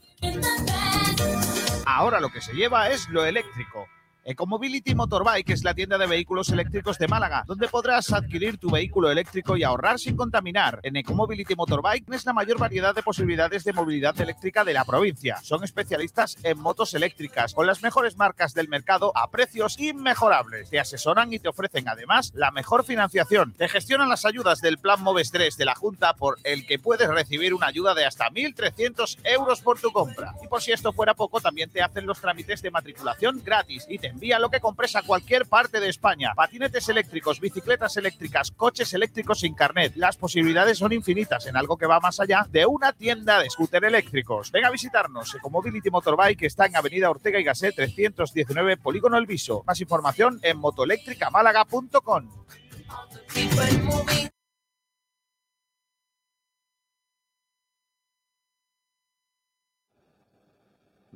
[1.86, 3.86] Ahora lo que se lleva es lo eléctrico.
[4.28, 9.12] Ecomobility Motorbike es la tienda de vehículos eléctricos de Málaga, donde podrás adquirir tu vehículo
[9.12, 10.80] eléctrico y ahorrar sin contaminar.
[10.82, 15.38] En Ecomobility Motorbike tienes la mayor variedad de posibilidades de movilidad eléctrica de la provincia.
[15.44, 20.72] Son especialistas en motos eléctricas, con las mejores marcas del mercado a precios inmejorables.
[20.72, 23.54] Te asesoran y te ofrecen además la mejor financiación.
[23.54, 27.08] Te gestionan las ayudas del Plan Moves 3 de la Junta por el que puedes
[27.10, 30.34] recibir una ayuda de hasta 1.300 euros por tu compra.
[30.44, 34.00] Y por si esto fuera poco, también te hacen los trámites de matriculación gratis y
[34.00, 36.34] te envía lo que compres a cualquier parte de España.
[36.36, 39.94] Patinetes eléctricos, bicicletas eléctricas, coches eléctricos sin carnet.
[39.98, 43.84] Las posibilidades son infinitas en algo que va más allá de una tienda de scooter
[43.84, 44.52] eléctricos.
[44.52, 45.36] Ven a visitarnos.
[45.36, 49.64] Ecomobility Motorbike está en Avenida Ortega y Gasset 319, Polígono El Viso.
[49.68, 52.30] Más información en motoeléctricamálaga.com.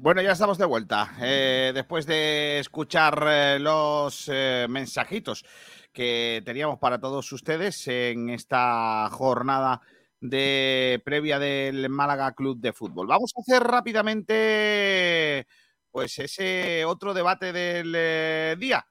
[0.01, 1.11] Bueno, ya estamos de vuelta.
[1.19, 5.43] Eh, después de escuchar eh, los eh, mensajitos
[5.91, 9.81] que teníamos para todos ustedes en esta jornada
[10.21, 13.07] de previa del Málaga Club de Fútbol.
[13.07, 15.45] Vamos a hacer rápidamente
[15.91, 18.85] pues ese otro debate del día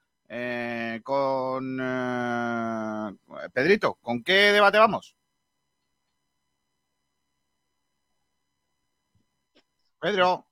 [1.02, 1.78] con
[3.54, 3.94] Pedrito.
[4.02, 5.16] ¿Con qué debate vamos?
[10.00, 10.47] Pedro.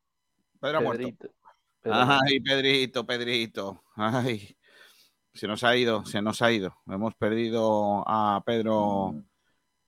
[0.66, 1.02] Pedro ha muerto.
[1.02, 1.34] Pedrito.
[1.80, 1.98] Pedro.
[2.00, 3.84] Ay, Pedrito, Pedrito.
[3.94, 4.56] Ay,
[5.32, 6.76] se nos ha ido, se nos ha ido.
[6.88, 9.14] Hemos perdido a Pedro,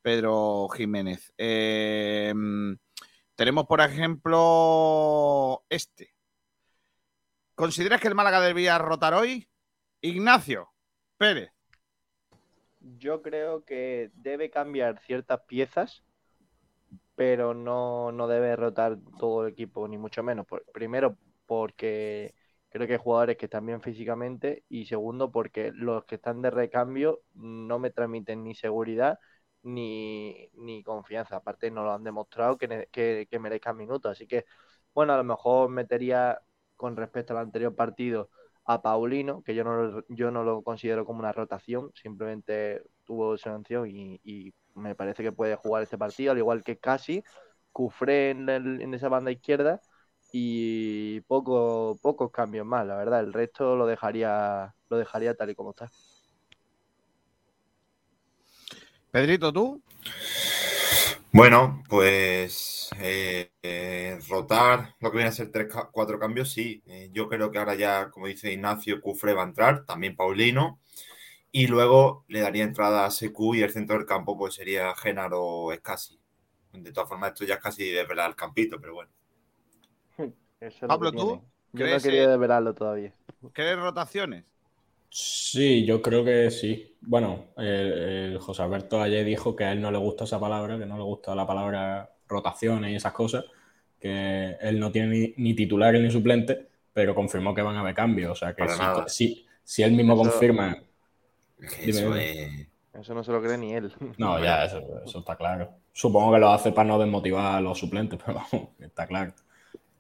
[0.03, 1.33] Pedro Jiménez.
[1.37, 2.33] Eh,
[3.35, 6.15] tenemos, por ejemplo, este.
[7.57, 9.49] ¿Consideras que el Málaga debía rotar hoy?
[10.01, 10.69] Ignacio
[11.17, 11.51] Pérez.
[12.79, 16.05] Yo creo que debe cambiar ciertas piezas,
[17.19, 20.47] pero no, no debe rotar todo el equipo, ni mucho menos.
[20.47, 22.35] Por- primero, porque
[22.71, 26.51] creo que hay jugadores que están bien físicamente, y segundo, porque los que están de
[26.53, 29.19] recambio no me transmiten ni seguridad
[29.65, 31.37] ni, ni confianza.
[31.37, 34.13] Aparte, no lo han demostrado que, que, que merezcan minutos.
[34.13, 34.45] Así que,
[34.95, 36.41] bueno, a lo mejor metería
[36.77, 38.31] con respecto al anterior partido
[38.65, 43.89] a Paulino, que yo no, yo no lo considero como una rotación, simplemente tuvo sanción
[43.91, 47.25] y me parece que puede jugar este partido, al igual que casi
[47.73, 49.83] Cufré en, el- en esa banda izquierda
[50.33, 53.21] y poco, pocos cambios más, la verdad.
[53.21, 55.93] El resto lo dejaría, lo dejaría tal y como está.
[59.11, 59.83] Pedrito, ¿tú?
[61.33, 66.83] Bueno, pues eh, eh, rotar lo que viene a ser tres, cuatro cambios, sí.
[66.87, 70.81] Eh, yo creo que ahora ya, como dice Ignacio, Cufre va a entrar, también Paulino.
[71.53, 75.73] Y luego le daría entrada a Secu y el centro del campo pues sería Genaro
[75.73, 76.19] Escasi.
[76.73, 79.11] De todas formas, esto ya es casi desvelar el campito, pero bueno.
[80.61, 81.43] Eso es lo Pablo, ¿tú?
[81.73, 83.13] Yo no he ¿Crees, querido eh, desvelarlo todavía.
[83.53, 84.45] ¿Crees rotaciones?
[85.11, 86.97] Sí, yo creo que sí.
[87.01, 87.65] Bueno, el,
[88.35, 90.97] el José Alberto ayer dijo que a él no le gusta esa palabra, que no
[90.99, 93.45] le gusta la palabra rotaciones y esas cosas,
[93.99, 96.59] que él no tiene ni, ni titulares ni suplentes,
[96.93, 98.33] pero confirmó que van a haber cambios.
[98.33, 100.77] O sea que si, si- si él mismo Eso- confirma.
[101.83, 102.25] Dime, Eso dime.
[102.25, 102.69] es.
[102.93, 103.93] Eso no se lo cree ni él.
[104.17, 105.81] No, ya, eso, eso está claro.
[105.93, 109.33] Supongo que lo hace para no desmotivar a los suplentes, pero vamos, está claro.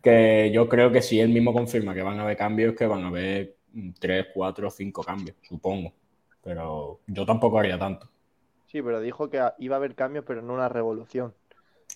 [0.02, 3.05] Que yo creo que si él mismo confirma que van a haber cambios, que van
[3.05, 5.94] a haber mm, tres, cuatro, cinco cambios, supongo.
[6.43, 8.09] Pero yo tampoco haría tanto.
[8.66, 11.35] Sí, pero dijo que iba a haber cambios, pero no una revolución.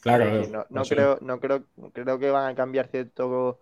[0.00, 3.60] Claro, decir, no, no creo, no creo, creo que van a cambiar cierto,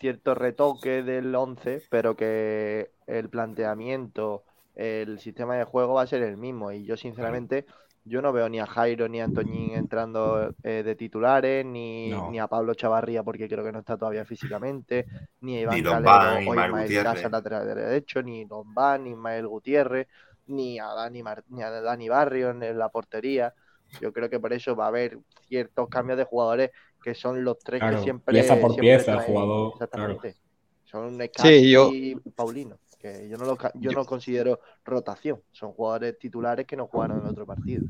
[0.00, 4.44] cierto retoque del 11, pero que el planteamiento,
[4.78, 6.72] el sistema de juego va a ser el mismo.
[6.72, 7.66] Y yo, sinceramente,
[8.04, 12.30] yo no veo ni a Jairo ni a Antoñín entrando eh, de titulares, ni, No.
[12.30, 15.04] ni a Pablo Chavarría porque creo que no está todavía físicamente,
[15.40, 17.02] ni a Iván Ni Calero Lombán, o ni Ismael.
[17.02, 20.06] Casa lateral derecho, ni Lombán, ni Ismael Gutiérrez,
[20.46, 23.52] ni a Dani, Mar- ni a Dani Barrio en la portería.
[24.00, 25.18] Yo creo que por eso va a haber
[25.48, 26.70] ciertos cambios de jugadores
[27.02, 28.32] que son los tres Claro, que siempre.
[28.32, 30.36] pieza por siempre pieza, traen- jugador, Exactamente.
[30.84, 32.78] Son Sí, Escasi yo- y Paulino.
[32.98, 35.40] Que yo no lo yo no considero rotación.
[35.52, 37.84] Son jugadores titulares que no jugaron en otro partido.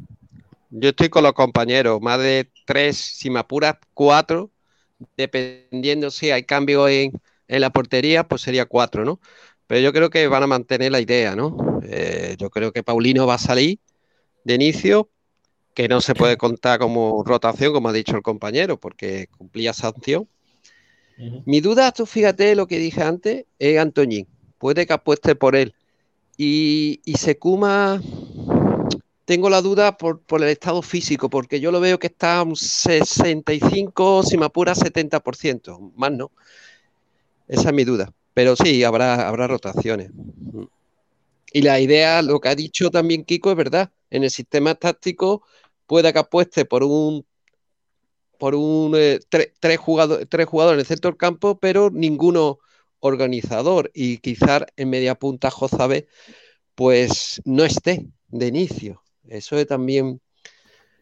[0.71, 4.51] Yo estoy con los compañeros, más de tres, si me apuras, cuatro,
[5.17, 7.13] dependiendo si hay cambio en,
[7.49, 9.21] en la portería, pues sería cuatro, ¿no?
[9.67, 11.81] Pero yo creo que van a mantener la idea, ¿no?
[11.85, 13.81] Eh, yo creo que Paulino va a salir
[14.45, 15.11] de inicio,
[15.75, 20.29] que no se puede contar como rotación, como ha dicho el compañero, porque cumplía sanción.
[21.47, 24.27] Mi duda, tú fíjate lo que dije antes, es Antoñín.
[24.59, 25.75] Puede que apueste por él.
[26.39, 28.01] Y, y Sekuma,
[29.25, 32.57] tengo la duda por, por el estado físico, porque yo lo veo que está un
[32.57, 36.31] 65, si me apura, 70%, más no.
[37.49, 38.13] Esa es mi duda.
[38.35, 40.11] Pero sí, habrá, habrá rotaciones.
[41.53, 43.91] Y la idea, lo que ha dicho también Kiko, es verdad.
[44.11, 45.43] En el sistema táctico
[45.87, 47.27] puede que apueste por un
[48.39, 52.59] por un eh, tre- tres, jugadores, tres jugadores en el centro del campo, pero ninguno
[53.01, 53.91] organizador.
[53.95, 56.07] Y quizás en media punta Jozabe
[56.75, 59.03] pues no esté de inicio.
[59.27, 60.21] Eso es también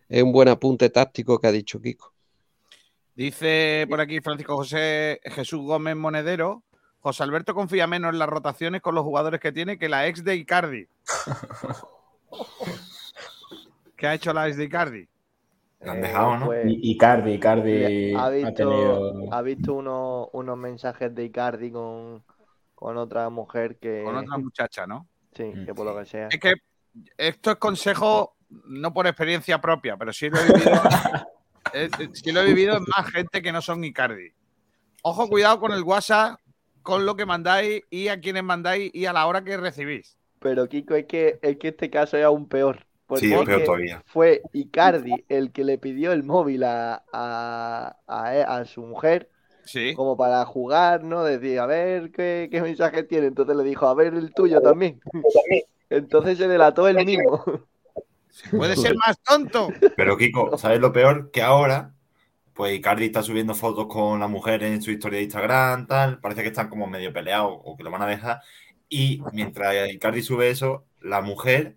[0.09, 2.13] es un buen apunte táctico que ha dicho Kiko.
[3.15, 6.63] Dice por aquí Francisco José Jesús Gómez Monedero.
[7.01, 10.25] José Alberto confía menos en las rotaciones con los jugadores que tiene que la ex
[10.25, 10.89] de Icardi.
[13.97, 15.09] ¿Qué ha hecho la ex de Icardi?
[15.81, 16.47] La han dejado, ¿no?
[16.47, 19.33] pues- I- Icardi, Icardi ha ha visto, tenido.
[19.33, 22.25] ha visto unos, unos mensajes de Icardi con,
[22.75, 24.03] con otra mujer que.
[24.05, 25.07] Con otra muchacha, ¿no?
[25.35, 26.29] Sí, que por lo que sea.
[26.29, 26.55] Es que
[27.19, 30.73] esto es consejo no por experiencia propia, pero sí lo he vivido.
[31.75, 34.33] eh, eh, sí lo he vivido en más gente que no son Icardi.
[35.03, 36.41] Ojo, cuidado con el WhatsApp,
[36.83, 40.17] con lo que mandáis y a quienes mandáis y a la hora que recibís.
[40.39, 42.86] Pero Kiko, es que, es que este caso es aún peor.
[43.07, 44.03] Porque Sí, es peor todavía.
[44.07, 49.31] Fue Icardi el que le pidió el móvil a, a, a e- a su mujer
[49.95, 51.25] como para jugar, ¿no?
[51.25, 53.27] Decir, a ver qué, qué mensaje tiene.
[53.29, 55.01] Entonces le dijo, a ver el tuyo también.
[55.91, 57.45] Entonces se delató él mismo.
[58.51, 59.69] Puede ser más tonto.
[59.97, 61.31] Pero Kiko, ¿sabes lo peor?
[61.31, 61.95] Que ahora,
[62.55, 66.21] pues Icardi está subiendo fotos con la mujer en su historia de Instagram, tal.
[66.21, 68.41] Parece que están como medio peleados o que lo van a dejar.
[68.89, 71.77] Y mientras Icardi sube eso, la mujer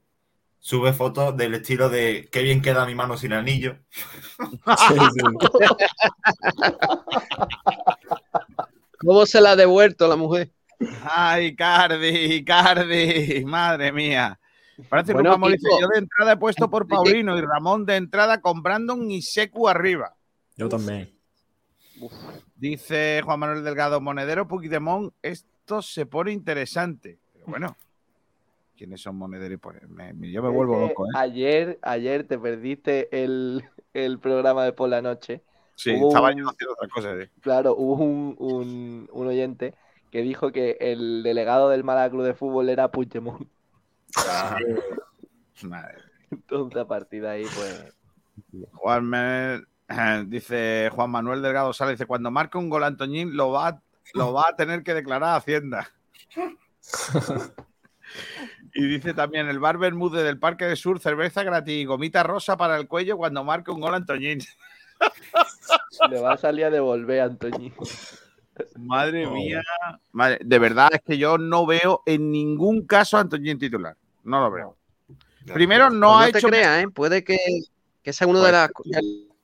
[0.60, 3.78] sube fotos del estilo de qué bien queda mi mano sin anillo.
[9.00, 10.52] ¿Cómo se la ha devuelto la mujer?
[11.04, 14.40] Ay, Icardi, Icardi, madre mía.
[14.88, 15.82] Parece Bueno, Kiko.
[15.82, 19.68] Yo de entrada he puesto por Paulino y Ramón de entrada con Brandon y Secu
[19.68, 20.16] arriba.
[20.56, 21.14] Yo también.
[22.56, 27.20] Dice Juan Manuel Delgado Monedero, Puigdemont, esto se pone interesante.
[27.34, 27.78] Pero bueno,
[28.80, 29.54] ¿quiénes son Monedero?
[29.54, 31.10] y Pues me- me- yo me vuelvo loco, ¿eh?
[31.16, 35.44] Ayer, ayer te perdiste el, el programa de por la noche.
[35.76, 37.14] Sí, Hubo estaba un- yo haciendo otra cosa.
[37.16, 37.30] ¿eh?
[37.42, 39.76] Claro, hubo un, un, un oyente
[40.12, 43.46] que dijo que el delegado del Málaga Club de Fútbol era Puigdemont.
[45.64, 45.96] Madre.
[46.32, 47.94] Entonces, a partir de ahí, pues.
[48.72, 49.68] Juan Manuel-
[50.30, 53.82] dice Juan Manuel Delgado Sala, dice, cuando marque un gol Antoñín lo va,
[54.14, 55.90] lo va a tener que declarar a Hacienda.
[58.80, 62.58] y dice también el bar Bermúdez del Parque de Sur, cerveza gratis y gomita rosa
[62.58, 64.40] para el cuello cuando marque un gol Antoñín.
[66.10, 67.74] Le va a salir a devolver a Antoñín.
[68.78, 69.32] Madre No.
[69.34, 69.62] mía.
[70.12, 73.96] Madre- de verdad es que yo no veo en ningún caso a Antoñín titular.
[74.24, 74.76] No lo veo.
[75.54, 76.48] Primero no Pues ha no te hecho...
[76.50, 76.88] creas, ¿eh?
[76.94, 77.38] Puede que,
[78.04, 78.70] que sea uno de, las-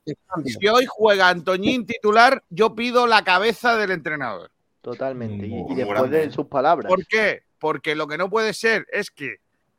[0.04, 4.50] de si hoy juega Antoñín titular, yo pido la cabeza del entrenador.
[4.82, 5.46] Totalmente.
[5.46, 6.88] Y, y después de sus palabras.
[6.88, 7.42] ¿Por qué?
[7.66, 9.38] Porque lo que no puede ser es que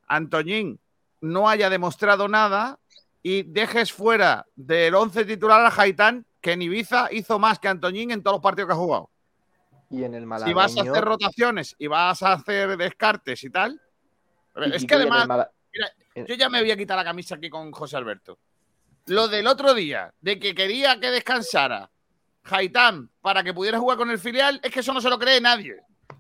[0.10, 0.78] Antoñín
[1.22, 2.80] no haya demostrado nada
[3.24, 8.12] y dejes fuera del 11 titular a Haitán, que en Ibiza hizo más que Antoñín
[8.12, 9.10] en todos los partidos que ha jugado.
[9.90, 10.56] Y en el Si malagueño.
[10.58, 13.82] vas a hacer rotaciones y vas a hacer descartes y tal.
[14.66, 17.50] Y es que además, Mala- mira, yo ya me voy a quitar la camisa aquí
[17.50, 18.38] con José Alberto.
[19.06, 21.90] Lo del otro día, de que quería que descansara
[22.44, 25.40] Haitán para que pudiera jugar con el filial, es que eso no se lo cree
[25.40, 25.78] nadie.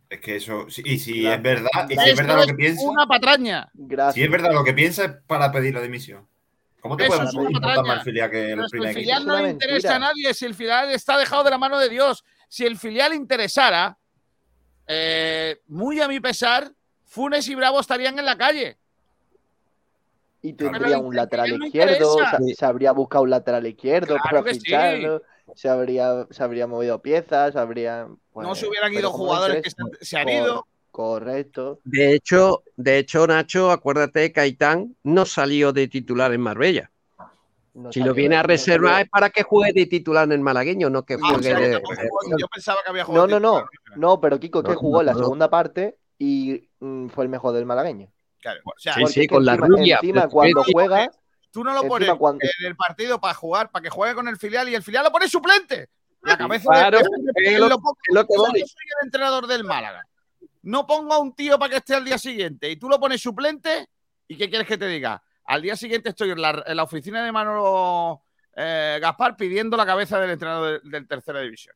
[0.09, 3.05] Es que eso, y si es verdad, y si es verdad lo que piensa, Una
[3.05, 3.69] patraña.
[4.13, 6.25] si es verdad lo que piensa es para pedir la dimisión.
[6.79, 9.41] ¿Cómo te Eso puede es una importar más el filial que el el filial no
[9.41, 12.65] le interesa a nadie, si el filial está dejado de la mano de Dios, si
[12.65, 13.97] el filial interesara,
[14.87, 16.71] eh, muy a mi pesar,
[17.03, 18.77] Funes y Bravo estarían en la calle.
[20.41, 24.53] Y tendría un lateral no izquierdo, se, se habría buscado un lateral izquierdo Claro para
[24.53, 24.59] sí.
[24.61, 25.21] ficharlo,
[25.55, 27.59] se, habría, se habría movido piezas, se
[28.41, 28.49] habría.
[28.49, 30.65] No se hubieran ido jugadores que se, se han ido.
[30.91, 31.79] Correcto.
[31.83, 36.91] De hecho, de hecho, Nacho, acuérdate, Caitán no salió de titular en Marbella.
[37.75, 40.39] No si lo viene a no reservar es para que juegue de titular en el
[40.41, 41.81] malagueño, no que Ah, o juegue sea, de.
[42.39, 43.27] yo pensaba que había jugado.
[43.27, 43.67] No, no, no.
[43.95, 45.19] No, pero Kiko, que No, jugó en la no.
[45.19, 48.09] segunda parte y mm, fue el mejor del malagueño.
[48.41, 51.11] Claro, o sea, Sí, sí, que con la rubia, encima pero cuando juega,
[51.51, 54.37] Tú no lo pones cuando- en el partido para jugar, para que juegue con el
[54.37, 55.89] filial y el filial lo pone suplente.
[56.27, 58.59] La cabeza Claro, de, es es lo- lo poco- es lo que o sea, voy.
[58.61, 60.03] yo soy el entrenador del Málaga.
[60.63, 63.21] No pongo a un tío para que esté al día siguiente y tú lo pones
[63.21, 63.87] suplente.
[64.27, 65.23] ¿Y qué quieres que te diga?
[65.45, 68.21] Al día siguiente estoy en la, en la oficina de Manolo
[68.55, 71.75] eh, Gaspar pidiendo la cabeza del entrenador del, del tercera división.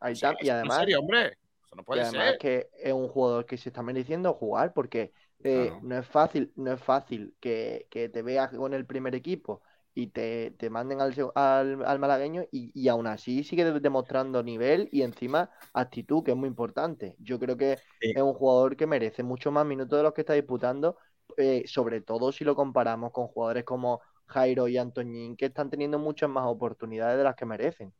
[0.00, 0.44] ahí O sea, está.
[0.44, 1.38] Y además, En serio, hombre.
[1.66, 2.38] Eso no y puede además ser.
[2.38, 5.12] que es un jugador que se está mereciendo jugar porque
[5.44, 5.80] eh, Claro.
[5.82, 9.62] no es fácil, no es fácil que, que te veas con el primer equipo
[9.94, 14.42] y te, te manden al, al, al malagueño y, y aún así sigue de- demostrando
[14.42, 17.14] nivel y encima actitud, que es muy importante.
[17.18, 18.12] Yo creo que Sí.
[18.14, 20.96] es un jugador que merece mucho más minutos de los que está disputando,
[21.36, 25.98] eh, sobre todo si lo comparamos con jugadores como Jairo y Antoñín, que están teniendo
[25.98, 27.92] muchas más oportunidades de las que merecen.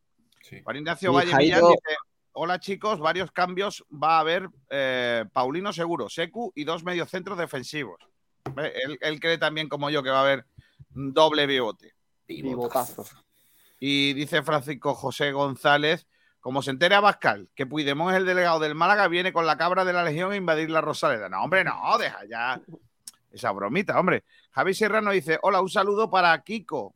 [0.65, 1.97] Juan Ignacio Sí, Valle Jairo- Millán dice:
[2.33, 7.99] Hola chicos, varios cambios va a haber eh, Paulino seguro, Secu y dos mediocentros defensivos.
[8.57, 10.47] Él, él cree también como yo que va a haber
[10.95, 11.47] doble.
[12.27, 13.05] Pivotazo.
[13.79, 16.07] Y dice Francisco José González,
[16.41, 19.85] como se entere Abascal que Puigdemont es el delegado del Málaga, viene con la cabra
[19.85, 21.29] de la Legión a invadir la Rosaleda.
[21.29, 22.61] No, hombre, no, deja ya
[23.31, 24.25] esa bromita, hombre.
[24.53, 26.95] Javi Serrano dice, hola, un saludo para Kiko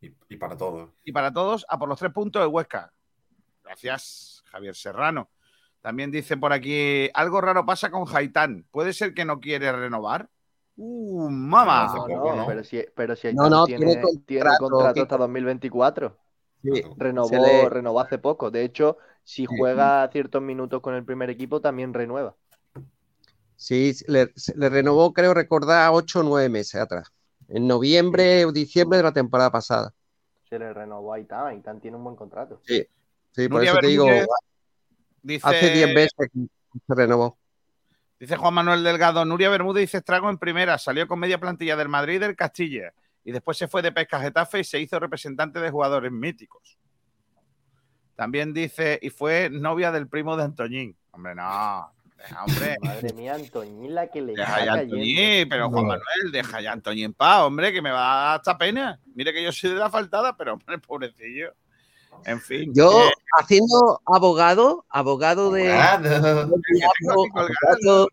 [0.00, 0.90] Y, y para todos.
[1.04, 2.92] y para todos a por los tres puntos de Huesca.
[3.62, 5.30] Gracias, Javier Serrano.
[5.80, 8.66] También dice por aquí, algo raro pasa con Haitán.
[8.70, 10.28] ¿Puede ser que no quiere renovar?
[10.80, 11.84] ¡Uh, mamá!
[11.84, 12.46] Hace No, poco, no, ¿no?
[12.46, 16.18] pero si, pero si No, tiene, tiene tiene contrato, hasta 2024.
[16.62, 18.50] Sí, Renovó, le- renovó hace poco.
[18.50, 22.36] De hecho, si juega ciertos minutos con el primer equipo, también renueva.
[23.56, 24.30] Sí, le,
[24.68, 27.08] renovó, creo recordar, 8 o 9 meses atrás.
[27.48, 29.92] En noviembre o diciembre de la temporada pasada.
[30.48, 31.46] Se le renovó a Aitán.
[31.46, 32.60] Aitán tiene un buen contrato.
[32.62, 32.84] Sí,
[33.32, 34.26] sí por Nuria eso te digo,
[35.22, 36.48] dice, hace 10 meses que
[36.86, 37.38] se renovó.
[38.18, 41.88] Dice Juan Manuel Delgado, Nuria Bermúdez dice estrago en primera, salió con media plantilla del
[41.88, 42.92] Madrid y del Castilla
[43.24, 46.78] y después se fue de pesca a Getafe y se hizo representante de jugadores míticos.
[48.16, 50.96] También dice, y fue novia del primo de Antoñín.
[51.12, 52.76] Hombre, no, deja, hombre.
[52.82, 54.72] Madre mía, Antoñín la que le Deja ya.
[54.72, 58.98] Antoñín, pero Juan Manuel, deja ya Antoñín en paz, hombre, que me va hasta pena.
[59.14, 61.52] Mire que yo soy de la faltada, pero hombre, pobrecillo.
[62.24, 62.72] En fin.
[62.74, 66.46] Yo, eh, haciendo abogado, abogado de, Abogado.
[67.10, 68.08] abogado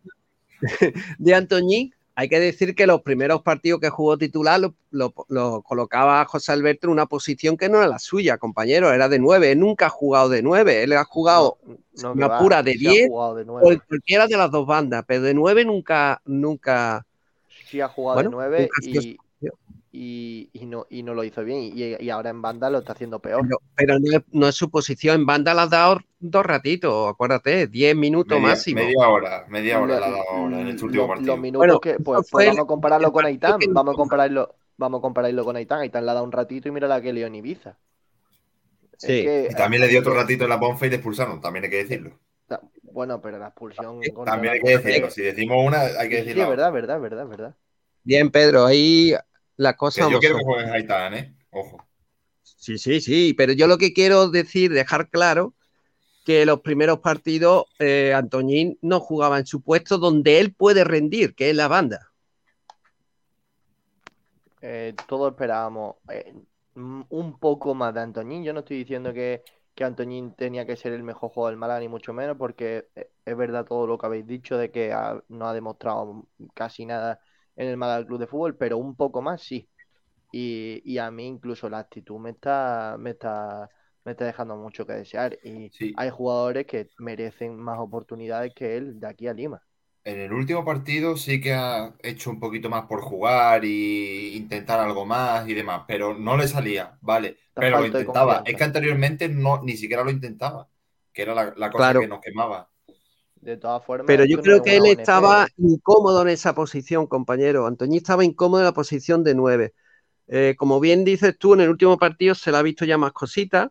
[1.18, 5.62] de Antoñín, hay que decir que los primeros partidos que jugó titular lo, lo- lo
[5.64, 9.52] colocaba José Alberto en una posición que no era la suya, compañero, era de 9.
[9.52, 11.58] Él nunca ha jugado de 9, él ha jugado
[12.02, 13.74] No, una va, pura de sí ha 10 jugado de o nueve.
[13.74, 17.06] en cualquiera de las dos bandas, pero de 9 nunca, nunca.
[17.70, 19.18] Sí ha jugado Bueno, de 9 nunca ha sido y,
[19.98, 21.60] y, y no, y no lo hizo bien.
[21.74, 23.42] Y, y ahora en banda lo está haciendo peor.
[23.44, 25.16] Pero, pero no, es, no es su posición.
[25.22, 28.82] En banda la has dado dos ratitos, acuérdate, 10 minutos Media, máximo.
[28.82, 31.28] media hora, media hora Lo- la ha dado ahora en este último Lo- partido.
[31.34, 33.60] Los minutos Bueno, que, pues, pues el- vamos a compararlo con Aitán.
[33.70, 35.80] Vamos a compararlo, vamos a compararlo con Aitán.
[35.80, 37.78] Aitán le ha dado un ratito y mira la que lió en Ibiza.
[38.94, 39.08] Es Sí.
[39.24, 41.66] que- Y también le dio otro que- ratito en la Bonfa y le expulsaron, también
[41.66, 42.12] hay que decirlo.
[42.82, 44.00] Bueno, pero la expulsión.
[44.26, 45.10] También hay la que decirlo.
[45.12, 46.44] Si decimos una, hay que Sí, sí, decirlo.
[46.44, 47.56] es verdad, verdad, verdad, verdad.
[48.04, 49.14] Bien, Pedro, ahí
[49.58, 50.02] la Que cosa.
[50.02, 50.66] yo como quiero son.
[50.66, 51.36] que Haitán, ¿eh?
[51.52, 51.78] Ojo.
[52.44, 55.54] Sí, sí, sí, pero yo lo que quiero decir, dejar claro
[56.26, 61.36] que los primeros partidos eh, Antoñín no jugaba en su puesto donde él puede rendir,
[61.36, 62.12] que es la banda.
[64.62, 65.96] Eh, todos esperábamos.
[66.10, 66.34] eh,
[66.76, 68.44] un poco más de Antoñín.
[68.44, 71.80] Yo no estoy diciendo que, que Antoñín tenía que ser el mejor jugador del Málaga,
[71.80, 75.24] ni mucho menos, porque eh, es verdad todo lo que habéis dicho de que ha-
[75.30, 77.20] no ha demostrado casi nada
[77.56, 79.70] en el Málaga Club de Fútbol, pero un poco más sí.
[80.32, 83.70] Y, y a mí incluso la actitud me está, me está,
[84.06, 85.38] me está dejando mucho que desear.
[85.44, 89.64] Y hay jugadores que merecen más oportunidades que él de aquí a Lima.
[90.04, 94.80] En el último partido sí que ha hecho un poquito más por jugar y intentar
[94.80, 98.44] algo más y demás, pero no le salía, vale, pero lo intentaba.
[98.46, 100.70] Es que anteriormente no, ni siquiera lo intentaba,
[101.12, 102.00] que era la, la cosa Claro.
[102.00, 102.70] que nos quemaba.
[103.46, 107.68] De todas formas, Pero yo no creo que él estaba incómodo en esa posición, compañero.
[107.68, 109.74] Antoñín estaba incómodo en la posición de 9.
[110.58, 113.70] como bien dices tú, en el último partido se le ha visto ya más cositas.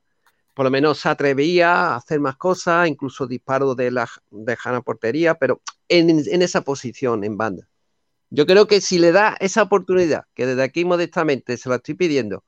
[0.55, 4.81] Por lo menos se atrevía a hacer más cosas, incluso disparos de la de Jana
[4.81, 7.67] portería, pero en, en esa posición, en banda.
[8.31, 11.95] Yo creo que si le da esa oportunidad, que desde aquí modestamente se la estoy
[11.95, 12.45] pidiendo,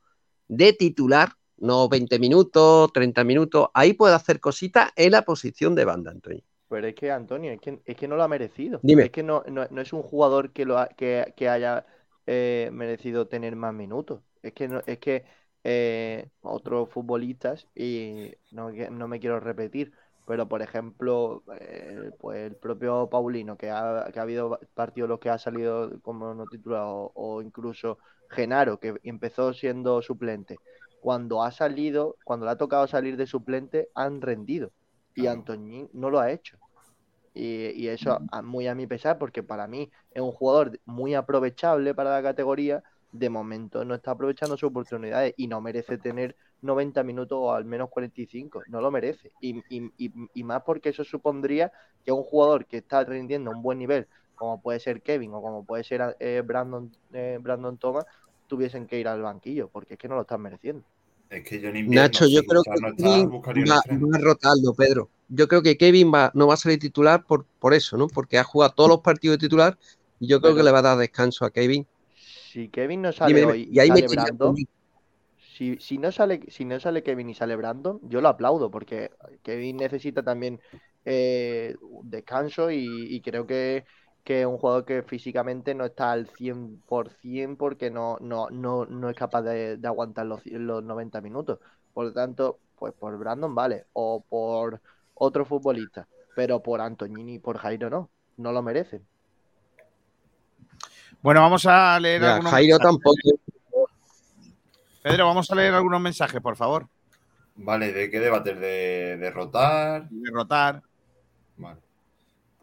[0.46, 5.84] de titular, no 20 minutos, 30 minutos, ahí puede hacer cositas en la posición de
[5.84, 6.44] banda, Antonio.
[6.68, 8.82] Pero es que, Antonio, es que, es que no lo ha merecido.
[8.82, 9.06] Dime.
[9.06, 11.86] Es que no, no, no es un jugador que, lo ha- que, que haya
[12.26, 14.22] eh, merecido tener más minutos.
[14.42, 15.24] Es que, no, es que
[15.64, 19.92] eh, otros futbolistas, y no, no me quiero repetir,
[20.24, 25.20] pero por ejemplo, eh, pues el propio Paulino, que ha, que ha habido partidos los
[25.20, 27.98] que ha salido como no titulado, o incluso
[28.28, 30.60] Genaro, que empezó siendo suplente.
[30.98, 34.72] Cuando ha salido, cuando le ha tocado salir de suplente, han rendido.
[35.16, 36.58] Y Antoñín no lo ha hecho.
[37.34, 41.94] Y, y eso muy a mi pesar, porque para mí es un jugador muy aprovechable
[41.94, 42.82] para la categoría.
[43.12, 47.64] De momento no está aprovechando sus oportunidades y no merece tener 90 minutos o al
[47.64, 48.64] menos 45.
[48.66, 49.32] No lo merece.
[49.40, 51.72] Y, y- y- y más porque eso supondría
[52.04, 55.64] que un jugador que está rindiendo un buen nivel, como puede ser Kevin o como
[55.64, 58.06] puede ser eh, Brandon, eh, Brandon Thomas,
[58.46, 60.86] tuviesen que ir al banquillo, porque es que no lo están mereciendo.
[61.30, 63.30] Es que yo ni Nacho, yo creo que Kevin
[63.68, 65.08] va, va a rotarlo, Pedro.
[65.28, 68.06] Yo creo que Kevin va, no va a salir titular por, por eso, ¿no?
[68.06, 69.76] Porque ha jugado todos los partidos de titular
[70.20, 71.86] y yo creo que le va a dar descanso a Kevin.
[72.14, 73.52] Si Kevin no sale dime.
[73.52, 74.56] hoy Y ahí me sale chilla Brandon,
[75.56, 79.10] si, si no sale, si no sale Kevin y sale Brandon, yo lo aplaudo porque
[79.42, 80.60] Kevin necesita también
[81.04, 81.74] eh,
[82.04, 83.84] descanso y, y creo que,
[84.26, 89.10] que es un jugador que físicamente no está al 100% porque no, no, no, no
[89.10, 91.60] es capaz de, de aguantar los, los 90 minutos.
[91.94, 94.82] Por lo tanto, pues por Brandon vale, o por
[95.14, 99.08] otro futbolista, pero por Antoñini y por Jairo no, no lo merecen.
[101.22, 102.80] Bueno, vamos a leer Ya, algunos Jairo mensajes.
[102.80, 103.38] tampoco.
[105.02, 106.88] Pedro, vamos a leer algunos mensajes, por favor.
[107.56, 108.58] Vale, ¿de qué debates?
[108.60, 110.10] ¿De derrotar?
[110.10, 110.82] Derrotar.
[111.56, 111.85] Vale.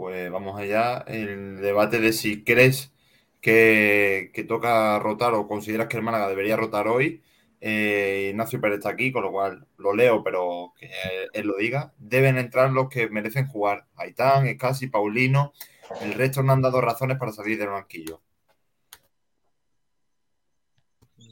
[0.04, 0.98] Pues vamos allá.
[1.08, 2.92] El debate de si crees
[3.40, 7.24] que, que toca rotar o consideras que el Málaga debería rotar hoy.
[7.62, 10.92] Eh, Ignacio Pérez está aquí, con lo cual lo leo, pero que
[11.32, 11.94] él lo diga.
[11.98, 13.86] Deben entrar los que merecen jugar.
[13.96, 15.54] Aitán, Escasi, Paulino.
[16.02, 18.22] El resto no han dado razones para salir del banquillo.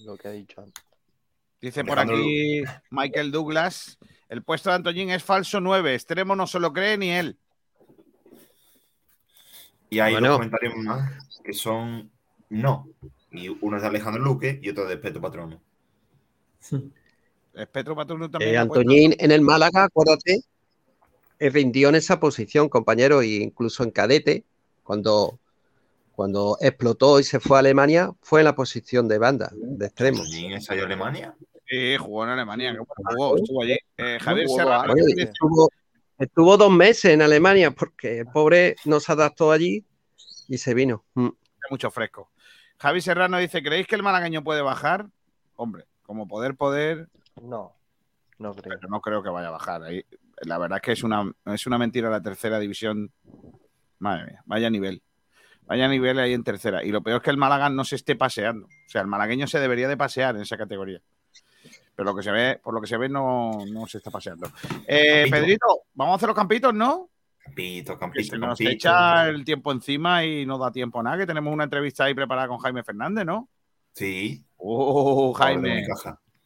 [0.06, 0.82] Lo que ha dicho antes.
[1.60, 4.00] Dice por aquí Michael Douglas,
[4.30, 7.38] el puesto de Antoñín es falso 9, extremo no se lo cree ni él.
[9.94, 10.30] Y hay Bueno.
[10.30, 11.12] dos comentarios más
[11.44, 12.10] que son
[12.50, 12.88] no.
[13.32, 15.62] Y uno es de Alejandro Luque y otro de Peto Patrono.
[17.72, 18.56] Petro Patrono también.
[18.56, 18.58] Eh.
[18.58, 20.42] Antoñín en el Málaga, acuérdate,
[21.40, 24.46] eh, rindió en esa posición, compañero, e incluso en cadete,
[24.84, 25.38] cuando,
[26.16, 30.20] cuando explotó y se fue a Alemania, fue en la posición de banda, de extremo.
[30.20, 31.36] ¿Antoñín ensayó Alemania?
[31.68, 33.78] Sí, jugó en Alemania, jugó, estuvo allí.
[33.98, 35.70] Eh, Javier Jugó Serrano Bueno, estuvo,
[36.22, 39.86] estuvo dos meses en Alemania porque el pobre no se adaptó allí
[40.48, 41.04] y se vino.
[41.16, 41.30] Mm.
[41.70, 42.32] mucho fresco.
[42.78, 45.08] Javi Serrano dice, ¿creéis que el malagueño puede bajar?
[45.56, 47.10] Hombre, como poder, poder,
[47.42, 47.76] No,
[48.40, 48.78] no creo.
[48.80, 49.84] pero no creo que vaya a bajar.
[49.84, 50.04] Ahí,
[50.42, 53.12] la verdad es que es una, es una mentira la tercera división.
[54.00, 55.04] Madre mía, vaya nivel.
[55.68, 56.84] Vaya nivel ahí en tercera.
[56.84, 58.66] Y lo peor es que el Málaga no se esté paseando.
[58.66, 61.02] O sea, el malagueño se debería de pasear en esa categoría.
[62.02, 64.48] Pero lo que se ve, por lo que se ve, no, no se está paseando.
[64.88, 65.28] Eh.
[65.30, 67.12] Pedrito, vamos a hacer los campitos, ¿no?
[67.38, 68.72] Campito, Que campito, se nos campito.
[68.72, 72.16] echa el tiempo encima y no da tiempo a nada, que tenemos una entrevista ahí
[72.16, 73.50] preparada con Jaime Fernández, ¿no?
[73.94, 74.44] Sí.
[74.58, 75.86] Oh, Jaime.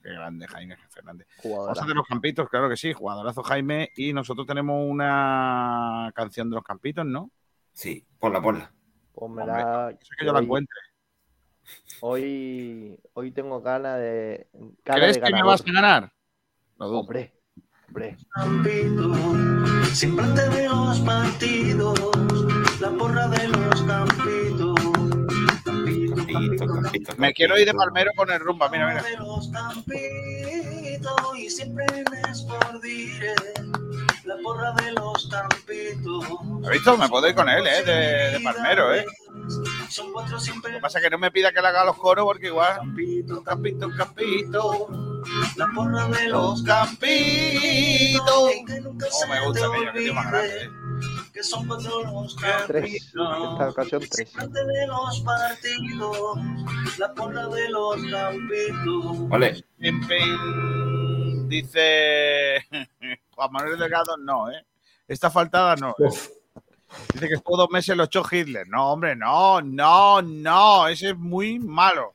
[0.03, 1.26] Qué grande Jaime Fernández.
[1.45, 3.91] Vamos a hacer los campitos, claro que sí, jugadorazo Jaime.
[3.95, 7.32] Y nosotros tenemos una canción de los campitos, ¿no?
[7.72, 8.73] Sí, ponla, ponla.
[9.14, 10.76] Pues me Hombre, da- eso es que yo la encuentre.
[12.01, 14.47] Hoy, hoy tengo ganas de.
[14.83, 16.11] cara ¿Crees de que me vas a ganar?
[16.77, 16.99] Dudo.
[16.99, 17.33] Hombre,
[17.87, 18.17] hombre.
[19.93, 21.99] Siempre te veo los partidos,
[22.81, 24.64] la porra de los campitos.
[25.85, 27.77] Campito, campito, Me quiero ir de campito.
[27.77, 29.03] palmero con el rumba, mira, mira.
[31.37, 33.35] y siempre les por dire
[34.23, 36.25] la porra de los campitos.
[36.63, 36.97] ¿Has visto?
[36.97, 37.83] Me puedo ir con él, ¿eh?
[37.83, 39.05] De, de palmero, ¿eh?
[39.89, 41.97] Son cuatro siempre Lo que pasa es que no me pida que le haga los
[41.97, 42.75] coros porque igual.
[42.77, 44.87] Campito, campito, campito.
[45.55, 48.25] la porra de Los campitos.
[48.31, 50.69] Oh, me gusta, niño, que tío más grande, ¿eh?
[51.35, 52.33] Que son cuatro los
[52.65, 52.95] Tres.
[52.95, 54.31] Esta ocasión tres.
[54.31, 56.37] Parte de los partidos,
[56.97, 59.27] la porra de los campitos.
[59.27, 59.65] Vale.
[61.49, 62.65] Dice
[63.35, 64.65] Juan Manuel Delgado, no, ¿eh?
[65.09, 65.89] Esta faltada no.
[65.89, 66.09] ¿eh?
[67.13, 68.65] Dice que estuvo dos meses lo echó Hitler.
[68.69, 70.87] No, hombre, no, no, no.
[70.87, 72.13] Ese es muy malo.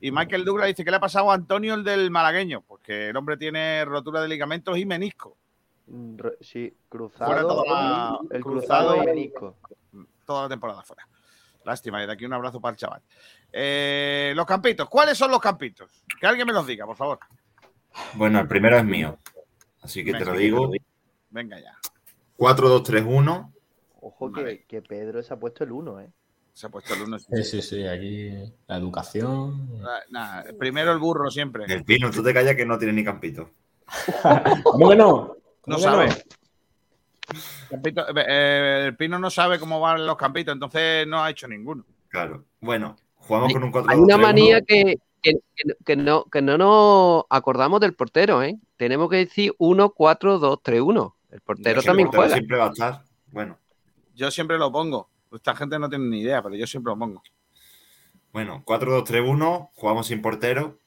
[0.00, 2.62] Y Michael Douglas dice que le ha pasado a Antonio el del malagueño.
[2.62, 5.36] Porque el hombre tiene rotura de ligamentos y menisco.
[5.86, 7.48] Re- Sí, Fuera cruzado.
[7.48, 9.56] toda la- el cruzado cruzado y menisco.
[10.24, 11.06] Toda la temporada fuera.
[11.64, 13.02] Lástima, y de aquí un abrazo para el chaval.
[13.52, 16.02] Eh, los campitos, ¿cuáles son los campitos?
[16.20, 17.18] Que alguien me los diga, por favor.
[18.14, 19.18] Bueno, el primero es mío.
[19.82, 20.70] Así que te lo digo.
[21.30, 21.74] Venga ya.
[22.38, 23.52] 4-2-3-1.
[24.00, 26.10] Ojo que, que Pedro se ha puesto el 1, ¿eh?
[26.52, 27.18] Se ha puesto el uno.
[27.18, 28.30] Sí, sí, sí, aquí
[28.68, 29.80] la educación.
[29.84, 31.64] Ah, Nada, primero el burro siempre.
[31.66, 33.50] El Pino, tú te callas que no tiene ni campito.
[34.62, 34.94] ¿Cómo
[35.66, 35.76] no?
[35.78, 36.24] No ¿Cómo que sabe.
[37.70, 41.84] Campito- eh, el Pino no sabe cómo van los campitos, entonces no ha hecho ninguno.
[42.08, 42.44] Claro.
[42.60, 45.38] Bueno, jugamos con un 4 Hay una manía que, que,
[45.84, 48.56] que- no, que no nos acordamos del portero, ¿eh?
[48.76, 51.14] Tenemos que decir 1-4-2-3-1.
[51.30, 52.34] El portero también Pero juega.
[52.36, 53.02] siempre va a estar.
[53.32, 53.58] Bueno,
[54.14, 55.08] Yo siempre lo pongo.
[55.32, 57.22] Esta gente no tiene ni idea, pero yo siempre lo pongo.
[58.32, 59.70] bueno, 4-2-3-1.
[59.74, 60.78] Jugamos sin portero.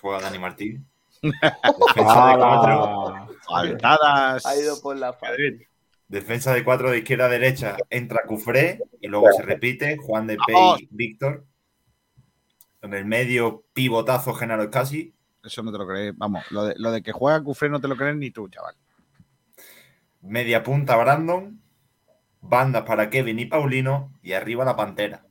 [0.00, 0.86] Juega Dani Martín.
[1.24, 3.28] Defensa de 4.
[3.48, 4.46] Faltadas.
[4.46, 5.36] Ha ido por la falta.
[6.08, 7.76] Defensa de 4 de izquierda a derecha.
[7.90, 9.96] Entra Cufré y luego se repite.
[9.96, 10.36] Juan de.
[10.46, 11.44] Pey, Víctor.
[12.82, 15.14] En el medio, pivotazo Genaro Casi.
[15.42, 16.16] Eso no te lo crees.
[16.16, 18.74] Vamos, lo de, lo de que juega Cufré no te lo crees ni tú, chaval.
[20.20, 21.60] Media punta Brandon.
[22.42, 24.12] Bandas para Kevin y Paulino.
[24.22, 25.24] Y arriba la Pantera.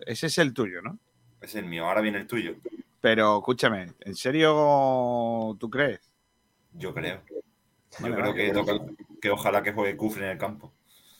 [0.00, 0.98] Ese es el tuyo, ¿no?
[1.40, 1.86] Es el mío.
[1.86, 2.56] Ahora viene el tuyo.
[3.10, 5.98] Pero escúchame, ¿en serio tú crees?
[6.74, 7.22] Yo creo.
[8.00, 8.84] Yo creo que, toca-
[9.22, 10.74] que ojalá que juegue Cufre en el campo.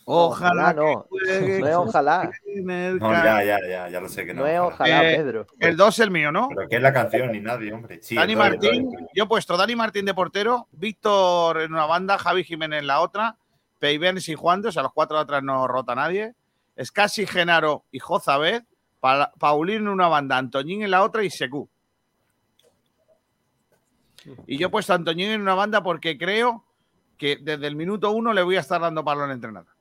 [0.04, 1.06] Ojalá no.
[1.08, 2.30] juegue No es ojalá.
[2.44, 3.24] en el No, campo.
[3.24, 4.42] ya, ya, ya, ya lo sé que no.
[4.42, 5.46] No es ojalá, Pedro.
[5.58, 6.48] El 2 es el mío, ¿no?
[6.54, 8.02] Pero que es la canción ni nadie, hombre.
[8.02, 12.44] Sí, Dani Martín, yo he puesto Dani Martín de portero, Víctor en una banda, Javi
[12.44, 13.38] Jiménez en la otra,
[13.78, 16.34] Peiberns y Juan, de, o sea, los cuatro de atrás no rota nadie,
[16.84, 18.64] Scassi, Genaro y Jozabed,
[19.00, 21.70] Pa- Paulín en una banda, Antoñín en la otra y Secu.
[24.46, 26.64] Y yo he puesto a Antoñín en una banda porque creo
[27.16, 29.72] que desde el minuto uno le voy a estar dando palo al entrenador.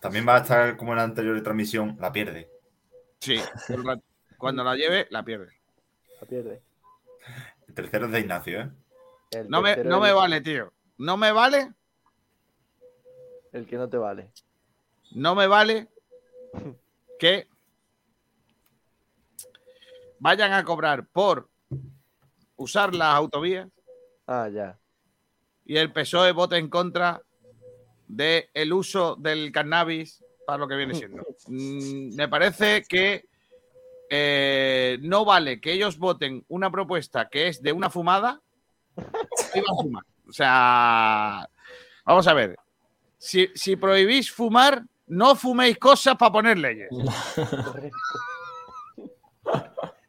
[0.00, 2.48] También va a estar como en la anterior transmisión, la pierde.
[3.18, 3.38] Sí,
[4.38, 5.52] cuando la lleve, la pierde.
[6.20, 6.62] La pierde.
[7.68, 8.70] El tercero es de Ignacio, ¿eh?
[9.32, 10.72] El No me, no me vale, tío.
[10.96, 11.72] No me vale,
[13.52, 14.30] El que no te vale.
[15.12, 15.88] no me vale
[17.18, 17.46] que
[20.18, 21.49] vayan a cobrar por
[22.60, 23.68] usar las autovías
[24.26, 24.78] Ah, ya.
[25.64, 27.20] y el PSOE vote en contra
[28.06, 31.22] del el uso del cannabis para lo que viene siendo.
[31.48, 33.24] Mm, me parece que
[34.10, 38.40] eh, no vale que ellos voten una propuesta que es de una fumada
[39.54, 40.04] y van a fumar.
[40.28, 41.48] O sea,
[42.04, 42.56] vamos a ver.
[43.18, 46.88] Si, si prohibís fumar, no fuméis cosas para poner leyes.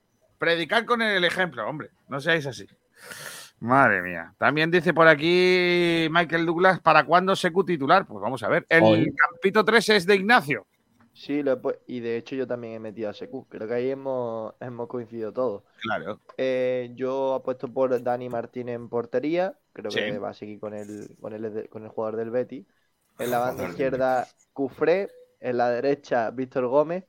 [0.41, 1.91] Predicar con el ejemplo, hombre.
[2.09, 2.65] No seáis así.
[3.59, 4.33] Madre mía.
[4.39, 8.07] También dice por aquí Michael Douglas, ¿para cuándo Secu titular?
[8.07, 8.65] Pues vamos a ver.
[8.67, 9.13] El Hoy.
[9.13, 10.65] campito 3 es de Ignacio.
[11.13, 13.45] Sí, lo he y de hecho yo también he metido a Secu.
[13.49, 15.61] Creo que ahí hemos, hemos coincidido todos.
[15.79, 16.19] Claro.
[16.37, 19.53] Eh, yo apuesto por Dani Martín en portería.
[19.73, 19.99] Creo Sí.
[19.99, 22.65] que va a seguir con el, con el, con el jugador del Betty.
[23.19, 25.07] En la banda izquierda, Cufré.
[25.39, 27.03] En la derecha, Víctor Gómez.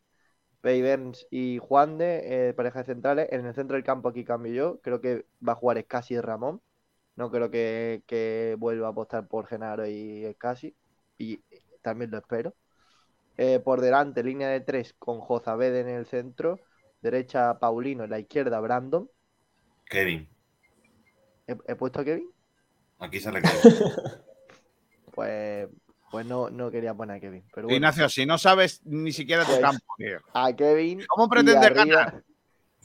[0.63, 3.29] Peyberns y Juan de eh, parejas centrales.
[3.31, 4.81] En el centro del campo aquí cambio yo.
[4.81, 6.63] Creo que va a jugar Escasi y Ramón.
[7.17, 10.75] No creo que, que vuelva a apostar por Genaro y Escasi.
[11.19, 11.41] Y
[11.83, 12.55] también lo espero.
[13.37, 16.61] Eh, por delante, línea de tres con Jozabed en el centro.
[17.03, 18.05] Derecha, Paulino.
[18.05, 19.11] En la izquierda, Brandon.
[19.85, 20.29] Kevin.
[21.47, 22.31] ¿He, he puesto a Kevin?
[23.01, 23.75] Aquí sale Kevin.
[25.13, 25.69] Pues,
[26.13, 27.43] pues no, no quería poner a Kevin.
[27.55, 27.75] Pero bueno.
[27.77, 30.21] Ignacio, si no sabes ni siquiera tu Pues, campo, tío.
[30.35, 31.05] A Kevin.
[31.09, 32.25] ¿Cómo y pretendes arriba- ganar?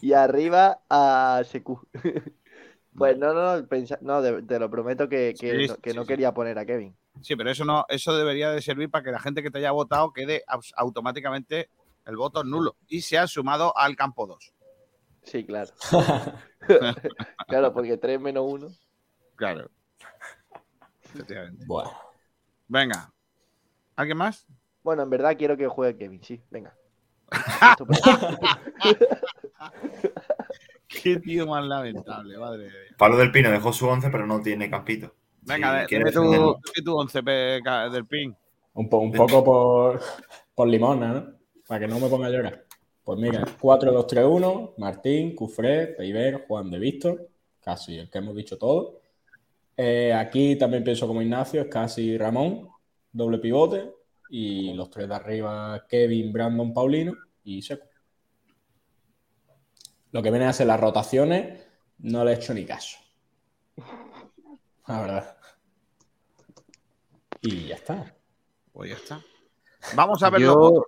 [0.02, 1.80] Y arriba a Secu.
[2.96, 5.92] pues no, no, no, pensa- no, de- te lo prometo que, que Sí, no, que
[5.92, 6.08] sí, no sí.
[6.08, 6.96] quería poner a Kevin.
[7.22, 9.72] Sí, pero eso no, eso debería de servir para que la gente que te haya
[9.72, 10.44] votado quede
[10.76, 11.70] automáticamente
[12.06, 12.78] El voto nulo.
[12.88, 14.54] Y se ha sumado al campo 2.
[15.24, 15.72] Sí, claro.
[17.48, 18.68] claro, porque 3 menos 1.
[19.36, 19.70] Claro.
[21.04, 21.66] Efectivamente.
[21.68, 21.92] Bueno.
[22.68, 23.12] Venga.
[23.98, 24.48] ¿Alguien más?
[24.84, 26.74] Bueno, en verdad quiero que juegue Kevin, sí, venga.
[30.88, 32.96] Qué tío más lamentable, madre de Dios.
[32.98, 35.14] Pablo del Pino dejó su 11, pero no tiene campito.
[35.42, 38.36] Venga, Si dime tu, tu 11 pe- ca- del pin.
[38.74, 40.02] Un, po- un poco por,
[40.54, 41.34] por limona, ¿no?
[41.68, 42.66] Para que no me ponga a llorar.
[43.04, 47.30] Pues mira, 4-2-3-1, Martín, Cufré, Peiber, Juan de Víctor,
[47.62, 49.00] casi el que hemos dicho todo.
[49.78, 52.68] Eh, aquí también pienso como Ignacio, es casi Ramón,
[53.12, 53.94] doble pivote.
[54.30, 57.86] Y los tres de arriba, Kevin, Brandon, Paulino y Seco.
[60.12, 61.66] Lo que viene a ser las rotaciones,
[62.00, 62.98] no le he hecho ni caso.
[64.88, 65.38] La verdad.
[67.42, 68.16] Y ya está.
[68.74, 69.22] Pues ya está.
[69.96, 70.84] Vamos a ver Yo- los votos.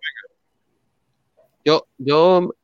[1.66, 2.56] Yo, yo,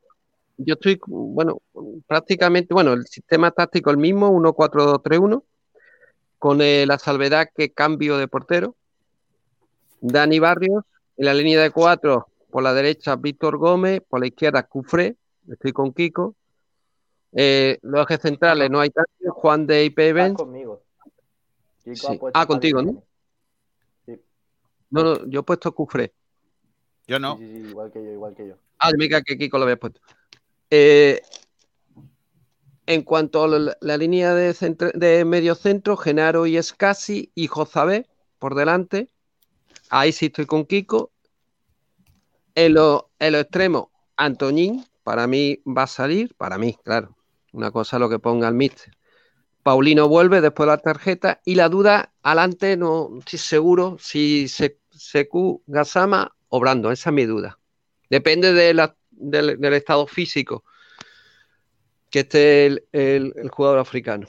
[0.56, 1.58] yo estoy, bueno,
[2.06, 5.44] prácticamente, bueno, el sistema táctico el mismo, 1-4-2-3-1,
[6.38, 8.74] con eh, la salvedad que cambio de portero.
[10.00, 10.84] Dani Barrios,
[11.16, 15.16] en la línea de cuatro, por la derecha Víctor Gómez, por la izquierda Cufré,
[15.48, 16.34] estoy con Kiko.
[17.32, 20.36] Eh, los ejes centrales no hay tanto, Juan de IP Estás Benz.
[20.36, 20.82] conmigo.
[21.84, 22.06] Kiko Sí.
[22.06, 23.02] ha puesto Ah, contigo, ¿no?
[24.06, 24.20] Sí.
[24.90, 26.12] No, no, yo he puesto Cufré.
[27.06, 27.36] Yo no.
[27.36, 28.54] Sí, sí, sí, igual que yo, igual que yo.
[28.78, 30.00] Ah, yo me cae que Kiko lo había puesto.
[30.70, 31.20] Eh,
[32.86, 37.48] en cuanto a la, la línea de, centro- de medio centro, Genaro y Escasi y
[37.48, 38.06] Jozabé
[38.38, 39.08] por delante.
[39.90, 41.12] Ahí sí estoy con Kiko.
[42.54, 47.16] En los en los extremos, Antoñín, para mí va a salir, para mí, claro.
[47.52, 48.96] Una cosa lo que ponga el míster.
[49.62, 54.78] Paulino vuelve después de la tarjeta y la duda adelante no estoy seguro si se,
[54.90, 57.58] Secu, Gasama o Brando, esa es mi duda.
[58.08, 60.64] Depende de la- del, estado físico
[62.10, 64.28] que esté el, el- el jugador africano.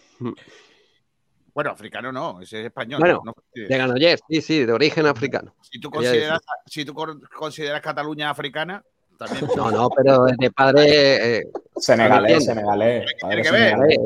[1.57, 2.99] Bueno, africano no, ese es español.
[2.99, 3.67] Bueno, no fastidies.
[3.69, 5.55] de Granollers, sí, sí, de origen africano.
[5.63, 6.93] Si tú consideras, si tú
[7.35, 8.83] consideras Cataluña africana,
[9.17, 9.49] también.
[9.57, 11.37] No, no, pero de padre.
[11.39, 11.43] eh,
[11.77, 13.11] Senegalés, senegalés.
[13.19, 13.75] padre Tiene que ver.
[13.75, 13.97] madre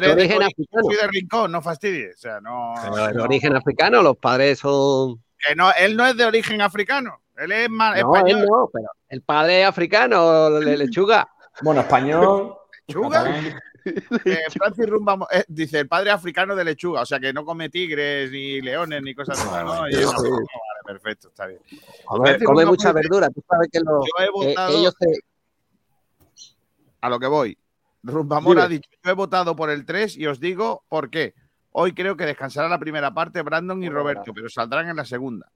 [0.00, 0.88] De de, origen Cori- africano.
[0.88, 2.16] de Rincón, no fastidies.
[2.16, 2.74] O sea, no.
[2.82, 5.22] Pero de no- origen africano, los padres son.
[5.38, 7.20] que no, él no es de origen africano.
[7.36, 8.40] Él es ma- No, español.
[8.40, 11.28] él no, pero el padre es africano, le- lechuga.
[11.62, 12.56] Bueno, español.
[12.88, 13.24] ¿Lechuga?
[13.92, 14.22] Catalán.
[14.24, 17.68] Eh, Francis Rumba eh, dice el padre africano de lechuga, o sea que no come
[17.68, 19.48] tigres ni leones ni cosas así.
[19.48, 20.28] Y vale,
[20.84, 21.60] perfecto, está bien.
[21.66, 23.28] Francis come Rumba mucha verdura.
[23.30, 24.94] Tú sabes que, los, votado- ellos
[27.00, 27.58] A lo que voy.
[28.02, 31.34] Rumbamor ha dicho, yo he votado por el 3 y os digo por qué.
[31.72, 35.50] Hoy creo que descansará la primera parte Brandon y Roberto, pero saldrán en la segunda.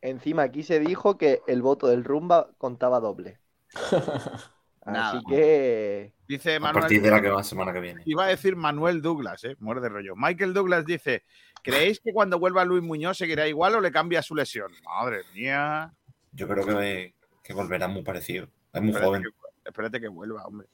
[0.00, 3.38] Encima aquí se dijo que el voto del Rumba contaba doble.
[4.86, 5.10] Nada.
[5.10, 6.12] Así que.
[6.26, 6.80] Dice A Manuel.
[6.82, 8.02] partir de la que va semana que viene.
[8.06, 9.56] Iba a decir Manuel Douglas, ¿eh?
[9.60, 10.14] Muerde rollo.
[10.16, 11.24] Michael Douglas dice:
[11.62, 14.72] ¿Creéis que cuando vuelva Luis Muñoz seguirá igual o le cambia su lesión?
[14.84, 15.92] Madre mía.
[16.32, 18.48] Yo creo que, que volverá muy parecido.
[18.72, 19.22] Es muy Espérate joven.
[19.22, 19.28] que,
[19.68, 20.66] espérate que vuelva, hombre.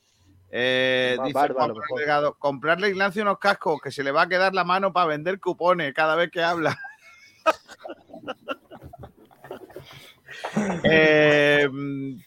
[0.51, 1.74] Eh, dice mejor.
[1.97, 5.06] Delgado, comprarle a Ignacio unos cascos que se le va a quedar la mano para
[5.09, 6.78] vender cupones cada vez que habla.
[10.85, 11.69] Eh,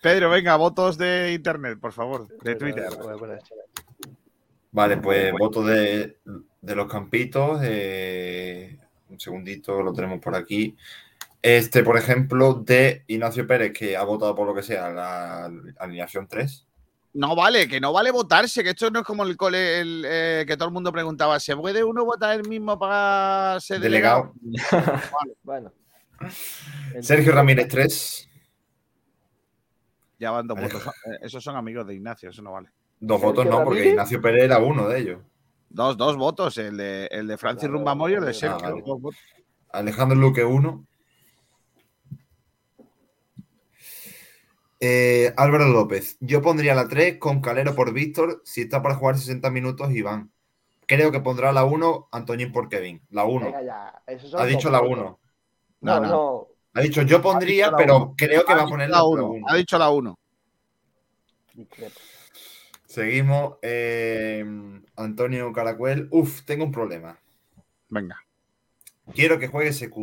[0.01, 2.89] Pedro, venga, votos de internet, por favor, de Twitter.
[4.71, 6.17] Vale, pues voto de,
[6.61, 7.59] de los campitos.
[7.63, 8.77] eh,
[9.09, 10.75] un segundito, lo tenemos por aquí.
[11.41, 16.27] Este, por ejemplo, de Ignacio Pérez, que ha votado por lo que sea la alineación
[16.27, 16.67] 3.
[17.13, 20.45] No vale, que no vale votarse, que esto no es como el cole el, eh,
[20.47, 24.33] que todo el mundo preguntaba, ¿se puede uno votar el mismo para ser delegado?
[24.41, 25.01] Delegado.
[25.43, 25.73] Bueno.
[27.01, 28.29] Sergio Ramírez 3.
[30.19, 30.85] Ya van dos votos.
[30.87, 32.69] Eh, Esos son amigos de Ignacio, eso no vale.
[32.99, 33.91] Dos Sergio votos no, porque Ramírez.
[33.93, 35.21] Ignacio Pérez era uno de ellos.
[35.69, 38.99] Dos, dos votos, el de, el de Francis Claro, Rumbamor y el de ah, Sergio.
[39.01, 39.17] vale.
[39.71, 40.85] Alejandro Luque 1.
[44.83, 46.17] Eh, Álvaro López.
[46.19, 48.41] Yo pondría la 3 con Calero por Víctor.
[48.43, 50.31] Si está para jugar 60 minutos, Iván.
[50.87, 53.01] Creo que pondrá la 1 Antoñín por Kevin.
[53.09, 53.45] La 1.
[53.45, 54.01] Venga ya.
[54.07, 54.97] esos son Ha dicho la votos.
[54.97, 55.19] 1.
[55.81, 56.47] No, No, no.
[56.73, 58.13] Ha dicho yo pondría, pero uno.
[58.17, 59.25] creo que Ha va a poner la la 1.
[59.29, 59.45] 1.
[59.49, 60.17] Ha dicho la 1.
[61.53, 61.99] Discrepo.
[62.85, 63.55] Seguimos.
[63.61, 64.45] eh,
[64.95, 66.07] Antonio Caracuel.
[66.11, 67.19] Uf, tengo un problema.
[67.89, 68.17] Venga.
[69.13, 69.95] Quiero que juegue SQ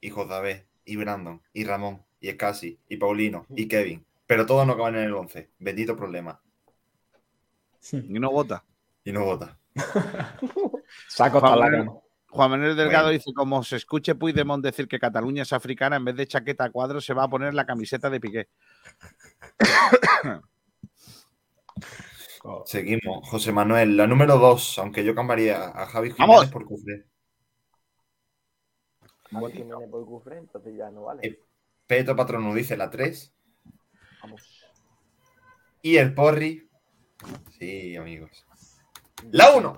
[0.00, 4.04] y Josabé y Brandon y Ramón y Escasi y Paulino y Kevin.
[4.26, 5.50] Pero todos no acaban en el 11.
[5.58, 6.40] Bendito problema.
[7.92, 8.64] Y no vota.
[9.04, 9.58] Y no vota.
[11.08, 11.92] Saco hasta la.
[12.32, 13.18] Juan Manuel Delgado Bueno.
[13.18, 16.70] dice, como se escuche Puigdemont decir que Cataluña es africana, en vez de chaqueta a
[16.70, 18.48] cuadros se va a poner la camiseta de Piqué.
[22.64, 23.28] Seguimos.
[23.28, 26.50] José Manuel, la número 2, aunque yo cambiaría a Javi Jiménez ¡Vamos!
[26.50, 27.04] por Cufré.
[29.30, 31.20] Javi Jiménez por Cufré, entonces ya no vale.
[31.26, 31.38] Eh,
[31.86, 33.34] Peto Patrono dice la 3.
[34.22, 34.64] Vamos.
[35.82, 36.66] Y el Porri.
[37.58, 38.46] Sí, amigos.
[39.30, 39.74] La 1.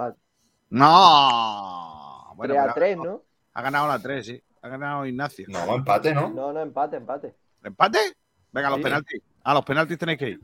[0.70, 2.03] No.
[2.36, 3.22] Bueno, 3 a pero 3, ¿no?
[3.54, 4.42] Ha ganado la 3, sí.
[4.62, 5.46] Ha ganado Ignacio.
[5.48, 6.30] No, empate, ¿no?
[6.30, 7.34] No, no, empate, empate.
[7.62, 7.98] ¿Empate?
[8.52, 8.82] Venga, los Sí.
[8.84, 9.22] penaltis.
[9.42, 10.40] A los penaltis tenéis que ir.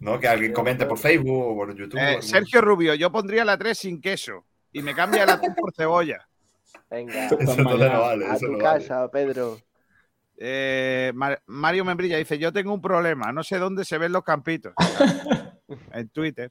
[0.00, 1.98] No, que alguien comente por Facebook o por YouTube.
[2.00, 4.44] Eh, Sergio Rubio, yo pondría la 3 sin queso.
[4.72, 6.26] Y me cambia la 3 por cebolla.
[6.90, 8.80] Venga, Eso no vale, a eso tu no vale.
[8.80, 9.58] casa, Pedro.
[10.36, 14.24] Eh, Mar- Mario Membrilla dice: Yo tengo un problema, no sé dónde se ven los
[14.24, 14.72] campitos.
[15.92, 16.50] en Twitter.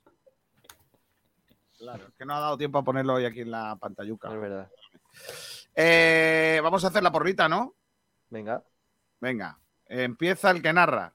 [1.81, 4.31] Claro, es que no ha dado tiempo a ponerlo hoy aquí en la pantalluca.
[4.31, 4.69] Es verdad.
[5.73, 7.73] Eh, vamos a hacer la porrita, ¿no?
[8.29, 8.63] Venga.
[9.19, 11.11] Venga, empieza el que narra.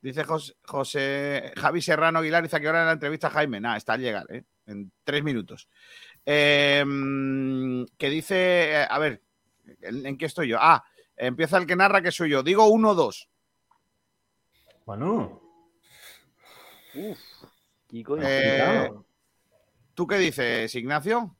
[0.00, 3.60] Dice José, José- Javi Serrano Aguilar, dice a qué hora en la entrevista Jaime.
[3.60, 4.44] Nada, está al llegar, ¿eh?
[4.66, 5.68] En tres minutos.
[6.24, 6.82] Eh,
[7.98, 9.22] que dice, eh, a ver,
[9.82, 10.56] ¿en, en qué estoy yo?
[10.60, 10.82] Ah,
[11.14, 12.42] empieza el que narra, que soy yo.
[12.42, 13.28] Digo 1-2.
[14.86, 15.42] Bueno,
[16.94, 17.18] Uf,
[17.88, 18.90] Kiko y Eh,
[19.94, 21.34] ¿Tú qué dices, Ignacio?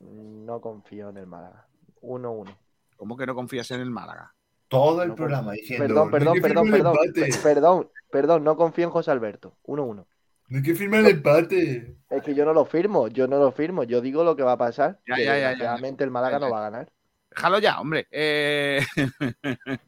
[0.00, 1.68] No confío en el Málaga.
[2.00, 2.56] 1-1.
[2.96, 4.34] ¿Cómo que no confías en el Málaga?
[4.68, 5.62] Todo el No programa confío.
[5.62, 6.10] diciendo.
[6.10, 7.40] Perdón, "No hay perdón, perdón, perdón.
[7.42, 9.56] Perdón, perdón, no confío en José Alberto.
[9.64, 10.06] 1-1.
[10.48, 11.96] No hay que firmar el empate.
[12.08, 13.84] Es que yo no lo firmo, yo no lo firmo.
[13.84, 14.98] Yo digo lo que va a pasar.
[15.06, 15.48] Ya, que ya, ya, ya.
[15.50, 16.92] desgraciadamente el Málaga no va a ganar.
[17.30, 18.08] Déjalo ya, hombre.
[18.10, 18.80] Eh,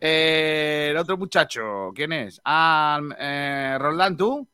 [0.00, 2.40] eh, el otro muchacho, ¿quién es?
[2.44, 4.48] Ah, eh, Roldán, ¿tú?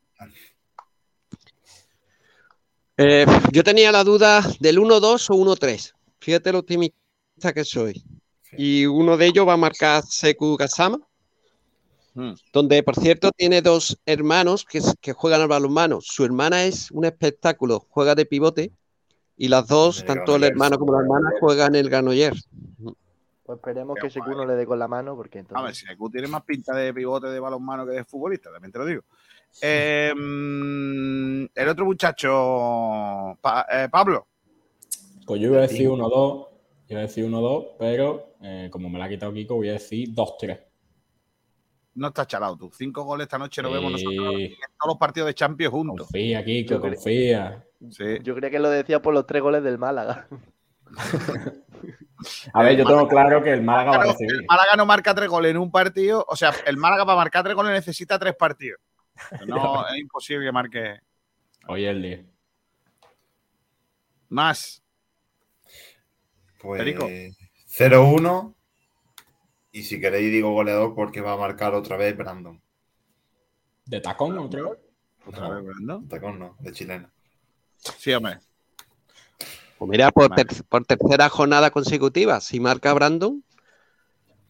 [2.97, 5.95] Eh, yo tenía la duda del 1-2 o 1-3.
[6.21, 8.03] Fíjate lo optimista que soy.
[8.53, 10.99] Y uno de ellos va a marcar Seku Gasama,
[12.19, 12.33] Hmm.
[12.53, 16.01] donde por cierto tiene dos hermanos que, juegan al balonmano.
[16.01, 18.73] Su hermana es un espectáculo, juega de pivote,
[19.37, 22.35] y las dos, El tanto el hermano como la hermana, juegan el Granoller.
[23.45, 24.35] Pues esperemos Qué que guay.
[24.35, 25.79] no le dé con la mano, porque A ver, entonces.
[25.79, 28.87] si Secu tiene más pinta de pivote de balonmano que de futbolista, también te lo
[28.87, 29.03] digo.
[29.63, 34.27] Eh, mm, el otro muchacho, Pa- eh, Pablo.
[35.27, 36.47] pues yo iba a decir 1-2,
[36.89, 40.09] iba a decir 1-2, pero eh, como me la ha quitado Kiko, voy a decir
[40.15, 40.61] 2-3.
[41.95, 42.71] No estás chalado tú.
[42.73, 44.05] Cinco goles esta noche lo vemos Sí.
[44.05, 46.07] nosotros en todos los partidos de Champions juntos.
[46.07, 47.65] Confía, Kiko, Yo confía.
[47.91, 48.05] Sí.
[48.23, 50.29] Yo creía que lo decía por los tres goles del Málaga.
[52.53, 54.33] A ver, yo tengo claro que el Málaga va a recibir.
[54.35, 56.25] el Málaga no marca tres goles en un partido.
[56.29, 58.81] O sea, el Málaga para marcar tres goles necesita tres partidos.
[59.47, 61.01] No, es imposible que marque
[61.67, 62.25] Hoy es el día.
[64.29, 64.83] más.
[66.61, 67.07] Pues Perico.
[67.67, 68.55] 0-1.
[69.73, 72.61] Y si queréis, digo goleador porque va a marcar otra vez Brandon.
[73.85, 74.79] ¿De tacón otra vez?
[75.27, 76.05] Otra vez, ¿no?
[76.09, 77.13] Tacón no, de chilena.
[77.77, 78.39] Sí, hombre.
[79.79, 83.45] Pues mira, por, ter- por tercera jornada consecutiva, si marca Brandon,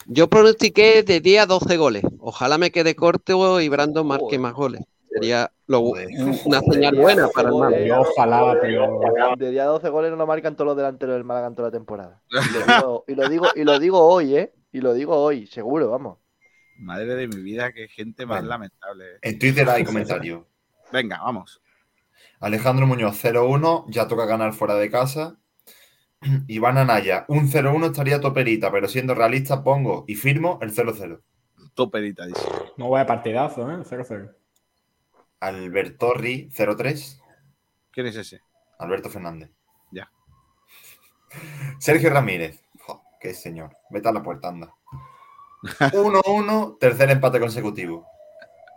[0.08, 2.02] yo pronostiqué de 10 a 12 goles.
[2.18, 4.82] Ojalá me quede corto y Brandon marque más goles.
[5.12, 7.84] Sería lo- una señal buena para el Málaga.
[7.86, 9.00] Yo ojalá, pero
[9.36, 11.72] De día 12 goles no lo marcan todos los delanteros del Málaga en toda la
[11.72, 12.22] temporada.
[12.30, 14.52] Y lo digo, y lo digo, y lo digo hoy, ¿eh?
[14.72, 16.18] Y lo digo hoy, seguro, vamos.
[16.78, 18.48] Madre de mi vida, qué gente más Bueno.
[18.50, 19.04] lamentable.
[19.22, 20.42] En Twitter hay comentarios.
[20.92, 21.60] Venga, vamos.
[22.40, 25.36] Alejandro Muñoz 0-1, ya toca ganar fuera de casa.
[26.48, 31.20] Iván Anaya, un 0-1 estaría toperita, pero siendo realista pongo y firmo el 0-0.
[31.74, 32.40] Toperita, dice.
[32.76, 33.76] no voy a partidazo, ¿eh?
[33.84, 34.34] 0-0.
[35.40, 37.20] Albertorri 0-3,
[37.92, 38.42] ¿Quién es ese?
[38.78, 39.50] Alberto Fernández.
[39.90, 40.10] Ya.
[41.78, 44.74] Sergio Ramírez, jo, qué señor, vete a la puerta, anda.
[45.62, 48.06] 1-1, tercer empate consecutivo.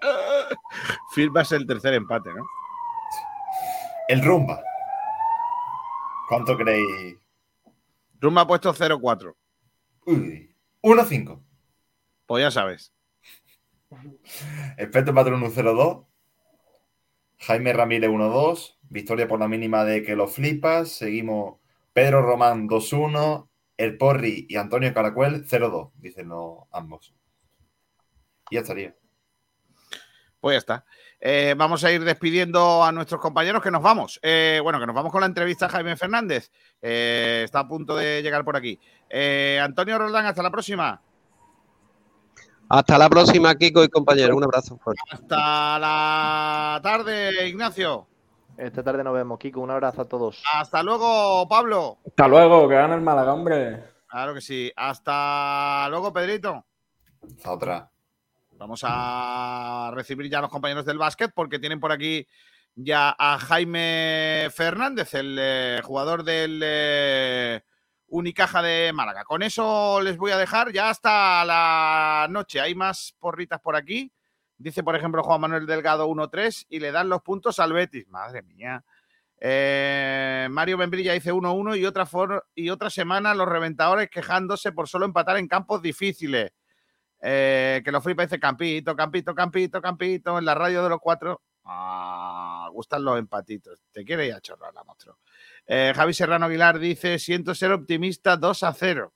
[1.13, 2.43] Firmas el tercer empate, ¿no?
[4.07, 4.61] El Rumba.
[6.27, 7.20] ¿Cuánto creéis?
[8.21, 9.35] Rumba ha puesto 0-4.
[10.05, 11.43] Uy, 1-5.
[12.27, 12.93] Pues ya sabes.
[14.77, 16.05] Experto patrón 1-0-2.
[17.39, 18.77] Jaime Ramírez 1-2.
[18.83, 20.91] Victoria por la mínima de que lo flipas.
[20.91, 21.59] Seguimos
[21.93, 23.49] Pedro Román 2-1.
[23.75, 25.91] El Porri y Antonio Caracuel 0-2.
[25.95, 27.15] Dicen los ambos.
[28.51, 28.95] Y ya estaría.
[30.39, 30.85] Pues ya está.
[31.23, 34.19] Eh, vamos a ir despidiendo a nuestros compañeros que nos vamos.
[34.23, 36.51] Eh, bueno, que nos vamos con la entrevista a Jaime Fernández.
[36.81, 38.79] Eh, está a punto de llegar por aquí.
[39.07, 40.99] Eh, Antonio Roldán, hasta la próxima.
[42.69, 44.35] Hasta la próxima, Kiko y compañeros.
[44.35, 45.01] Un abrazo fuerte.
[45.11, 48.07] Hasta la tarde, Ignacio.
[48.57, 49.61] Esta tarde nos vemos, Kiko.
[49.61, 50.41] Un abrazo a todos.
[50.53, 51.99] Hasta luego, Pablo.
[52.07, 53.83] Hasta luego, que gana el Málaga, hombre.
[54.07, 54.71] Claro que sí.
[54.75, 56.65] Hasta luego, Pedrito.
[57.43, 57.90] La otra.
[58.61, 62.27] Vamos a recibir ya a los compañeros del básquet porque tienen por aquí
[62.75, 67.61] ya a Jaime Fernández, el eh, jugador del eh,
[68.05, 69.23] Unicaja de Málaga.
[69.23, 72.61] Con eso les voy a dejar ya hasta la noche.
[72.61, 74.13] Hay más porritas por aquí.
[74.59, 78.07] Dice, por ejemplo, Juan Manuel Delgado 1-3 y le dan los puntos al Betis.
[78.09, 78.85] Madre mía.
[79.39, 85.37] Eh, Mario Membrilla dice 1-1 y, y otra semana los reventadores quejándose por solo empatar
[85.37, 86.51] en campos difíciles.
[87.21, 91.41] Eh, que lo flipa dice Campito, Campito, Campito, Campito, en la radio de los cuatro.
[91.63, 93.79] Ah, gustan los empatitos.
[93.91, 95.19] Te quiere ir a chorrar la monstruo.
[95.67, 99.13] Eh, Javi Serrano Aguilar dice: Siento ser optimista 2 a 0.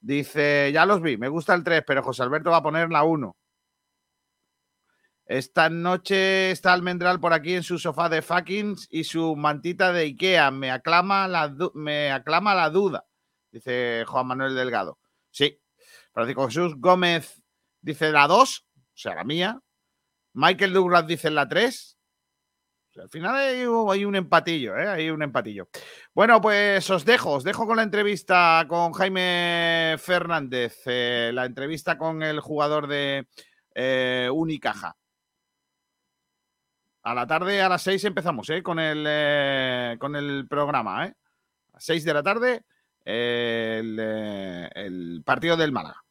[0.00, 3.02] Dice: Ya los vi, me gusta el 3, pero José Alberto va a poner la
[3.02, 3.36] 1.
[5.26, 10.04] Esta noche está Almendral por aquí en su sofá de fuckings y su mantita de
[10.04, 10.50] Ikea.
[10.50, 13.04] Me aclama la, me aclama la duda,
[13.50, 14.98] dice Juan Manuel Delgado.
[15.30, 15.60] Sí.
[16.18, 17.40] Francisco Jesús Gómez
[17.80, 19.60] dice la 2, o sea, la mía.
[20.32, 21.96] Michael Douglas dice la 3.
[22.88, 24.88] O sea, al final hay, hay un empatillo, ¿eh?
[24.88, 25.68] Hay un empatillo.
[26.12, 31.96] Bueno, pues os dejo, os dejo con la entrevista con Jaime Fernández, eh, la entrevista
[31.96, 33.28] con el jugador de
[33.76, 34.96] eh, Unicaja.
[37.04, 38.48] A la tarde, a las 6 empezamos.
[38.64, 41.14] Con el, con el programa, ¿eh?
[41.68, 42.64] A las 6 de la tarde,
[43.04, 46.02] el partido del Málaga.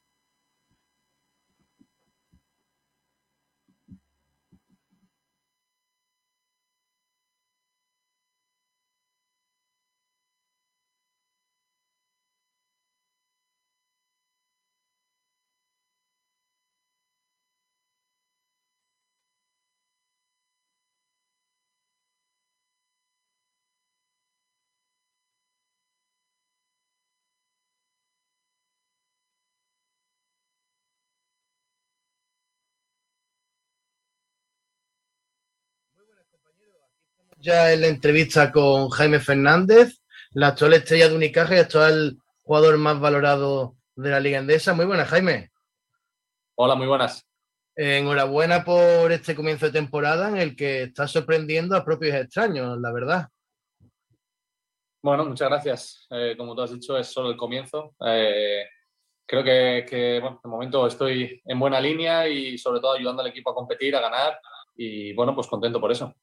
[37.39, 39.99] Ya en la entrevista con Jaime Fernández,
[40.31, 44.73] la actual estrella de Unicaja y actual jugador más valorado de la Liga Endesa.
[44.73, 45.51] Muy buenas, Jaime.
[46.55, 47.25] Hola, muy buenas.
[47.75, 52.91] Enhorabuena por este comienzo de temporada en el que está sorprendiendo a propios extraños, la
[52.91, 53.27] verdad.
[55.03, 56.07] Bueno, muchas gracias.
[56.09, 57.95] Eh, como tú has dicho, es solo el comienzo.
[58.05, 58.65] Eh,
[59.27, 63.29] creo que, que, bueno, de momento estoy en buena línea y sobre todo ayudando al
[63.29, 64.39] equipo a competir, a ganar
[64.75, 66.15] y bueno, pues contento por eso.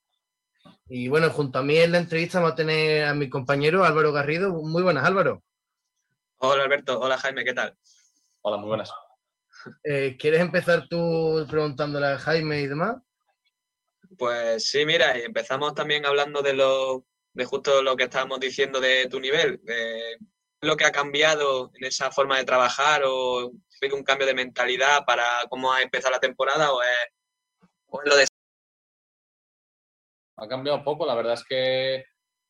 [0.86, 4.12] Y bueno, junto a mí en la entrevista vamos a tener a mi compañero Álvaro
[4.12, 4.52] Garrido.
[4.52, 5.42] Muy buenas, Álvaro.
[6.38, 7.76] Hola Alberto, hola Jaime, ¿qué tal?
[8.42, 8.92] Hola, muy buenas.
[9.82, 12.96] Eh, ¿Quieres empezar tú preguntándole a Jaime y demás?
[14.18, 18.78] Pues sí, mira, y empezamos también hablando de lo de justo lo que estábamos diciendo
[18.78, 20.18] de tu nivel, de
[20.60, 23.52] lo que ha cambiado en esa forma de trabajar o
[23.92, 28.16] un cambio de mentalidad para cómo ha empezado la temporada o es, o es lo
[28.16, 28.26] de
[30.36, 32.04] Ha cambiado poco, la verdad es que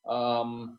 [0.05, 0.77] am,